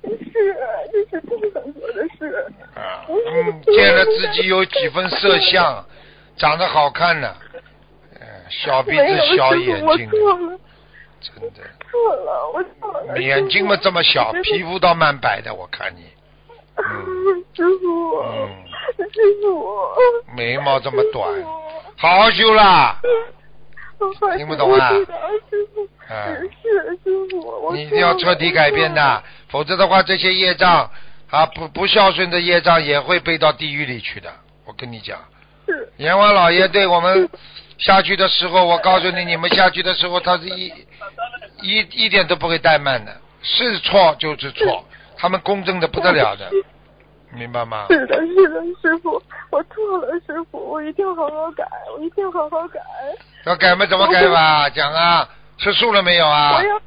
[0.08, 0.56] 是，
[0.92, 2.46] 这是经常做的事。
[2.74, 5.84] 啊，嗯，见了自己有几分色相，
[6.36, 7.34] 长得好看呢，
[8.20, 10.10] 嗯，小鼻子、小眼睛，
[11.20, 13.18] 真的，错了，我错了。
[13.18, 16.02] 眼睛嘛这么小，皮肤倒蛮白的，我看你，
[17.56, 18.48] 师傅，嗯，
[18.96, 19.66] 师傅，
[20.36, 21.32] 眉毛这么短，
[21.96, 23.08] 好好修啦，我
[24.36, 25.16] 听不懂啊我知道
[25.51, 30.90] 师傅，啊是是师傅，你一定要彻底改变的，否则的话，这些业障
[31.31, 34.32] 啊，不不孝顺的业障也会背到地狱里去的。
[34.64, 35.18] 我跟你讲，
[35.97, 37.28] 阎王老爷对我们
[37.78, 40.73] 下去的时候，我告诉你，你们下去的时候，他是一
[41.62, 44.85] 一一点都不会怠慢的，是错就是错，
[45.16, 46.51] 他们公正的不得了的，
[47.32, 47.86] 明白吗？
[47.90, 49.20] 是的，是的，师傅，
[49.50, 51.66] 我错了，师傅，我一定好好改，
[51.96, 52.80] 我一定好好改。
[53.44, 53.84] 要改嘛？
[53.86, 54.68] 怎么改吧？
[54.70, 55.28] 讲啊，
[55.58, 56.62] 吃素了没有啊我？
[56.62, 56.78] 要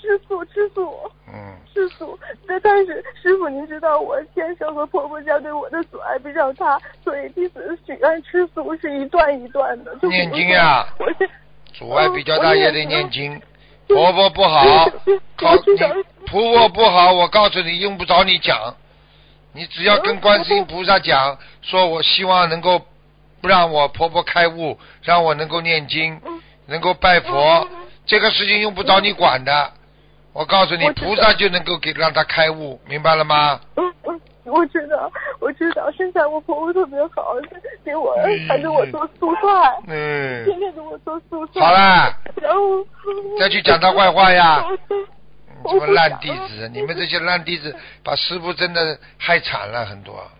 [0.00, 0.94] 吃素，吃素，
[1.28, 2.18] 嗯，吃素。
[2.46, 9.94] 但但是师傅，您知道我先生和婆婆家对我的阻碍比较大，所以弟子许愿吃素是一段一段的。
[9.96, 11.28] 就念经呀说我现
[11.72, 13.34] 阻碍比较大也得念经。
[13.34, 13.42] 嗯
[13.86, 14.64] 婆婆不好，
[15.36, 18.56] 靠我知道你婆婆不好，我告诉你，用不着你讲，
[19.54, 22.80] 你只要跟观世音菩萨讲，说我希望能够
[23.40, 27.66] 不让我婆婆开悟，让我能够念经，嗯能够拜佛，
[28.04, 29.72] 这个事情用不着你管的。
[30.32, 33.60] 我告诉你菩萨就能够给让他开悟，明白了吗？
[33.76, 35.88] 嗯嗯，我知道，我知道。
[35.92, 37.36] 现在我婆婆特别好，
[37.84, 38.16] 给我
[38.48, 39.40] 还给我做素菜，
[39.86, 41.60] 嗯，天天给我做素菜。
[41.60, 42.12] 好啦，
[42.42, 42.60] 然后
[43.38, 44.64] 再去讲他坏话呀
[45.68, 50.30] 什么烂弟子，你们这些烂弟子把师傅真的害惨了很多。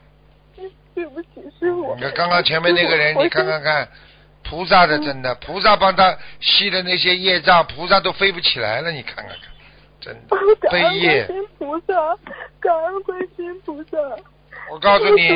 [0.94, 1.28] 对不起，
[1.58, 1.94] 师傅。
[1.96, 3.88] 你看刚刚前面那个人，你看看看，
[4.44, 9.38] 菩萨的真的，菩萨帮他吸的那些业障，菩萨都飞不起来了，你看看看，
[10.00, 11.26] 真的感悲恩业观。
[11.26, 11.94] 世音菩萨，
[12.60, 13.98] 感恩观世音菩萨。
[14.70, 15.28] 我告诉你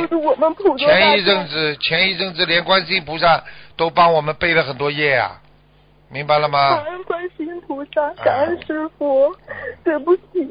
[0.78, 3.42] 前一阵子，前一阵子连观世音菩萨
[3.76, 5.40] 都帮我们背了很多业啊，
[6.10, 6.84] 明白了吗感？
[6.86, 9.34] 恩观世音菩萨，感恩师傅。
[9.84, 10.44] 对不起，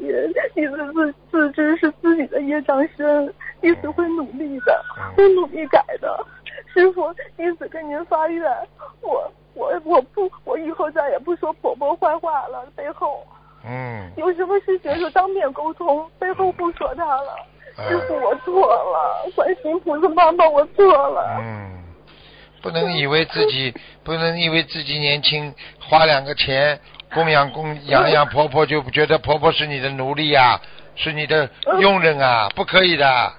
[0.54, 6.24] 弟子自自知是自己的业障深，弟子会努力的，嗯会努力改的。
[6.72, 8.50] 师傅，弟子跟您发愿，
[9.00, 13.24] 我我我不，我以后再也不说婆婆坏话了，背后
[13.64, 17.36] 嗯，有什么事情就当面沟通，背后不说他了。
[17.88, 21.38] 师傅，我错了，观世音菩萨妈妈，我错了。
[21.40, 21.77] 嗯，
[22.62, 23.74] 不能以为自己
[24.04, 26.78] 不能以为自己年轻，花两个钱
[27.14, 30.60] 供养供养养婆婆，就觉得婆婆是你的奴隶呀、
[30.96, 31.48] 是你的
[31.80, 33.32] 佣人啊，不可以的。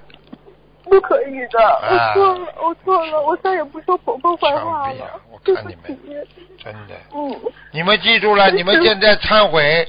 [0.85, 5.21] 不可以的，啊我错了，我错了，我再也不说婆婆坏话了。
[5.29, 5.99] 我看你们，
[6.57, 7.39] 真的，嗯，
[7.71, 9.87] 你们记住了，你们现在忏悔，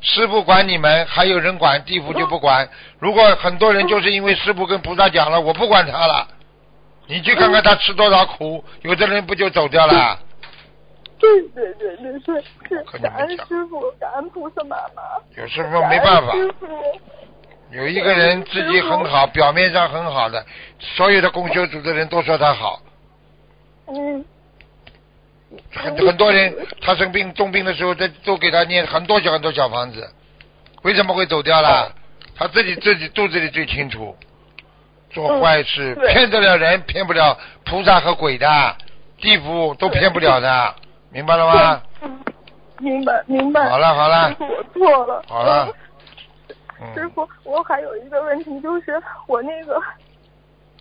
[0.00, 2.66] 师傅管你们，还有人管，地府就不管。
[2.98, 6.26] 如果很多人就是因为师傅跟菩萨讲了，我不管他了，
[7.08, 10.18] 你去看看他吃多少苦，有的人不就走掉了？
[11.18, 15.02] 对对对对是是跟你们感恩师傅，感恩菩萨妈妈。
[15.36, 16.32] 有时候没办法
[17.72, 20.44] 有一个人自己很好，表面上很好的，
[20.78, 22.80] 所有的公修组的人都说他好，
[23.88, 24.24] 嗯，
[25.72, 30.08] 很很多人他生病重病的时候，都都给他念很多小很多小房子，
[30.82, 31.92] 为什么会走掉了？
[32.36, 34.16] 他自己自己肚子里最清楚。
[35.10, 38.46] 做坏事、嗯骗得了人，骗不了菩萨和鬼的，
[39.18, 40.74] 地府都骗不了的，
[41.10, 41.82] 明白了吗？
[42.02, 42.18] 嗯
[42.80, 43.68] 明白明白。
[43.68, 45.22] 好了好了我错了。
[45.26, 45.68] 好了
[46.94, 49.82] 师傅，我还有一个问题，就是我那个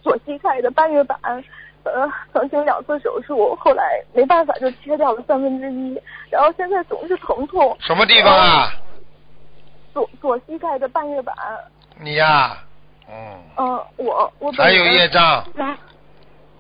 [0.04, 1.18] 左膝盖的半月板，
[1.84, 3.84] 呃，曾经两次手术，后来
[4.14, 6.00] 没办法就切掉了三分之一，
[6.30, 7.76] 然后现在总是疼痛。
[7.80, 8.70] 什么地方啊？
[9.92, 11.36] 左左膝盖的半月板，
[12.00, 12.56] 你呀、
[13.10, 13.66] 嗯，嗯、
[13.96, 15.44] 我我本还有业障，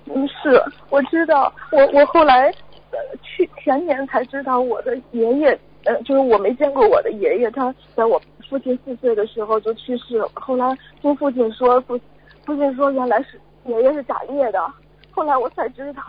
[0.05, 2.47] 嗯，是我知道，我我后来
[2.91, 10.29] 呃去前年才知道我的爷爷，呃，就是我没见过我的爷爷，他在我父亲四岁的时候就去世了。
[10.33, 11.99] 后来听父亲说，父
[12.45, 14.65] 父亲说原来是爷爷是打猎的，
[15.11, 16.01] 后来我才知道，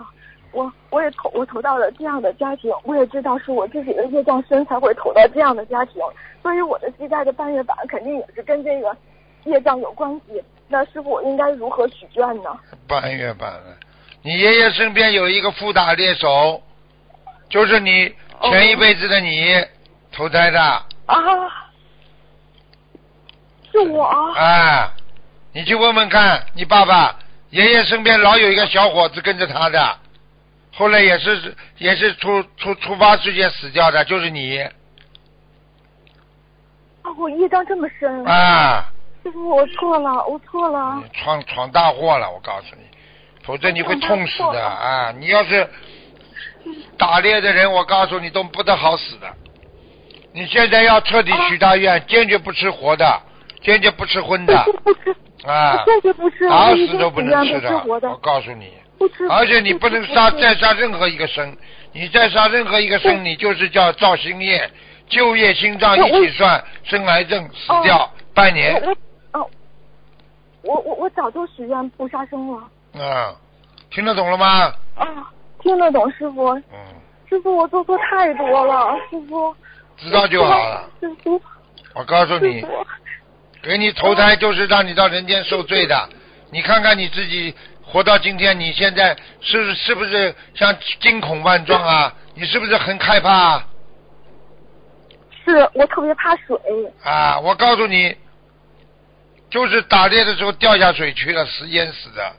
[0.53, 6.01] 我我也投我投到了这样的家庭，我也知道是我自己的业障深才会投到这样的家庭，
[6.43, 8.97] 所以我的膝盖的半月板肯定也是跟这个
[9.45, 10.43] 业障有关系。
[10.69, 12.51] 那师傅，我应该如何许愿呢？
[12.87, 13.77] 半月板了，
[14.23, 16.63] 你爷爷身边有一个副打猎手，
[17.49, 19.65] 就是你前一辈子的你
[20.13, 20.61] 投胎的。
[21.07, 21.17] 啊，
[23.73, 24.35] 是我啊。
[24.37, 24.91] 哎，
[25.53, 29.99] 你去问问看，你爸爸爷爷身边老有一个小伙子跟着他的，
[30.75, 34.59] 后来也是也是出出突发事件死掉的，就是你
[37.01, 38.23] 啊，我业障这么深。
[38.27, 38.93] 啊，
[39.29, 41.21] 师傅，我错了，我错了你。
[41.21, 42.83] 闯闯大祸了，我告诉你，
[43.45, 45.13] 否则你会痛死的啊！
[45.19, 45.69] 你要是
[46.97, 49.27] 打猎的人，我告诉你都不得好死的。
[50.33, 53.21] 你现在要彻底许大愿，坚决不吃活的，
[53.61, 55.15] 坚决不吃荤的不吃，
[55.47, 58.73] 啊我，坚决不吃，打我已经死都不能吃的我，告诉你。
[58.99, 59.27] 不吃。
[59.29, 61.55] 而且你不能杀不再杀任何一个生，
[61.93, 64.71] 你再杀任何一个生，你就是叫造新业，
[65.09, 68.83] 就业心脏一起算，生癌症死掉半年，
[70.69, 72.59] 我我我早就许愿不杀生了
[73.03, 73.35] 啊，
[73.91, 74.71] 听得懂了吗？
[74.97, 76.77] 啊，听得懂师傅，嗯，
[77.27, 79.57] 师傅我做错太多了，师傅。
[79.97, 80.87] 知道就好了。
[81.01, 81.41] 师傅，
[81.95, 82.63] 我告诉你
[83.63, 86.09] 给你投胎就是让你到人间受罪的。
[86.51, 92.13] 你看看你自己活到今天，你现在是是不是像惊恐万状啊？
[92.35, 93.67] 你是不是很害怕啊？
[95.47, 96.55] 是我特别怕水，
[97.03, 98.15] 啊，我告诉你，
[99.51, 102.33] 就是打猎的时候掉下水去了，死淹死的。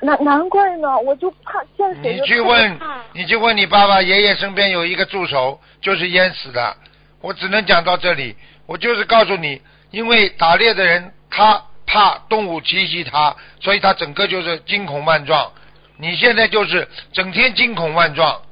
[0.00, 2.78] 难难怪呢，我就怕见水你去问，
[3.12, 6.76] 你去问你爸爸爷爷身边有一个助手，就是淹死的。
[7.20, 8.36] 我只能讲到这里，
[8.66, 15.50] 我就是告诉你，因为打猎的人他怕动物袭击他，所以他整个就是惊恐万状。
[15.98, 18.42] 你现在就是整天惊恐万状，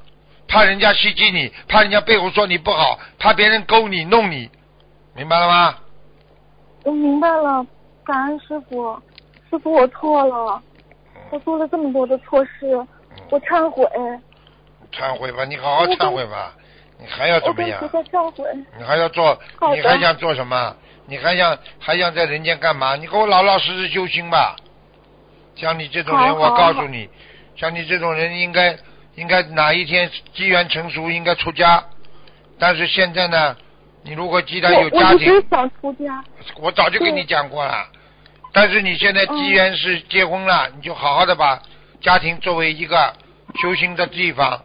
[0.48, 4.50] 怕人家袭击你，怕人家背后说你不好，怕别人勾你弄你，
[5.14, 5.76] 明白了吗？
[6.84, 7.66] 我明白了，
[8.04, 8.94] 感恩师傅，
[9.50, 10.62] 师傅我错了，
[11.30, 12.86] 我做了这么多的错事，
[13.30, 13.84] 我忏悔，
[14.92, 16.54] 忏悔吧，你好好忏悔吧，
[17.00, 18.02] 你还要怎么样跟菩？
[18.02, 18.44] 萨忏悔。
[18.78, 19.38] 你还要做
[19.74, 20.76] 你还想做什么？
[21.06, 22.96] 你还想还想在人间干嘛？
[22.96, 24.56] 你给我老老实实修心吧。
[25.56, 27.08] 像你这种人，我告诉你，
[27.56, 28.76] 像你这种人应该
[29.14, 31.84] 应该哪一天机缘成熟，应该出家。
[32.58, 33.56] 但是现在呢，
[34.04, 36.22] 你如果既然有家庭我一直，想出家，
[36.60, 37.86] 我早就跟你讲过了。
[38.52, 41.60] 但是你现在机缘是结婚了，你就好好的把
[42.00, 43.14] 家庭作为一个
[43.60, 44.62] 修行的地方，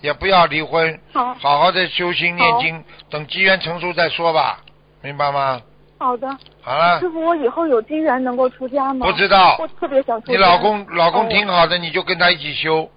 [0.00, 4.60] 也不要离婚，好好好的修心念经，等机缘成熟再说吧，
[5.02, 5.60] 明白吗？
[5.98, 6.26] 好的。
[6.62, 9.06] 好了师，傅，我以后有机缘能够出家吗？
[9.06, 10.32] 不知道我特别想出家。
[10.32, 12.90] 你老公老公哦挺好的，你就跟他一起修。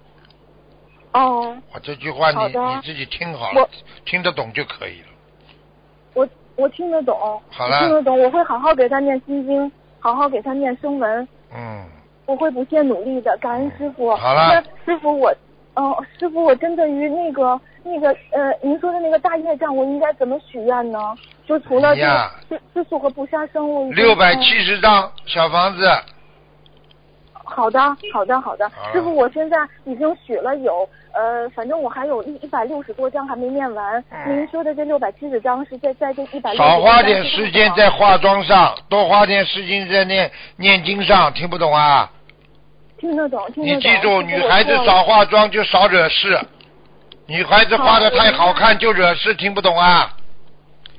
[1.12, 3.68] 哦，我这句话你你自己听好了，
[4.06, 5.08] 听得懂就可以了。
[6.56, 7.16] 我我听得懂，
[7.50, 11.84] 好了听得懂，我会好好给他念心经，好好给他念声文，嗯，
[12.26, 13.36] 我会不懈努力的。
[13.38, 14.14] 感恩师傅。
[14.16, 15.34] 好了师傅我，
[15.74, 20.98] 哦、师傅我针对于那个那个呃，您说的那个大业障，我应该怎么许愿呢？
[21.46, 25.86] 就除了这个你呀吃吃素和不杀生，我六百嗯七十张小房子，
[27.32, 27.80] 好的，
[28.12, 28.92] 好的，好的好。
[28.92, 34.04] 师傅，我现在已经许了有呃，反正我还有一一百六十多张还没念完。
[34.10, 42.10] 嗯您说的这六百七十张是在在这一百少花点时间在化妆上，多花点时间在念念经上，听不懂啊？
[42.98, 43.76] 听得懂，听得懂。
[43.76, 46.40] 你记住，女孩子少化妆就少惹事，
[47.26, 50.10] 女孩子化的太好看就惹事，听不懂啊？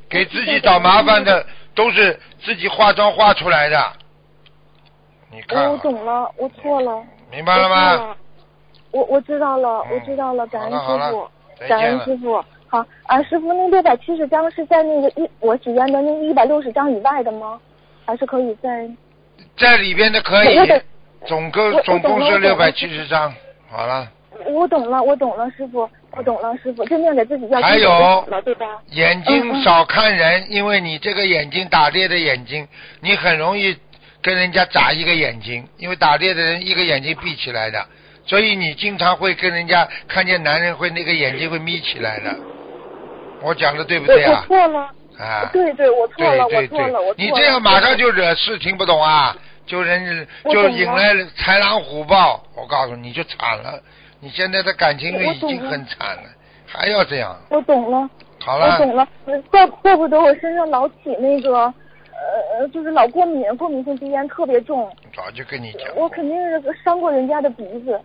[0.09, 3.91] 给自己找麻烦的都是自己化妆化出来的，
[5.29, 7.03] 你看我，懂了，我错了。
[7.31, 8.15] 明白了吗？
[8.95, 8.99] 了？
[8.99, 11.27] 我我知道了，嗯我知道了，感恩师傅
[11.67, 12.43] 感恩师傅。
[12.67, 17.59] 好啊，师傅，那六百七十张是在那个一我许愿的那一百六十张以外的吗？
[18.05, 18.89] 还是可以在？
[19.57, 20.57] 在里边的可以，
[21.25, 23.33] 总共总共是六百七十张，
[23.69, 24.11] 好了。
[24.47, 28.25] 我懂了，我懂了，师傅，我懂了，师傅，就念给自己要还有？
[28.89, 32.67] 眼睛少看人，因为你这个眼睛打猎的眼睛，
[32.99, 33.77] 你很容易
[34.21, 37.85] 跟人家眨一个眼睛，因为打猎的人一个眼睛闭起来的，
[38.25, 42.35] 所以你经常会跟人家看见男人会那个眼睛会眯起来的。
[43.41, 44.45] 我讲的对不对啊？
[44.49, 44.79] 我错了，
[45.19, 49.35] 啊，对对，我错了，对对我错了，我错对，你这样马上就惹事，听不懂啊？
[49.67, 53.79] 就人就引来豺狼虎豹，我告诉你，就惨了。
[54.19, 56.23] 你现在的感情运已经很惨了，
[56.65, 57.35] 还要这样？
[57.49, 61.71] 我懂了，好了，我懂了，呃怪怪不得我身上老起那个
[62.57, 65.81] 呃，就是老过敏，过敏性鼻炎特别重，早就跟你讲。
[65.95, 67.99] 我肯定是伤过人家的鼻子。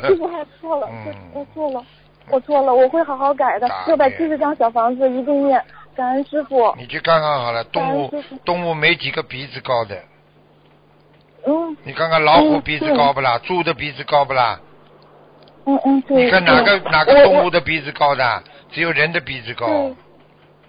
[0.00, 1.84] 师傅，我错了，嗯我我错了，
[2.30, 3.84] 我错了，我会好好改的大。
[3.86, 5.62] 六百七十张小房子一定念，
[5.94, 6.74] 感恩师傅。
[6.76, 8.10] 你去看看好了，动物
[8.44, 9.96] 动物没几个鼻子高的，
[11.46, 13.38] 嗯你看看老虎嗯鼻子高不啦？
[13.38, 14.60] 猪的鼻子高不啦？
[15.66, 16.24] 嗯嗯，对。
[16.24, 18.42] 你看哪个哪个动物的鼻子高的？
[18.70, 19.66] 只有人的鼻子高。
[19.66, 19.96] 对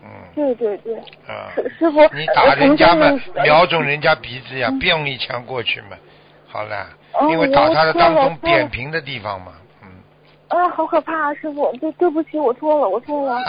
[0.04, 0.96] 嗯对对对，
[1.28, 3.08] 啊，师师傅，你打人家嘛
[3.44, 5.98] 瞄准人家鼻子嗯呀，用一枪过去嘛，
[6.48, 6.88] 好了，哦
[7.30, 9.90] 因为打他的当中扁平的地方嘛，嗯，
[10.50, 11.34] 啊，好可怕啊！
[11.34, 13.40] 师傅，对对不起，我错了，我错了。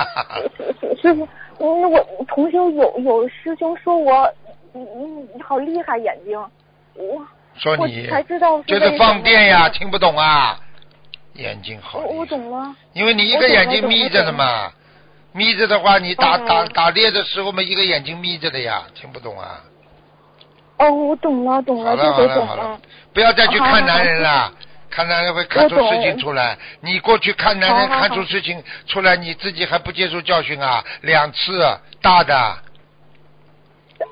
[1.01, 1.28] 师傅，
[1.59, 4.32] 嗯，我同修有有师兄说我，
[4.73, 6.39] 你嗯你，好厉害眼睛，
[6.95, 7.27] 我我
[7.57, 10.59] 说你才知道就是放电呀，听不懂啊，
[11.35, 12.74] 眼睛好我我，懂了。
[12.95, 14.73] 因为你一个眼睛眯着的嘛，
[15.32, 19.61] 眯着的话，你打哦打打猎的时候嘛，一个眼睛眯着的呀，听不懂啊。
[20.79, 22.81] 哦，我懂了，懂了，好了好这回懂了好了，
[23.13, 24.53] 不要再去看男人了，
[24.91, 26.57] 看男人会看出事情出来。
[26.81, 30.85] 你过去看男人看出事情出来，你自己还不接受教训啊？
[31.03, 31.59] 两次
[32.01, 32.35] 大的，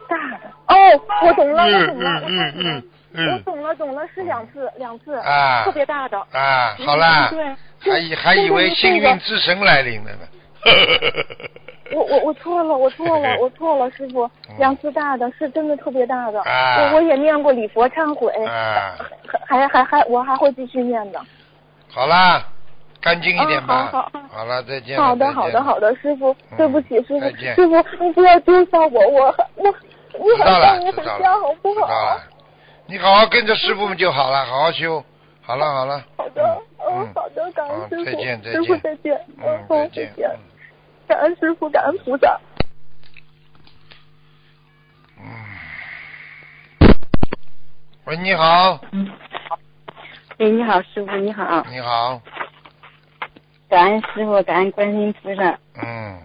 [0.09, 0.51] 大的。
[0.67, 2.83] 哦，我懂了，我嗯懂了，我嗯嗯嗯
[3.15, 6.19] 嗯我懂了，懂了，是两次，两次，啊特别大的。
[6.33, 10.19] 啊，嗯好啦，对，还以还以为幸运之神来临了呢。
[11.93, 18.97] 我我我错了，我错了，我错了， 师傅，两次大的是真的特别大的，我我也念过礼佛忏悔，啊，
[19.47, 21.21] 还还还我还会继续念的。
[21.89, 22.43] 好啦，
[23.01, 23.91] 干净一点吧。
[23.93, 24.99] 嗯好好好了，再见。
[24.99, 27.21] 好的好的好的，师傅，嗯对不起师傅，
[27.55, 29.47] 师傅你不要丢下我，我很
[30.19, 32.19] 我你很知道了想你回知道了家好不好？，
[32.87, 35.03] 你好好跟着师傅们就好了，好好修。
[35.43, 36.03] 好了好了。
[36.17, 40.31] 好的，嗯嗯，好的，感恩师傅，再见再师傅见再见，嗯，好再见。
[41.07, 42.41] 嗯感恩师傅，感恩菩萨。
[45.19, 45.25] 嗯。
[48.07, 48.81] 喂，你好，
[50.39, 52.21] 哎，你好，师傅，你好，你好，
[53.69, 55.59] 感恩师傅，感恩观音菩萨。
[55.83, 56.21] 嗯，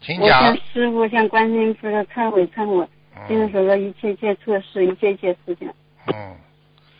[0.00, 0.56] 请我向讲。
[0.72, 2.86] 师傅、向观世音菩萨忏悔忏悔，
[3.26, 5.72] 今天嗯所做一切一切错事，一切一切事情，
[6.06, 6.36] 嗯，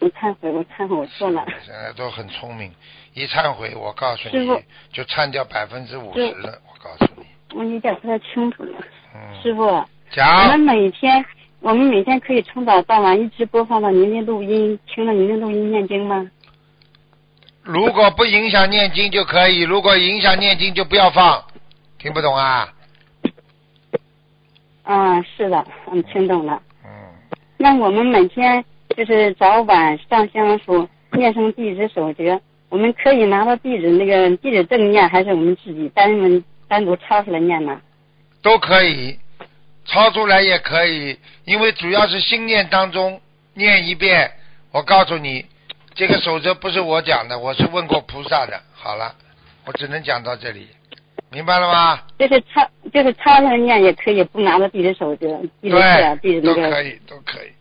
[0.00, 1.44] 我忏悔，我忏悔，我错了。
[1.64, 2.72] 现在都很聪明，
[3.14, 4.46] 一忏悔，我告诉你
[4.92, 7.26] 就忏掉百分之五十师了，我告诉你。
[7.54, 8.78] 我有点不太清楚了，
[9.14, 10.60] 嗯，师傅，我们。
[10.60, 11.24] 每天
[11.60, 16.30] 我们每天可以从早到晚一直播放到您的录音，听了您的录音念经吗？
[17.62, 21.44] 如果不影响念经就可以，如果影响念经就不要放。
[21.98, 22.72] 听不懂啊？
[24.84, 26.62] 啊，是的，嗯，听懂了。
[26.84, 26.90] 嗯，
[27.56, 28.64] 那我们每天
[28.98, 37.80] 就是早晚上香书念诵地址守则，我们可以拿到地址那个地址证念，还是我们自己单门单独抄出来念呢？
[38.42, 39.16] 都可以，
[39.84, 43.20] 抄出来也可以，因为主要是心念当中
[43.54, 44.28] 念一遍。
[44.72, 45.46] 我告诉你，
[45.94, 48.60] 这个守则不是我讲的，我是问过菩萨的。
[48.72, 49.14] 好了，
[49.64, 50.66] 我只能讲到这里，
[51.30, 52.00] 明白了吗？
[52.18, 57.52] 就是抄就是抄出来念也可以，不拿到地址守则、地址册、啊、地址对，那个都可以，都可以。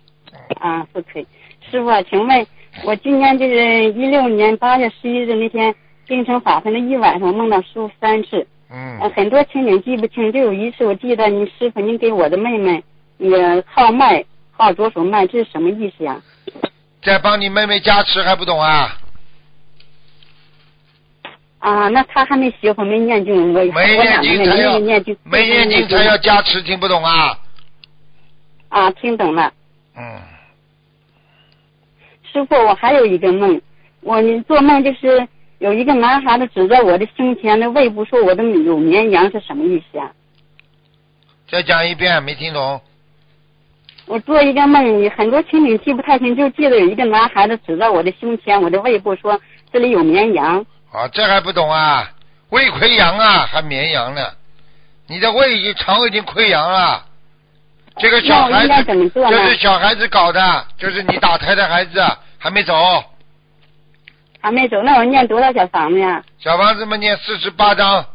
[0.60, 1.28] 啊，不可以。
[1.70, 2.48] 师傅啊，请问
[2.86, 5.74] 我今年就是一六年八月十一日那天
[6.08, 12.84] 京城法会那一晚上梦到师傅三次，嗯呃，很多情景记不清，就有一次我记得你师傅您给我的妹妹
[13.18, 16.22] 也号脉号左手脉，这是什么意思呀？
[17.02, 18.98] 在帮你妹妹加持还不懂啊？
[21.60, 27.38] 啊，那他还没学会，没念经，我没念经才要念经，没念经他要加持，听不懂啊？
[28.70, 29.52] 啊，听懂了。
[29.98, 30.22] 嗯，
[32.32, 33.62] 师傅，我还有一个梦，
[34.02, 35.28] 我做梦就是
[35.60, 40.12] 有一个男孩子指着我的胸前的胃部说我的有绵羊是什么意思啊？
[41.50, 42.82] 再讲一遍，没听懂。
[44.06, 49.40] 我做一个梦，很多情景记不太清，就记得有一个男孩子指着我的胸前，我的胃部说
[49.72, 50.66] 这里有绵羊。
[50.92, 52.12] 啊，这还不懂啊？
[52.50, 54.22] 胃溃疡啊，还绵羊呢？
[55.08, 57.07] 你的胃已经肠胃已经溃疡了。
[58.00, 62.04] 这个小孩子就是小孩子搞的，就是你打胎的孩子
[62.38, 63.04] 还没走，
[64.40, 66.24] 还没走，那我念多少小房子呀？
[66.40, 68.06] 小房子们念四十八章，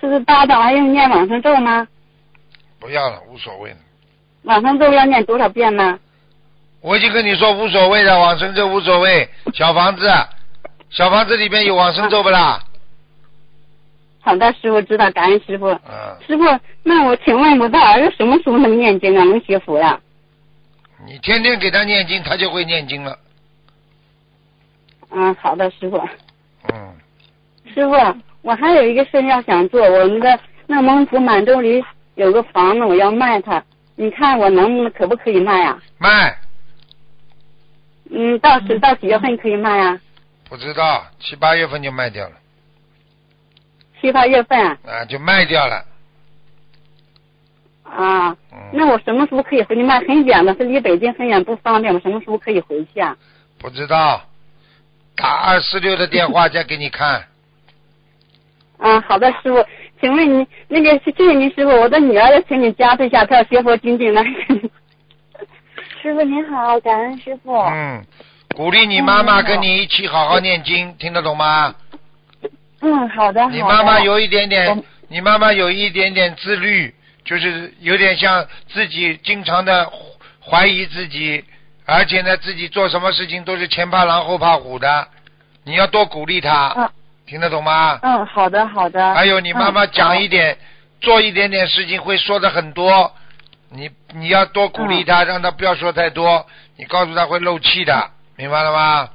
[0.00, 1.86] 四十八章，还用念往生咒吗？
[2.78, 3.76] 不要了，无所谓了。
[4.42, 5.98] 往生咒要念多少遍呢？
[6.80, 9.28] 我已经跟你说无所谓的，往生咒无所谓。
[9.54, 10.12] 小房子，
[10.90, 12.60] 小房子里边有往生咒不啦？
[14.24, 15.66] 好的，师傅知道，感恩师傅。
[15.68, 16.44] 嗯，师傅，
[16.84, 19.24] 那我请问我的儿子什么时候能念经啊？
[19.24, 19.98] 能学佛呀、
[21.04, 23.18] 你天天给他念经，他就会念经了。
[25.10, 26.00] 嗯，好的，师傅。
[26.72, 26.94] 嗯，
[27.74, 27.94] 师傅，
[28.42, 30.38] 我还有一个事要想做，我们的
[30.68, 31.84] 内蒙古满洲里
[32.14, 33.62] 有个房子，我要卖它，
[33.96, 35.82] 你看我能不能可不可以卖啊？
[35.98, 36.38] 卖
[38.10, 40.00] 嗯，到时到几月份可以卖啊？
[40.48, 42.36] 不知道，七八月份就卖掉了，
[44.02, 44.76] 七八月份啊？
[44.86, 45.84] 啊，就卖掉了。
[47.84, 49.82] 啊，嗯，那我什么时候可以回去？
[49.82, 51.94] 卖很远的，是离北京很远，不方便。
[51.94, 53.16] 我什么时候可以回去啊？
[53.58, 54.20] 不知道，
[55.14, 57.24] 打二四六的电话 再给你看。
[58.78, 59.64] 啊，好的，师傅，
[60.00, 64.20] 请问您那个谢谢您师傅，我的女儿要请你加持一下，她要学佛精进呢。
[66.02, 67.54] 师傅您好，感恩师傅。
[67.54, 68.04] 嗯，
[68.56, 71.72] 鼓励你妈妈跟你一起好好念经，听得懂吗？
[72.82, 76.92] 嗯，好的，你妈妈有一点点，你妈妈有一点点自律，
[77.24, 79.88] 就是有点像自己经常的
[80.44, 81.44] 怀疑自己，
[81.86, 85.08] 而且呢，自己做什么事情都是前怕狼后怕虎的，
[85.64, 86.90] 你要多鼓励她，嗯
[87.24, 87.98] 听得懂吗？
[88.02, 89.14] 嗯，好的，好的。
[89.14, 90.58] 还有你妈妈嗯讲一点，
[91.00, 93.10] 做一点点事情会说的很多，
[93.70, 96.44] 你你要多鼓励她，让她不要说太多，
[96.76, 99.08] 你告诉她会漏气的，明白了吗？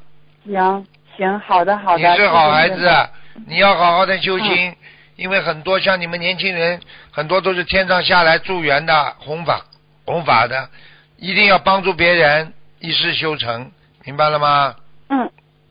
[0.46, 0.86] 行
[1.18, 2.10] 行，好的，好的。
[2.10, 3.10] 你是好孩谢谢子，
[3.46, 4.76] 你要好好的修心，
[5.16, 6.80] 因为很多像你们年轻人，
[7.12, 9.62] 很多都是天上下来助缘的弘法
[10.06, 10.70] 弘法的，
[11.18, 13.72] 一定要帮助别人，一世修成，
[14.06, 14.76] 明白了吗？
[15.10, 15.30] 嗯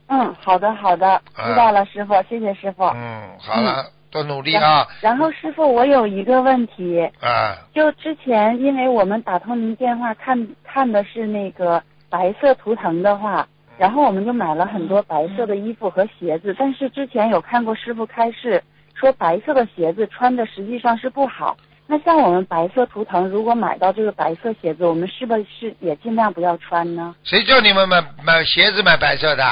[0.08, 2.84] 嗯，好的，好的，啊知道了，师傅，谢谢师傅。
[2.94, 7.56] 嗯，好了，多努力啊然后师傅，我有一个问题，啊！
[7.74, 13.46] 就之前因为我们打通您电话看看的是那个白色图腾的话，
[13.78, 18.62] 然后我们就买了很多白色的衣服和鞋子，但是之前有看过师傅开示
[18.94, 21.56] 说白色的鞋子穿的实际上是不好。
[21.86, 27.14] 那像我们白色图腾，如果买到这个白色鞋子，我们是不是也尽量不要穿呢？
[27.22, 29.44] 谁叫你们买买鞋子买白色的？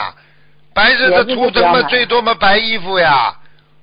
[0.74, 3.32] 白色的图腾嘛，最多嘛白衣服呀，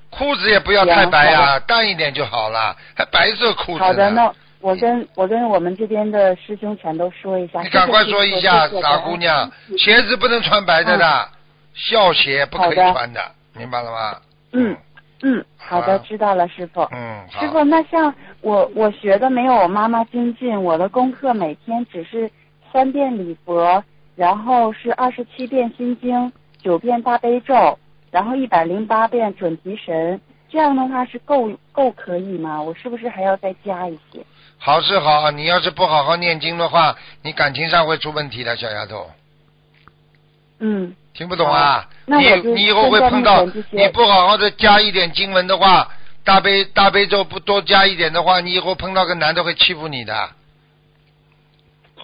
[0.10, 7.62] 裤子也不要太白呀，淡一点就好了，还白色裤子好的，那我跟我跟我们这边的师兄全都说一下。
[7.62, 11.30] 你赶快说一下，傻姑娘，鞋子不能穿白的的，
[11.74, 13.20] 校鞋不可以穿的，
[13.56, 14.22] 明白了吗？
[14.54, 14.78] 嗯
[15.24, 16.82] 嗯，好的，知道了，师傅。
[16.92, 22.30] 嗯，师傅，那像我我学的没有我妈妈精进，我的功课每天只是
[22.72, 23.84] 三遍礼佛，
[24.16, 26.32] 然后是二十七遍心经，
[26.62, 27.78] 九遍大悲咒，
[28.10, 30.20] 然后一百零八遍准提神，
[30.50, 32.62] 这样的话是够够可以吗？
[32.62, 34.20] 我是不是还要再加一些？
[34.64, 39.10] 好是好，你要是不好好念经的话，你感情上会出问题的，小丫头。
[40.60, 41.90] 嗯，听不懂啊？
[42.06, 45.90] 你那我你以后会碰到你不好好的加一点经文的话，
[46.24, 50.30] 大悲大悲咒不多加一点的话，你以后碰到个男的会欺负你的。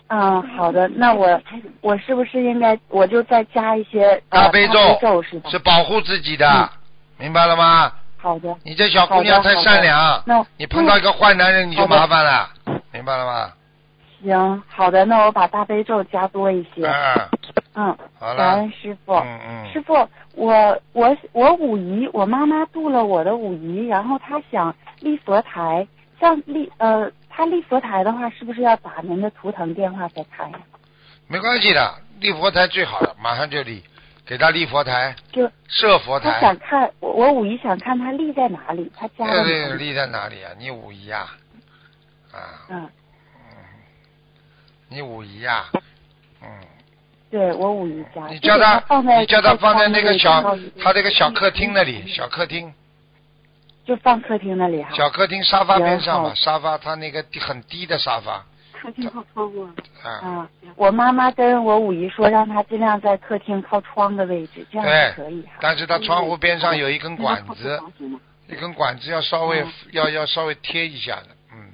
[0.08, 1.40] 嗯，好的，那我
[1.82, 5.50] 我是不是应该我就再加一些呃大悲咒是吧？
[5.52, 6.70] 是保护自己的，嗯
[7.20, 7.94] 明白了吗？
[8.18, 8.56] 好的。
[8.64, 12.50] 你这小姑娘太善良，那你碰到一个坏男人你就麻烦了，
[12.92, 13.54] 明白了吗？
[14.24, 16.84] 行，好的，那我把大悲咒加多一些。
[16.84, 17.30] 嗯，
[17.76, 19.14] 嗯，好感恩，师傅。
[19.14, 19.94] 嗯嗯师傅，
[20.34, 25.88] 我我我五姨，我妈妈度了我的五姨，然后她想立佛台，
[26.20, 30.60] 像立呃，她立佛台的话，是不是要打您的图腾电话再看呀？
[31.28, 33.84] 没关系的，立佛台最好了，马上就立，
[34.28, 36.32] 给他立佛台，就设佛台。
[36.34, 36.42] 他。
[36.42, 39.70] 想看我我五姨想看他立在哪里，他家里？
[39.70, 40.52] 个立在哪里啊？
[40.60, 41.38] 你五姨啊？
[42.34, 42.90] 啊，嗯，
[44.90, 45.72] 你五姨啊？
[46.44, 46.48] 嗯，
[47.32, 48.28] 对我五姨家。
[48.28, 48.84] 你叫他
[49.18, 50.44] 你叫他放在那个小，
[50.84, 52.74] 他这个小客厅那里，小客厅，
[53.86, 54.90] 就放客厅那里哈。
[54.94, 58.46] 小客厅沙发边上嘛，沙发他那个很低的沙发，
[58.80, 59.64] 客厅靠窗户。
[60.04, 65.54] 啊，啊，我妈妈跟我五姨说，让她尽量在客厅靠窗的位置，这样可以哈。
[65.60, 67.82] 但是她窗户边上有一根管子，
[68.48, 71.74] 一根管子要稍微嗯要要稍微贴一下的，嗯，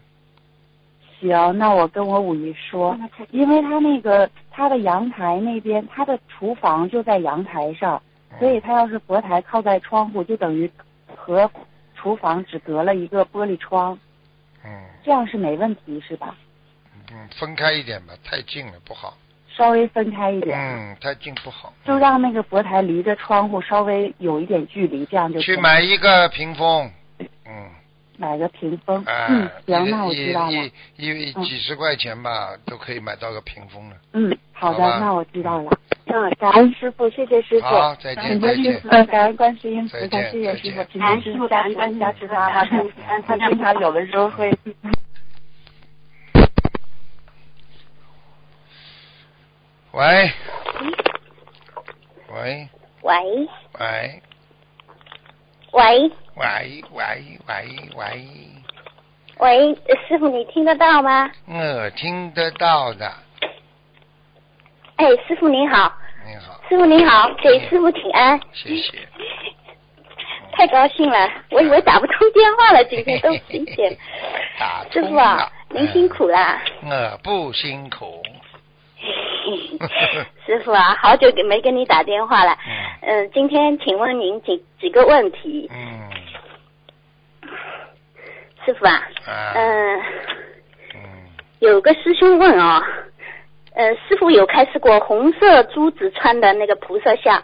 [1.20, 2.98] 行，那我跟我五姨说，
[3.32, 8.02] 因为她那个她的阳台那边，她的厨房就在阳台上，
[8.40, 10.72] 所以她要是佛台靠在窗户，就等于
[11.16, 11.50] 和
[11.96, 14.00] 厨房只隔了一个玻璃窗，
[14.64, 14.72] 嗯。
[15.06, 16.34] 这样是没问题是吧？
[17.14, 19.16] 嗯，分开一点吧，太近了不好，
[19.56, 26.92] 稍微分开一点，嗯，太近不好，就让那个佛台离着窗户稍微有一点距离，这样就去买一个屏风，
[27.46, 27.70] 嗯。
[28.16, 29.04] 买个屏风。
[29.06, 30.52] 啊，嗯，行，那我一知道了。
[30.52, 33.96] 一一一嗯几十块钱吧，都可以买到个屏风了。
[34.14, 35.72] 嗯，好的，好那我知道了。
[36.06, 37.66] 嗯，感恩师傅，谢谢师傅。
[37.66, 44.56] 好再见请再见师傅，嗯，感恩观世音菩萨，谢谢师傅，感恩师傅加持加持他，他他经常有的时候会。
[49.94, 50.32] 喂，
[52.30, 52.68] 喂，
[53.04, 53.48] 喂，
[53.80, 54.22] 喂，
[55.72, 58.28] 喂，喂，喂，喂，喂，
[59.38, 59.76] 喂，
[60.08, 61.30] 师傅，你听得到吗？
[61.48, 63.06] 我听得到的。
[64.96, 65.94] 哎，师傅您好。
[66.26, 68.40] 您好，师傅您好，给师傅请安。
[68.52, 68.98] 谢谢。
[70.58, 73.96] 太高兴了，我以为打不通电话了，今天都谢谢。
[74.92, 76.60] 师傅啊，您辛苦了。
[76.82, 78.24] 我不辛苦。
[80.46, 82.58] 师傅啊，好久没跟你打电话了。
[83.02, 85.70] 嗯、今天请问您几几个问题？
[85.74, 86.10] 嗯。
[88.66, 89.54] 师傅啊，啊。
[89.56, 90.02] 嗯、
[91.60, 92.82] 有个师兄问哦，
[93.76, 97.44] 呃，师傅有开示过红色珠子穿的那个菩萨像，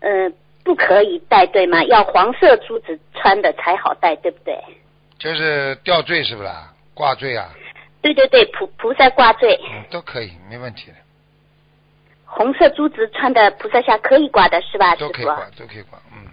[0.00, 0.30] 呃，
[0.64, 1.82] 不可以戴对吗？
[1.84, 4.58] 要黄色珠子穿的才好戴，对不对？
[5.18, 6.72] 就是吊坠是不啦？
[6.94, 7.50] 挂坠啊，
[8.00, 10.96] 对对对，菩菩萨挂坠，嗯，都可以，没问题的，
[12.26, 15.06] 红色珠子穿的菩萨像可以挂的是吧，师傅？
[15.06, 16.26] 都可以挂，都可以挂，嗯。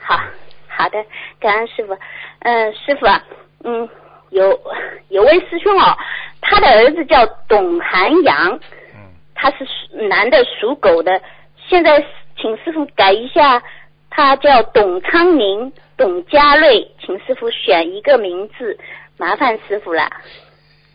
[0.00, 0.20] 好
[0.68, 1.04] 好的，
[1.38, 1.96] 感恩师傅。
[2.40, 3.24] 嗯、师傅啊，
[3.64, 3.88] 嗯，
[4.30, 4.60] 有
[5.08, 5.96] 有位师兄哦，
[6.40, 8.58] 他的儿子叫董涵阳，
[8.94, 11.22] 嗯，他是属男的，属狗的。
[11.68, 12.04] 现在
[12.36, 13.62] 请师傅改一下，
[14.10, 18.76] 他叫董昌宁、董家瑞，请师傅选一个名字，
[19.16, 20.10] 麻烦师傅了。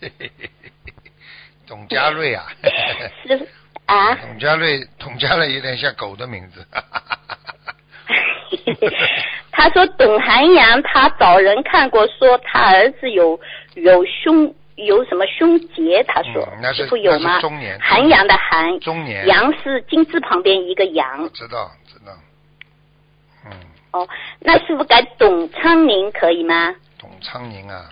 [1.66, 2.46] 董家瑞啊，
[3.26, 3.48] 师傅
[3.88, 6.66] 啊，董家瑞，董家瑞有点像狗的名字。
[9.52, 13.40] 他说董涵阳，他找人看过，说他儿子有
[13.76, 17.40] 有胸有什么胸结，他说、嗯那是师傅有吗？
[17.42, 21.30] 中年涵阳的涵，中年阳是金字旁边一个阳。
[21.34, 22.12] 知道知道，
[23.92, 24.08] 哦，
[24.40, 26.76] 那是不是改董昌宁可以吗？
[27.00, 27.90] 董昌宁啊，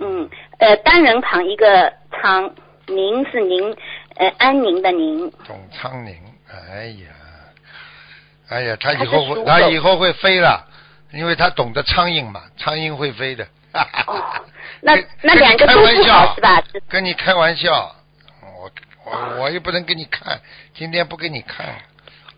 [0.00, 0.28] 嗯，
[0.58, 2.52] 呃，单人旁一个昌，
[2.86, 3.76] 宁是宁，
[4.16, 5.30] 呃，安宁的宁。
[5.46, 6.16] 董昌宁，
[6.50, 7.08] 哎呀，
[8.48, 10.66] 哎呀，他以后会他以后会飞了，
[11.12, 13.46] 因为他懂得苍蝇嘛，苍蝇会飞的。
[14.80, 16.62] 那那两个都不好是吧？
[16.88, 17.96] 跟你开玩笑，
[18.40, 18.70] 我
[19.04, 20.40] 我我又不能给你看，
[20.74, 21.66] 今天不给你看。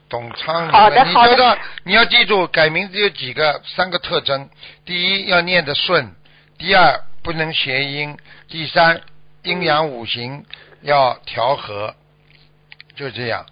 [0.09, 1.35] 董昌宁，你好的好的。
[1.35, 4.49] 知道你要记住，改名字有几个三个特征：
[4.85, 6.15] 第一要念得顺，
[6.57, 8.17] 第二不能谐音，
[8.49, 9.03] 第三
[9.43, 10.45] 阴阳五行
[10.83, 11.95] 要调和，
[12.95, 13.47] 就这样。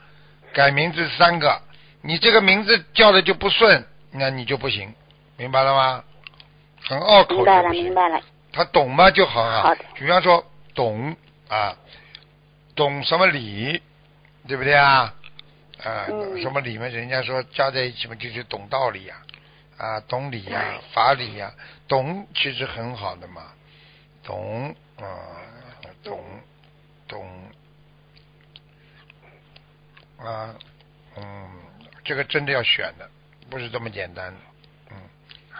[0.53, 1.61] 改名字三个，
[2.03, 4.95] 你这个名字叫的就不顺，那你就不行，
[5.37, 6.05] 明白了吗？
[6.83, 7.95] 很拗口明白了，就不行明。
[7.95, 8.21] 白了。
[8.53, 9.63] 他懂吗就好啊。
[9.63, 10.45] 好的比方说
[10.75, 11.17] 懂
[11.49, 11.77] 啊，
[12.77, 13.83] 懂什么理，
[14.47, 15.13] 对不对啊？
[15.83, 16.87] 啊，嗯什么理嘛？
[16.87, 19.17] 人家说加在一起嘛，就是懂道理呀、
[19.77, 21.53] 啊，懂理呀、法理呀、
[21.89, 23.43] 懂其实很好的嘛，
[24.23, 25.05] 懂啊，
[26.05, 26.23] 懂
[27.07, 27.27] 懂
[30.19, 30.55] 啊，
[31.17, 31.51] 嗯，
[32.05, 33.09] 这个真的要选的，
[33.51, 34.39] 不是这么简单的。
[34.91, 34.97] 嗯，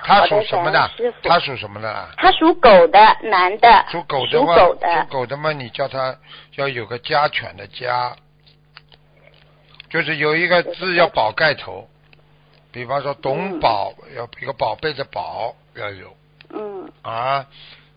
[0.03, 0.91] 他属什么的？
[1.23, 2.09] 他属什么的啊？
[2.17, 3.85] 他属狗的，男的。
[3.91, 5.03] 属狗的属话，狗的。
[5.03, 6.17] 属狗的嘛，你叫他
[6.55, 8.17] 要有个家犬的家，
[9.91, 11.89] 就是有一个字要宝盖头，
[12.73, 16.17] 比方说董宝，要一个宝贝的宝要有。
[16.51, 17.47] 嗯，啊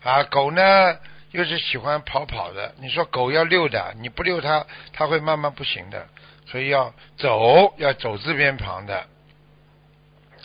[0.02, 0.98] 啊，狗呢
[1.30, 6.08] 又是喜欢跑跑的，你说狗要遛的，你不遛它，它会慢慢不行的，
[6.46, 9.06] 所以要走，要走字边旁的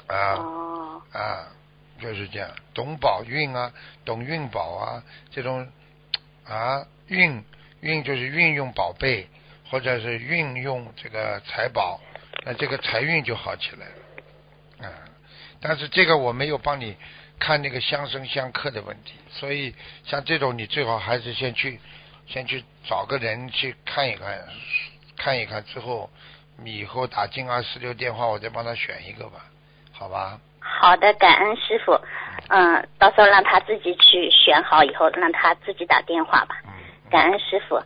[0.08, 0.36] 啊。
[0.36, 1.48] 哦，啊，
[2.02, 3.72] 就是这样，懂宝运啊，
[4.04, 5.72] 懂运宝啊，这种
[6.46, 7.44] 啊运
[7.80, 9.30] 运就是运用宝贝，
[9.70, 12.02] 或者是运用这个财宝，
[12.46, 14.94] 那这个财运就好起来了啊。
[15.62, 16.98] 但是这个我没有帮你
[17.44, 19.76] 看那个相生相克的问题，所以
[20.06, 21.78] 像这种你最好还是先去
[22.26, 24.40] 先去找个人去看一看，
[25.18, 26.10] 看一看之后，
[26.64, 29.44] 你以后打进二四六电话，我再帮他选一个吧，
[29.92, 30.40] 好吧？
[30.62, 32.00] 好的，感恩师傅。
[32.48, 36.56] 嗯，到时候让他自己去选好以后，让他自己打电话吧。
[37.12, 37.78] 感恩师傅。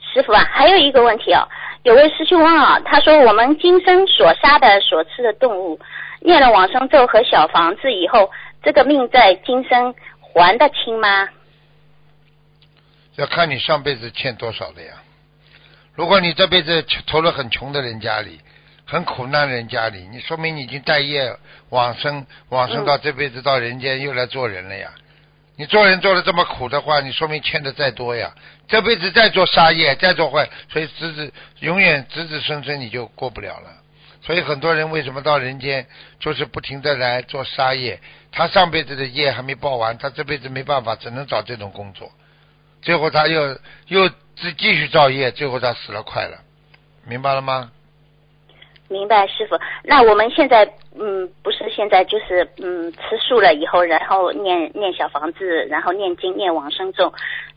[0.00, 1.46] 师傅啊，还有一个问题哦，
[1.82, 5.78] 有位师兄问啊，他说我们今生所杀的、所吃的动物，
[6.20, 8.30] 念了往生咒和小房子以后，
[8.62, 11.28] 这个命在今生还得清吗？
[13.16, 14.94] 要看你上辈子欠多少的呀。
[15.94, 18.40] 如果你这辈子投了很穷的人家里，
[18.86, 21.36] 很苦难人家里，你说明你已经带业
[21.68, 24.90] 往生，往生到这辈子到人间又来做人了呀。
[25.56, 28.34] 你做人做的这么苦的话，你说明欠的再多呀。
[28.66, 31.30] 这辈子再做杀业，再做坏，所以子子
[31.60, 33.81] 永远子子孙孙你就过不了了。
[34.22, 35.86] 所以很多人为什么到人间
[36.20, 38.00] 就是不停的来做杀业？
[38.30, 42.10] 他上辈子的业还没报完，他这辈子没办法，只能找这种工作。
[42.80, 43.58] 最后他又
[43.88, 46.38] 又继继续造业，最后他死了快了，
[47.06, 47.70] 明白了吗？
[48.88, 49.58] 明白，师傅。
[49.84, 57.10] 那我们现在，嗯，不是现在就是，嗯，吃素了以后，然后念念小房子，然后念经念往生咒，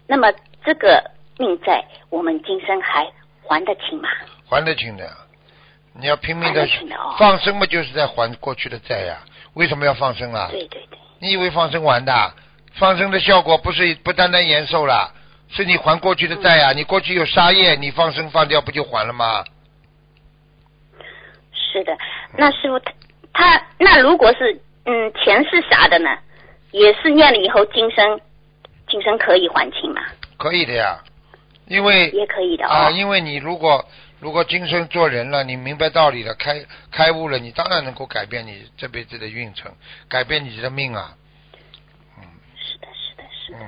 [0.08, 0.32] 那么
[0.64, 1.04] 这个
[1.38, 3.06] 命债我们今生还
[3.46, 4.08] 还得清吗？
[4.50, 5.10] 还得清的，
[6.00, 6.68] 你要拼命的
[7.18, 9.18] 放生嘛，就是在还过去的债呀。
[9.54, 10.50] 为什么要放生啊？
[10.52, 12.34] 对对对，你以为放生完的？
[12.74, 15.14] 放生的效果不是不单单延寿了，
[15.50, 16.74] 是你还过去的债啊！
[16.74, 19.46] 你过去有杀业，你放生放掉不就还了吗？
[21.54, 21.98] 是的，
[22.38, 22.94] 那师傅他
[23.58, 26.10] 他那如果是嗯前世啥的呢？
[26.72, 28.20] 也是念了以后今生
[28.90, 30.02] 今生可以还清吗？
[30.36, 31.00] 可以的呀，
[31.68, 32.92] 因为也可以的啊，哦。
[32.92, 33.86] 因为你如果
[34.20, 39.72] 如果今生做人了，你明白道理了，开开悟了，你当然能够改变你这辈子的运程，
[40.10, 41.16] 改变你的命啊。
[42.18, 42.24] 嗯
[42.58, 43.60] 是的，是的，是的。
[43.60, 43.62] 嗯，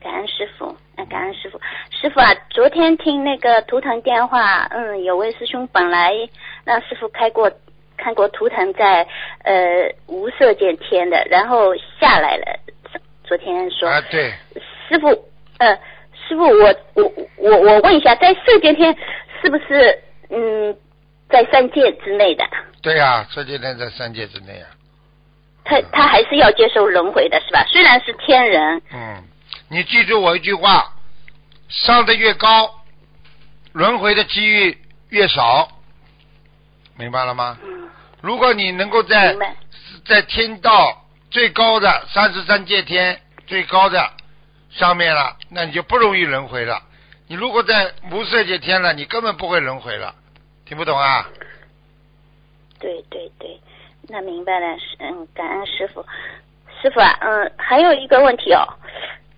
[0.00, 1.60] 感恩师傅，那感恩师傅。
[1.90, 6.12] 师傅啊，昨天听那个图腾电话，嗯，有位师兄本来
[6.64, 7.50] 让师傅开过
[7.96, 9.06] 看过图腾在
[9.44, 12.60] 呃无色界天的，然后下来了。
[13.24, 14.34] 昨天说，啊对，
[14.88, 15.08] 师傅，
[15.58, 15.74] 呃，
[16.28, 18.94] 师傅，我我我我问一下，在色界天
[19.44, 20.74] 是不是嗯
[21.28, 22.42] 在三界之内的？
[22.80, 24.68] 对呀、这就在这三界之内啊。
[25.64, 27.62] 他他还是要接受轮回的是吧？
[27.68, 29.22] 虽然是天人，嗯，
[29.68, 30.94] 你记住我一句话，
[31.68, 32.82] 上的越高，
[33.72, 34.78] 轮回的机遇
[35.10, 35.68] 越少，
[36.96, 37.58] 明白了吗？
[37.62, 37.90] 嗯，
[38.22, 39.36] 如果你能够在。
[40.06, 44.10] 在天道最高的三十三界天最高的
[44.70, 46.82] 上面了，那你就不容易轮回了。
[47.34, 50.14] 你如果在无色界天了，你根本不会轮回了。
[50.64, 51.28] 听不懂啊？
[52.78, 53.60] 对对对，
[54.08, 56.06] 那明白了，是嗯，感恩师傅。
[56.80, 58.62] 师傅啊，嗯，还有一个问题哦，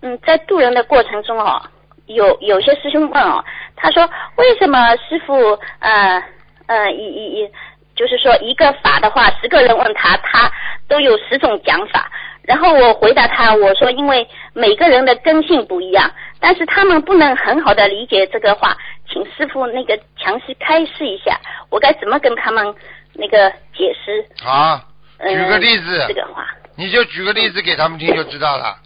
[0.02, 1.62] 嗯，在渡人的过程中哦，
[2.04, 3.42] 有有些师兄问哦，
[3.76, 4.06] 他说
[4.36, 6.22] 为什么师傅呃
[6.66, 7.50] 呃一一一，
[7.94, 10.52] 就是说一个法的话，十个人问他，他
[10.86, 12.12] 都有十种讲法。
[12.42, 16.08] 然后我回答他，我说因为每个人的根性不一样，
[16.40, 18.76] 但是他们不能很好的理解这个话，
[19.08, 21.40] 请师傅那个详细开示一下，
[21.70, 22.74] 我该怎么跟他们
[23.14, 24.24] 那个解释？
[24.42, 24.80] 好，
[25.18, 26.46] 呃、举个例子这个话，
[26.76, 28.78] 你就举个例子给他们听就知道了。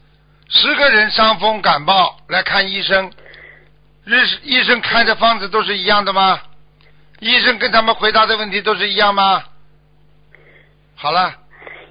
[0.49, 3.11] 十个人伤风感冒来看医生，
[4.05, 6.41] 日医生开的方子都是一样的吗？
[7.21, 9.45] 医生跟他们回答的问题都是一样吗？
[10.97, 11.35] 好了，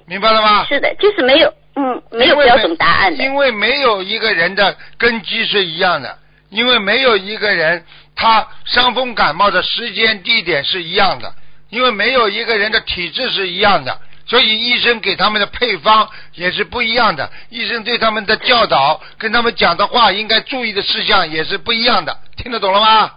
[0.06, 0.64] 明白了吗？
[0.66, 3.24] 是的，就是没有，嗯，没有标准答案的。
[3.24, 6.18] 因为没有一个人的根基是一样的，
[6.50, 7.84] 因为没有一个人
[8.16, 11.32] 他伤风感冒的时间地点是一样的，
[11.70, 23.12] 因为没有一个人的体质是一样的，所以医生给他们的配方也是不一样的，医生对他们的教导跟他们讲的话应该注意的事项也是不一样的，听得懂了吗？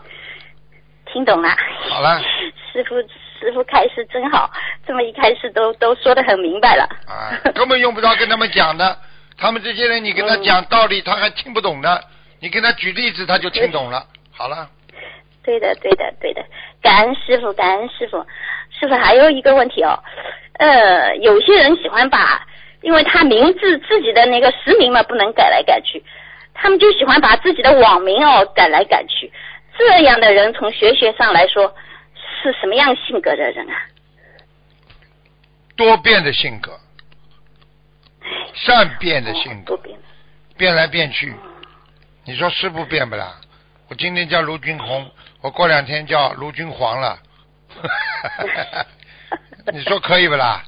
[1.11, 1.49] 听懂了。
[1.89, 2.19] 好了，
[2.71, 2.95] 师傅，
[3.43, 4.49] 师傅开示真好，
[4.87, 6.87] 这么一开始都都说的很明白了。
[7.05, 8.97] 啊，根本用不着跟他们讲的，
[9.37, 12.01] 他们这些人你跟他讲道理他还听不懂的，
[12.39, 14.05] 你跟他举例子他就听懂了。
[14.31, 14.69] 好了。
[15.43, 16.41] 对的，对的，对的，
[16.81, 18.25] 感恩师傅，感恩师傅。
[18.79, 19.99] 师傅还有一个问题哦，
[20.57, 22.41] 呃，有些人喜欢把，
[22.81, 26.01] 因为他名字自己的那个实名嘛不能改来改去，
[26.53, 29.29] 他们就喜欢把自己的网名哦改来改去。
[29.77, 31.75] 这样的人从学学上来说
[32.43, 33.73] 是什么样性格的人啊？
[35.75, 36.77] 多变的性格，
[38.53, 39.79] 善变的性格，
[40.57, 41.33] 变来变去。
[42.25, 43.39] 你说是不变不啦？
[43.89, 45.09] 我今天叫卢军红，
[45.41, 47.17] 我过两天叫卢军黄了。
[49.73, 50.61] 你说可以不啦？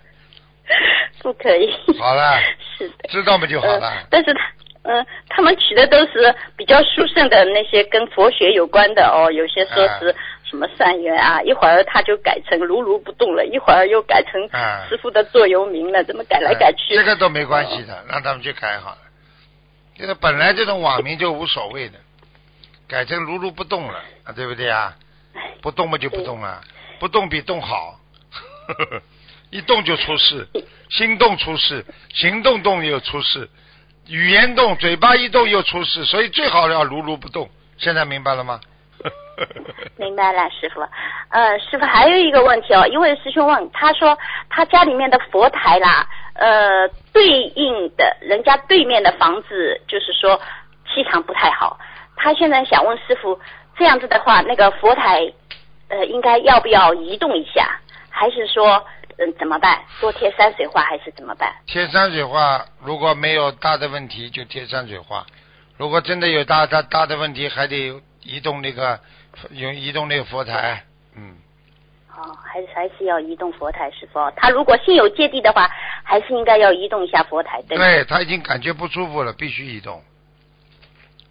[1.20, 1.72] 不可以。
[1.98, 2.38] 好了，
[2.78, 3.88] 是的，知道不就好了？
[3.88, 4.40] 呃但是他。
[4.82, 10.16] 嗯，他们取的都是比较殊胜的那些跟佛学有关的哦，有些说是
[10.50, 14.32] 什么善缘啊，一会儿他就改成如如不动了，一会儿又改成
[14.88, 16.96] 师傅的座右铭了，怎么改来改去？
[16.96, 18.98] 这个都没关系的，让他们去改好了。
[19.96, 21.98] 这个本来这种网名就无所谓的，
[22.88, 24.96] 改成如如不动了，啊，对不对啊？
[25.62, 26.60] 不动嘛就不动了，
[26.98, 28.00] 不动比动好，
[29.50, 30.48] 一动就出事，
[30.88, 33.48] 心动出事，行动动又出事。
[34.08, 37.48] 语言动，嘴巴一动又出事，所以最好要如如不动。
[37.78, 38.60] 现在明白了吗？
[39.96, 40.80] 明白了，师傅。
[41.30, 44.18] 呃，师傅还有一个问题哦，一位师兄问，他说
[44.48, 50.40] 他家里面的佛台啦，呃，对应的人家对面的房子，就是说
[50.86, 51.78] 气场不太好。
[52.16, 53.38] 他现在想问师傅，
[53.76, 55.20] 这样子的话，那个佛台，
[55.88, 58.84] 呃，应该要不要移动一下，还是说？
[59.22, 59.78] 嗯，怎么办？
[60.00, 61.52] 多贴山水画还是怎么办？
[61.66, 65.26] 贴山水画，如果没有大的问题，就贴山水画；
[65.76, 68.98] 如果真的有大大大的问题，还得移动那个，
[69.50, 70.84] 用移动那个佛台。
[71.16, 71.36] 嗯。
[72.16, 74.18] 哦，还是还是要移动佛台，师傅。
[74.36, 75.70] 他如果心有芥蒂的话，
[76.02, 77.62] 还是应该要移动一下佛台？
[77.62, 80.02] 对他已经感觉不舒服了，必须移动。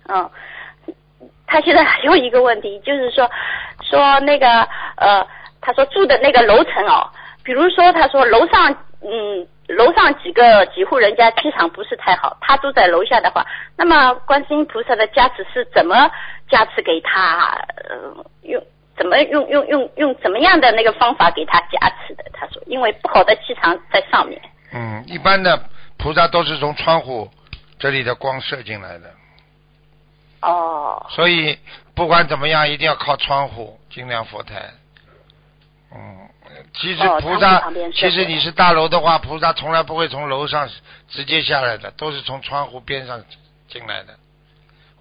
[0.07, 0.27] 嗯，
[1.45, 3.30] 他现在还有一个问题，就是说，
[3.84, 4.48] 说那个
[4.95, 5.27] 呃，
[5.61, 7.07] 他说住的那个楼层哦。
[7.44, 8.72] 比如说，他说楼上
[9.02, 13.46] 嗯楼上几个几户人家气场不是太好，他住在楼下的话，
[13.78, 16.10] 那么观世音菩萨的加持是怎么
[16.50, 17.56] 加持给他？
[17.88, 18.62] 呃，用
[18.98, 22.24] 怎么用用用用怎么样的那个方法给他加持的？
[22.34, 24.41] 他说，因为不好的气场在上面。
[24.74, 25.64] 嗯，一般的
[25.98, 27.30] 菩萨都是从窗户
[27.78, 29.12] 这里的光射进来的，
[30.41, 31.58] 哦，所以
[31.96, 34.70] 不管怎么样，一定要靠窗户，尽量佛台。
[35.91, 36.28] 嗯，
[36.73, 40.69] 其实菩萨其实你是大楼的话，菩萨从来不会从楼上
[41.07, 43.23] 直接下来的，都是从窗户边上
[43.67, 44.13] 进来的。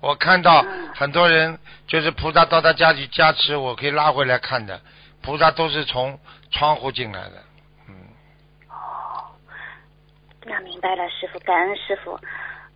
[0.01, 4.81] 我看到嗯很多人就是菩萨到他家里加持，我可以拉回来看的，
[5.23, 6.19] 菩萨都是从
[6.51, 7.33] 窗户进来的。
[7.89, 7.95] 嗯
[10.45, 12.19] 那明白了，师傅，感恩师傅。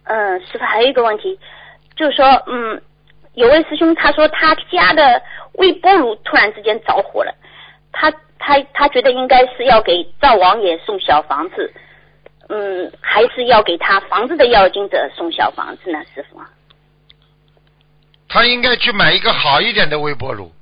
[0.04, 1.38] 嗯，师傅还有一个问题，
[1.96, 2.82] 就是说，嗯，
[3.34, 5.22] 有位师兄他说他家的
[5.54, 7.32] 微波炉突然之间着火了，
[7.92, 8.12] 他
[8.44, 11.72] 他他觉得应该是要给灶王爷送小房子，
[12.48, 16.40] 嗯，还是要给他房子的要经者送小房子呢，师傅？
[18.28, 20.52] 他应该去买一个好一点的微波炉。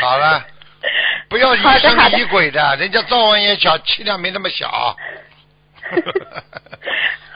[0.00, 0.44] 好了，
[1.28, 4.68] 不要疑神疑鬼的，人家灶王爷小气量没那么小。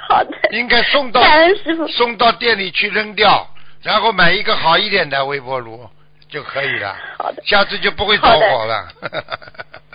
[0.08, 0.36] 好的。
[0.50, 1.22] 应该送到
[1.62, 3.48] 师傅送到店里去扔掉，
[3.82, 5.88] 然后买一个好一点的微波炉
[6.28, 6.96] 就可以了。
[7.18, 7.42] 好的。
[7.44, 8.88] 下次就不会着火了。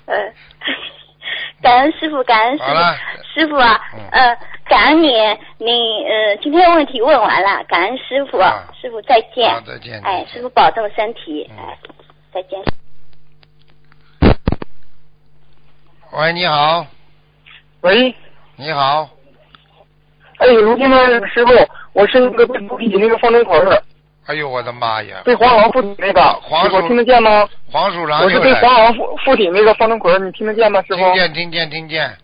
[0.06, 0.16] 呃
[1.62, 2.96] 感恩师傅，感恩师好了。
[2.96, 3.82] 傅，师傅啊，
[4.12, 4.38] 呃，
[4.70, 5.10] 感恩你，
[5.58, 11.78] 你呃，今天问题问完了，感恩师傅，啊师傅再见，好再见哎，师傅保重身体，哎，
[12.32, 12.62] 再见。
[16.12, 16.86] 喂，你好，
[17.82, 18.16] 喂，
[18.56, 19.10] 你好，
[20.38, 21.52] 哎，卢金呢，师傅，
[21.98, 23.82] 我是那个被附体那个方中奎儿，
[24.28, 25.24] 哎呦我的妈呀！
[25.26, 27.50] 被黄狼附体那个，黄鼠听得见吗？
[27.72, 31.04] 黄鼠狼我是被黄狼附附体那个方中奎儿，你听得见吗，师傅？
[31.06, 32.16] 听见听见听见，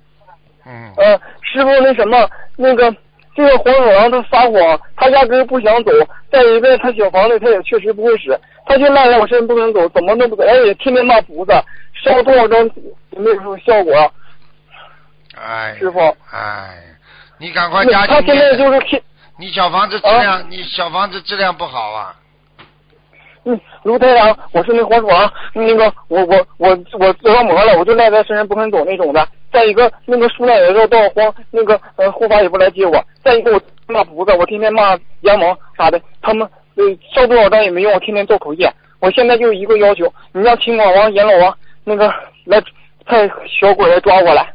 [0.68, 2.96] 嗯，呃，师傅，那什么，那个
[3.36, 5.92] 这个黄鼠狼他撒谎，他压根儿不想走。
[6.32, 11.64] 再一个，他小房子他也确实不会使，他就赖在我身上不肯走，怎么都不走，而且天天骂菩萨，
[11.96, 12.64] 烧多少张
[13.10, 14.14] 也没有什么效果。
[15.36, 16.00] 哎，师傅，
[16.32, 16.78] 哎，
[17.40, 19.02] 你赶快加他现在就是天，
[19.44, 22.16] 你小房子质量，你小房子质量不好啊。
[23.44, 29.28] 嗯，卢台长，我是那黄鼠狼，那个我我我我做着魔了，我就赖在身上不肯走那种的。
[29.52, 33.06] 再一个，那个书念也绕道荒，那个呃护法也不来接我。
[33.22, 36.84] 再一个，我骂菩萨，我天天骂阎王啥的，他们呃
[37.14, 38.74] 烧多少张也没用，我天天做口业。
[39.02, 42.08] 我现在就一个要求，你让秦广王、阎老王那个
[42.46, 42.64] 来
[43.06, 43.28] 派
[43.60, 44.54] 小鬼来抓我来。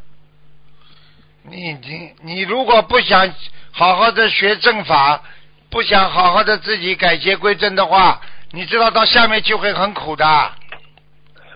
[1.43, 3.27] 你你你如果不想
[3.71, 5.21] 好好的学正法，
[5.69, 8.19] 不想好好的自己改邪归正的话，
[8.51, 10.25] 你知道到下面就会很苦的。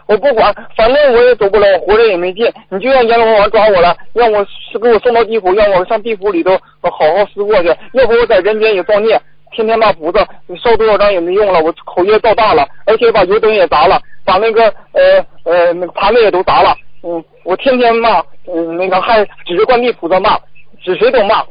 [0.05, 2.45] 我不管，反正我也走不了，我活着也没劲。
[2.69, 4.45] 你就让阎罗王抓我了，让我
[4.81, 7.69] 给我送到地府，让我上地府里头好好思过去。
[7.93, 9.19] 要不我在人间也造孽，
[9.51, 16.75] 天天骂菩萨，你烧多少张也没用了，我口业造大了，而且把油灯也砸了，把那个呃呃那个盘子也都砸了。
[17.01, 18.19] 嗯，我天天骂，
[18.53, 20.37] 嗯那个还指着观地菩萨骂，
[20.83, 21.43] 指谁都骂。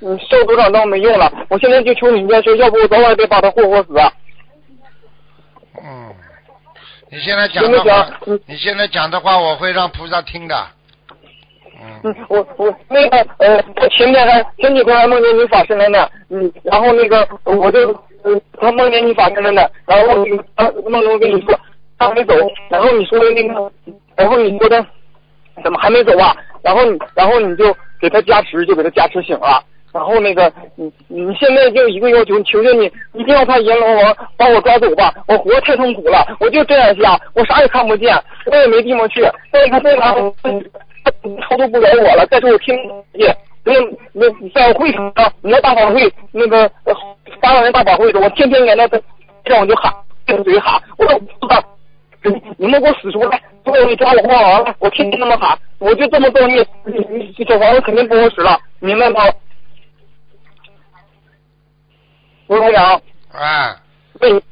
[0.00, 3.88] 嗯，受多少张没用了，我现在就求你一件事，要不我早晚得把他霍霍死。
[5.82, 6.14] 嗯，
[7.10, 8.08] 你现在讲的话，
[8.46, 10.54] 你现在讲的话，我会让菩萨听的。
[12.04, 17.92] 嗯，我我那个呃，我前天还前几天还梦见你法身了呢，嗯，然后那个我就
[18.24, 20.24] 嗯，他梦见你法身了呢，然后
[20.56, 21.58] 他梦中跟你说
[21.98, 22.34] 他还没走，
[22.68, 23.72] 然后你说的那个，
[24.16, 24.84] 然后你说的
[25.62, 26.36] 怎么还没走啊？
[26.62, 29.64] 然后你然后你就给他加持，就给他加持醒了。
[29.92, 32.84] 然后那个，你你现在就一个要求，求求你
[33.14, 35.12] 一定要派阎罗王把我抓走吧！
[35.26, 38.14] 我活太痛苦了，我就这样下，我啥也看不见，
[38.46, 39.22] 我也没地方去。
[39.50, 40.12] 再一个，这哪
[41.48, 42.26] 超度不了我了。
[42.30, 42.76] 再说我听
[43.14, 43.34] 也，
[43.64, 43.72] 那
[44.12, 46.70] 那在会场上，你那大法会那个
[47.40, 49.92] 八万人大法会的，我天天在那这样我就喊，
[50.26, 53.40] 跟嘴喊，我说不知你们给我死出来！
[53.64, 59.22] 如果你抓我黄王了，我天天那么喊，我就这么造孽，你你小房子肯定不好使了，明白吗？
[62.48, 63.00] 卢台长，
[63.32, 63.76] 啊，
[64.18, 64.42] 对，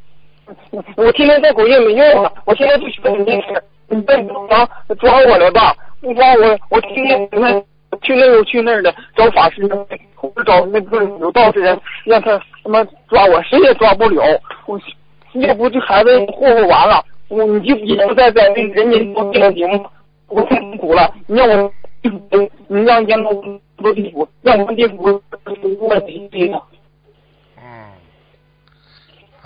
[0.96, 4.68] 我天天在口业没用了，我现在就求你一事，你再帮
[4.98, 7.58] 抓我来吧，不抓我，我天天那
[8.02, 9.66] 去那又去那儿的找法师，
[10.14, 14.22] 或者找那个有道士人，让他他妈抓我，谁也抓不了。
[14.66, 14.78] 我
[15.32, 19.86] 要不这孩子霍霍完了，我你就也不再在那人间做这个节目，
[20.28, 21.14] 我太痛苦了。
[21.26, 21.72] 你让我，
[22.68, 23.32] 你让阎罗
[23.78, 25.22] 多地府，让我们地府
[25.80, 26.62] 我地的。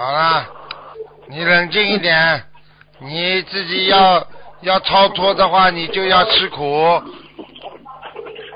[0.01, 0.48] 好了，
[1.28, 2.43] 你冷静一点，
[3.01, 4.27] 你自己要
[4.62, 6.64] 要超脱的话，你就要吃苦。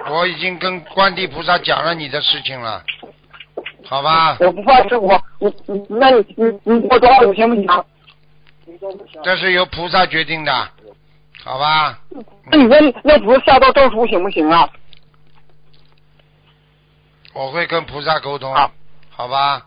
[0.08, 2.82] 我已经跟观地菩萨讲了你的事情了，
[3.84, 4.38] 好吧？
[4.40, 7.84] 我不怕吃苦，你你那你你你给我多少行不行？
[9.22, 10.68] 这是由菩萨决定的，
[11.44, 11.98] 好吧？
[12.50, 14.66] 那你说那不是下道咒书行不行啊？
[17.34, 18.50] 我会跟菩萨沟通，
[19.10, 19.66] 好吧？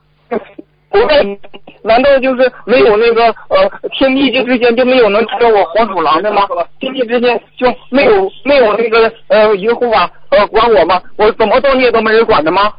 [1.00, 1.40] 我问，
[1.84, 6.48] 难道就是没有那个呃天地之间就没有能知道我黄鼠狼的吗？
[6.80, 11.02] 天地之间就没有没有那个呃一个护法呃管我吗？
[11.16, 12.74] 我怎么造孽都没人管的吗？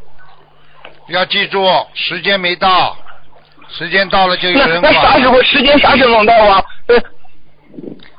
[1.08, 1.64] 要记住，
[1.94, 2.96] 时间没到，
[3.70, 4.92] 时间到了就有人管。
[4.92, 6.62] 那啥时候时间啥时候能到啊？
[6.88, 6.96] 呃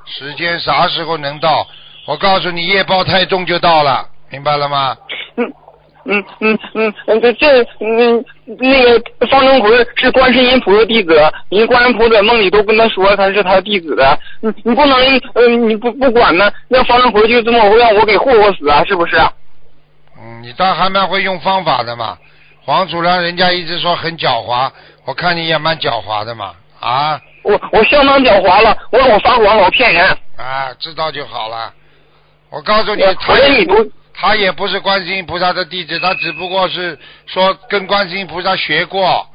[0.06, 1.68] 时间啥时候能到？
[2.08, 4.98] 我告诉你，业报太重就到了，明白了吗？
[5.36, 5.46] 嗯
[6.06, 6.58] 嗯嗯
[7.06, 8.24] 嗯，这这嗯
[8.60, 11.14] 那个方正奎是观世音菩萨弟子，
[11.50, 14.98] 人观音菩萨梦里都跟他说他是他弟子的，你你不能
[15.36, 19.18] 嗯你不不管呢，那方正奎就这么让我给霍霍死啊，是不是？
[20.18, 22.18] 嗯，你倒还蛮会用方法的嘛。
[22.66, 24.70] 黄鼠狼人家一直说很狡猾，
[25.06, 26.54] 我看你也蛮狡猾的嘛。
[26.80, 30.06] 啊我我相当狡猾了，我老撒谎老骗人。
[30.38, 31.74] 啊，知道就好了。
[32.50, 33.92] 我告诉你我，他也我也你不
[34.22, 39.26] 他也不是观世音菩萨的弟子，他只不过是说跟观世音菩萨学过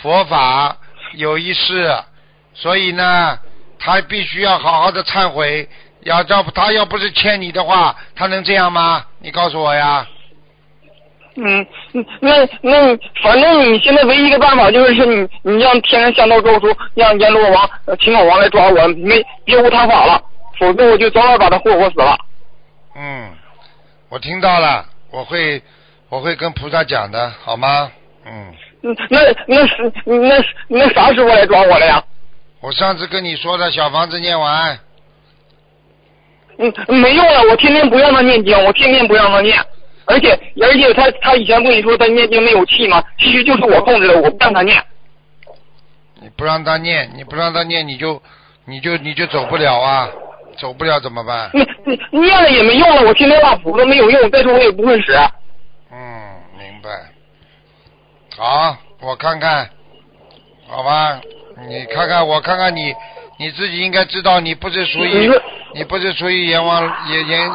[0.00, 0.74] 佛法，
[1.12, 1.94] 有一事，
[2.54, 3.38] 所以呢，
[3.78, 5.68] 他必须要好好的忏悔。
[6.04, 9.04] 要要他要不是欠你的话，他能这样吗？
[9.18, 10.06] 你告诉我呀。
[11.36, 20.22] 嗯，嗯那那反正你现在唯一一个办法就是是你你让天上降道咒书，让阎罗王、呃秦老王来抓我，没别无他法了，
[20.58, 22.16] 否则我就早晚把他霍霍死了。
[22.96, 23.28] 嗯，
[24.10, 25.62] 我听到了，我会
[26.08, 27.90] 我会跟菩萨讲的，好吗？
[28.26, 32.02] 嗯，嗯，那那是那是那啥时候来抓我了呀？
[32.60, 34.78] 我上次跟你说的小房子念完，
[36.58, 39.56] 嗯，没用了，我天天不让他念经，我天天不让他念，
[40.06, 43.00] 而且而且他他以前跟你说他念经没有气吗？
[43.16, 44.82] 其实就是我控制的，我不让他念。
[46.20, 48.20] 你不让他念，你不让他念，你就
[48.64, 50.10] 你就你就走不了啊，
[50.60, 51.50] 走不了怎么办？
[51.54, 55.16] 你你念了也没用了，我天天画符都没有用，再说我也不会使。
[55.90, 55.98] 嗯，
[56.58, 56.90] 明白。
[58.36, 59.68] 好，我看看，
[60.68, 61.18] 好吧，
[61.66, 62.94] 你看看我看看你，
[63.38, 65.30] 你自己应该知道，你不是属于
[65.74, 67.50] 你不是属于阎王阎阎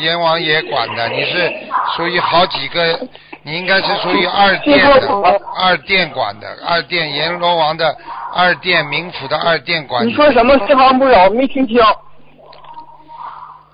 [0.00, 1.52] 阎王爷管的，你是
[1.96, 3.08] 属于好几个，
[3.44, 7.96] 你应该是属于二殿的，二殿管的，二殿阎罗王的
[8.34, 10.06] 二殿冥府的二殿管。
[10.06, 11.76] 你说什么信号不扰，没听清。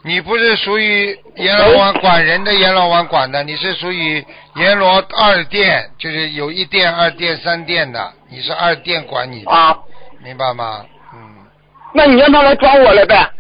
[0.05, 4.25] 你不是属于阎罗王管人的阎罗王管的，你是属于
[4.57, 9.79] 阎罗二殿，就是有一殿、二殿、三殿的，你是二殿管你的，啊，
[10.23, 10.85] 明白吗？
[11.15, 11.47] 嗯
[11.95, 13.31] 那你让他来抓我来呗。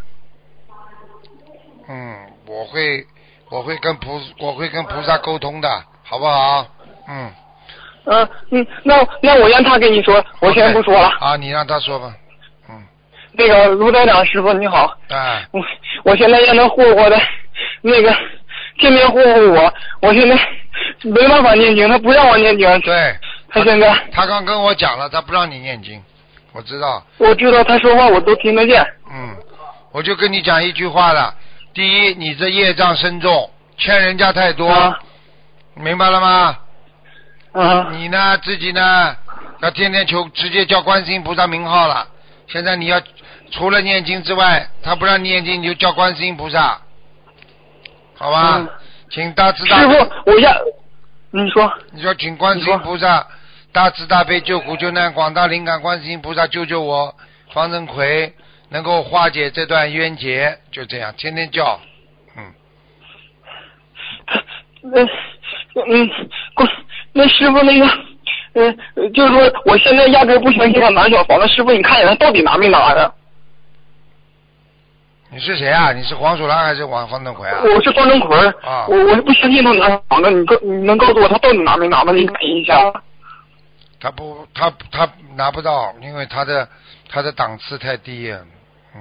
[1.88, 2.16] 嗯，
[2.46, 3.04] 我会
[3.48, 6.66] 我会跟菩我会跟菩萨沟通的，好不好？
[7.08, 7.32] 嗯，
[8.04, 11.08] 嗯嗯，那那我让他跟你说，我先不说了。
[11.18, 12.14] 啊，你让他说吧。
[13.34, 15.60] 那个卢台长师傅你好，哎，我
[16.04, 17.18] 我现在让他霍霍的，
[17.80, 18.14] 那个
[18.78, 20.36] 天天霍霍我，我现在
[21.02, 22.80] 没办法念经，他不让我念经。
[22.80, 23.16] 对，
[23.48, 26.02] 他现在他刚跟我讲了，他不让你念经，
[26.52, 27.04] 我知道。
[27.18, 28.86] 我知道他说话我都听得见。
[29.10, 29.36] 嗯，
[29.92, 31.34] 我就跟你讲一句话了。
[31.74, 34.94] 第一，你这业障深重，欠人家太多，
[35.74, 36.58] 明白了吗？
[37.52, 37.88] 啊。
[37.92, 39.16] 你呢，自己呢，
[39.62, 42.06] 要天天求，直接叫观世音菩萨名号了。
[42.48, 43.00] 现在你要
[43.52, 46.80] 除了念经之外，他不让你念经，你就叫观世音菩萨，
[48.16, 48.56] 好吧？
[48.58, 48.68] 嗯
[49.12, 49.88] 请大慈大师。
[49.88, 50.50] 傅，我要
[51.32, 51.70] 你说。
[51.90, 53.26] 你说，请观世音菩萨
[53.70, 57.14] 大慈大悲救苦救难广大灵感观世音菩萨救救我
[57.52, 58.32] 方正奎，
[58.70, 61.78] 能够化解这段冤结，就这样，天天叫。
[64.80, 66.10] 那嗯，
[66.54, 66.66] 过
[67.12, 67.86] 那师傅那个，
[68.54, 73.12] 呃，就是说我现在压根儿不相信他拿小房子，师傅你看一眼他到底拿没拿呀？
[75.32, 75.94] 你是谁啊？
[75.94, 77.62] 你是黄鼠狼还是王方正奎啊？
[77.62, 82.12] 我是方正奎，啊我我是不相信他拿房子，你告你能告诉我他到底拿没拿吗？
[82.12, 82.74] 你感应一下。
[83.98, 86.68] 他不，他他拿不到，因为他的
[87.08, 88.30] 他的档次太低
[88.94, 89.00] 嗯。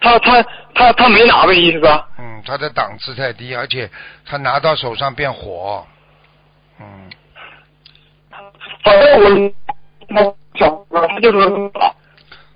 [0.00, 0.42] 他他
[0.74, 2.02] 他他没拿的意思啊？
[2.18, 3.90] 嗯，他的档次太低，而且
[4.24, 5.86] 他拿到手上变火。
[6.80, 7.10] 嗯，
[8.82, 9.52] 反正我
[10.08, 10.22] 那
[10.58, 11.70] 小他就是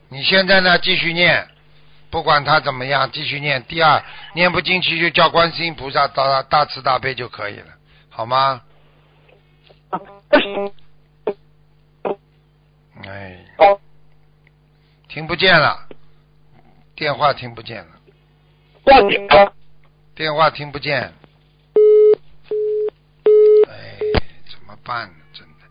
[0.08, 1.46] 你现在呢，继续念，
[2.10, 3.62] 不管他怎么样，继续念。
[3.64, 4.02] 第二，
[4.34, 7.66] 念不进去就叫观世音菩萨大大慈大悲就可以了，
[8.08, 8.62] 好吗？
[13.06, 13.38] 哎，
[15.08, 15.88] 听不见了，
[16.94, 17.92] 电话听不见了，
[18.84, 19.52] 断电了。
[20.14, 21.12] 电话听不见。
[23.68, 23.98] 哎，
[24.50, 25.14] 怎么办呢？
[25.34, 25.62] 真的，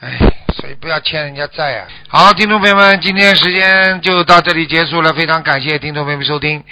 [0.00, 1.86] 哎，所以不要欠人家债啊。
[2.08, 6.62] 好，听众朋友们，今天时间就到这里结束了，非常感谢听众朋友们收听。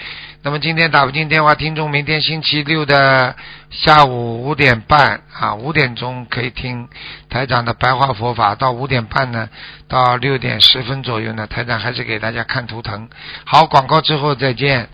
[0.43, 3.37] 那么今天打不进电话，听众明天星期六的
[3.71, 6.89] 下午五点半啊，五点钟可以听
[7.29, 9.49] 台长的白话佛法，到五点半呢，
[9.87, 13.09] 到六点十分左右呢，台长还是给大家看图腾。
[13.45, 14.89] 好，广告之后再见。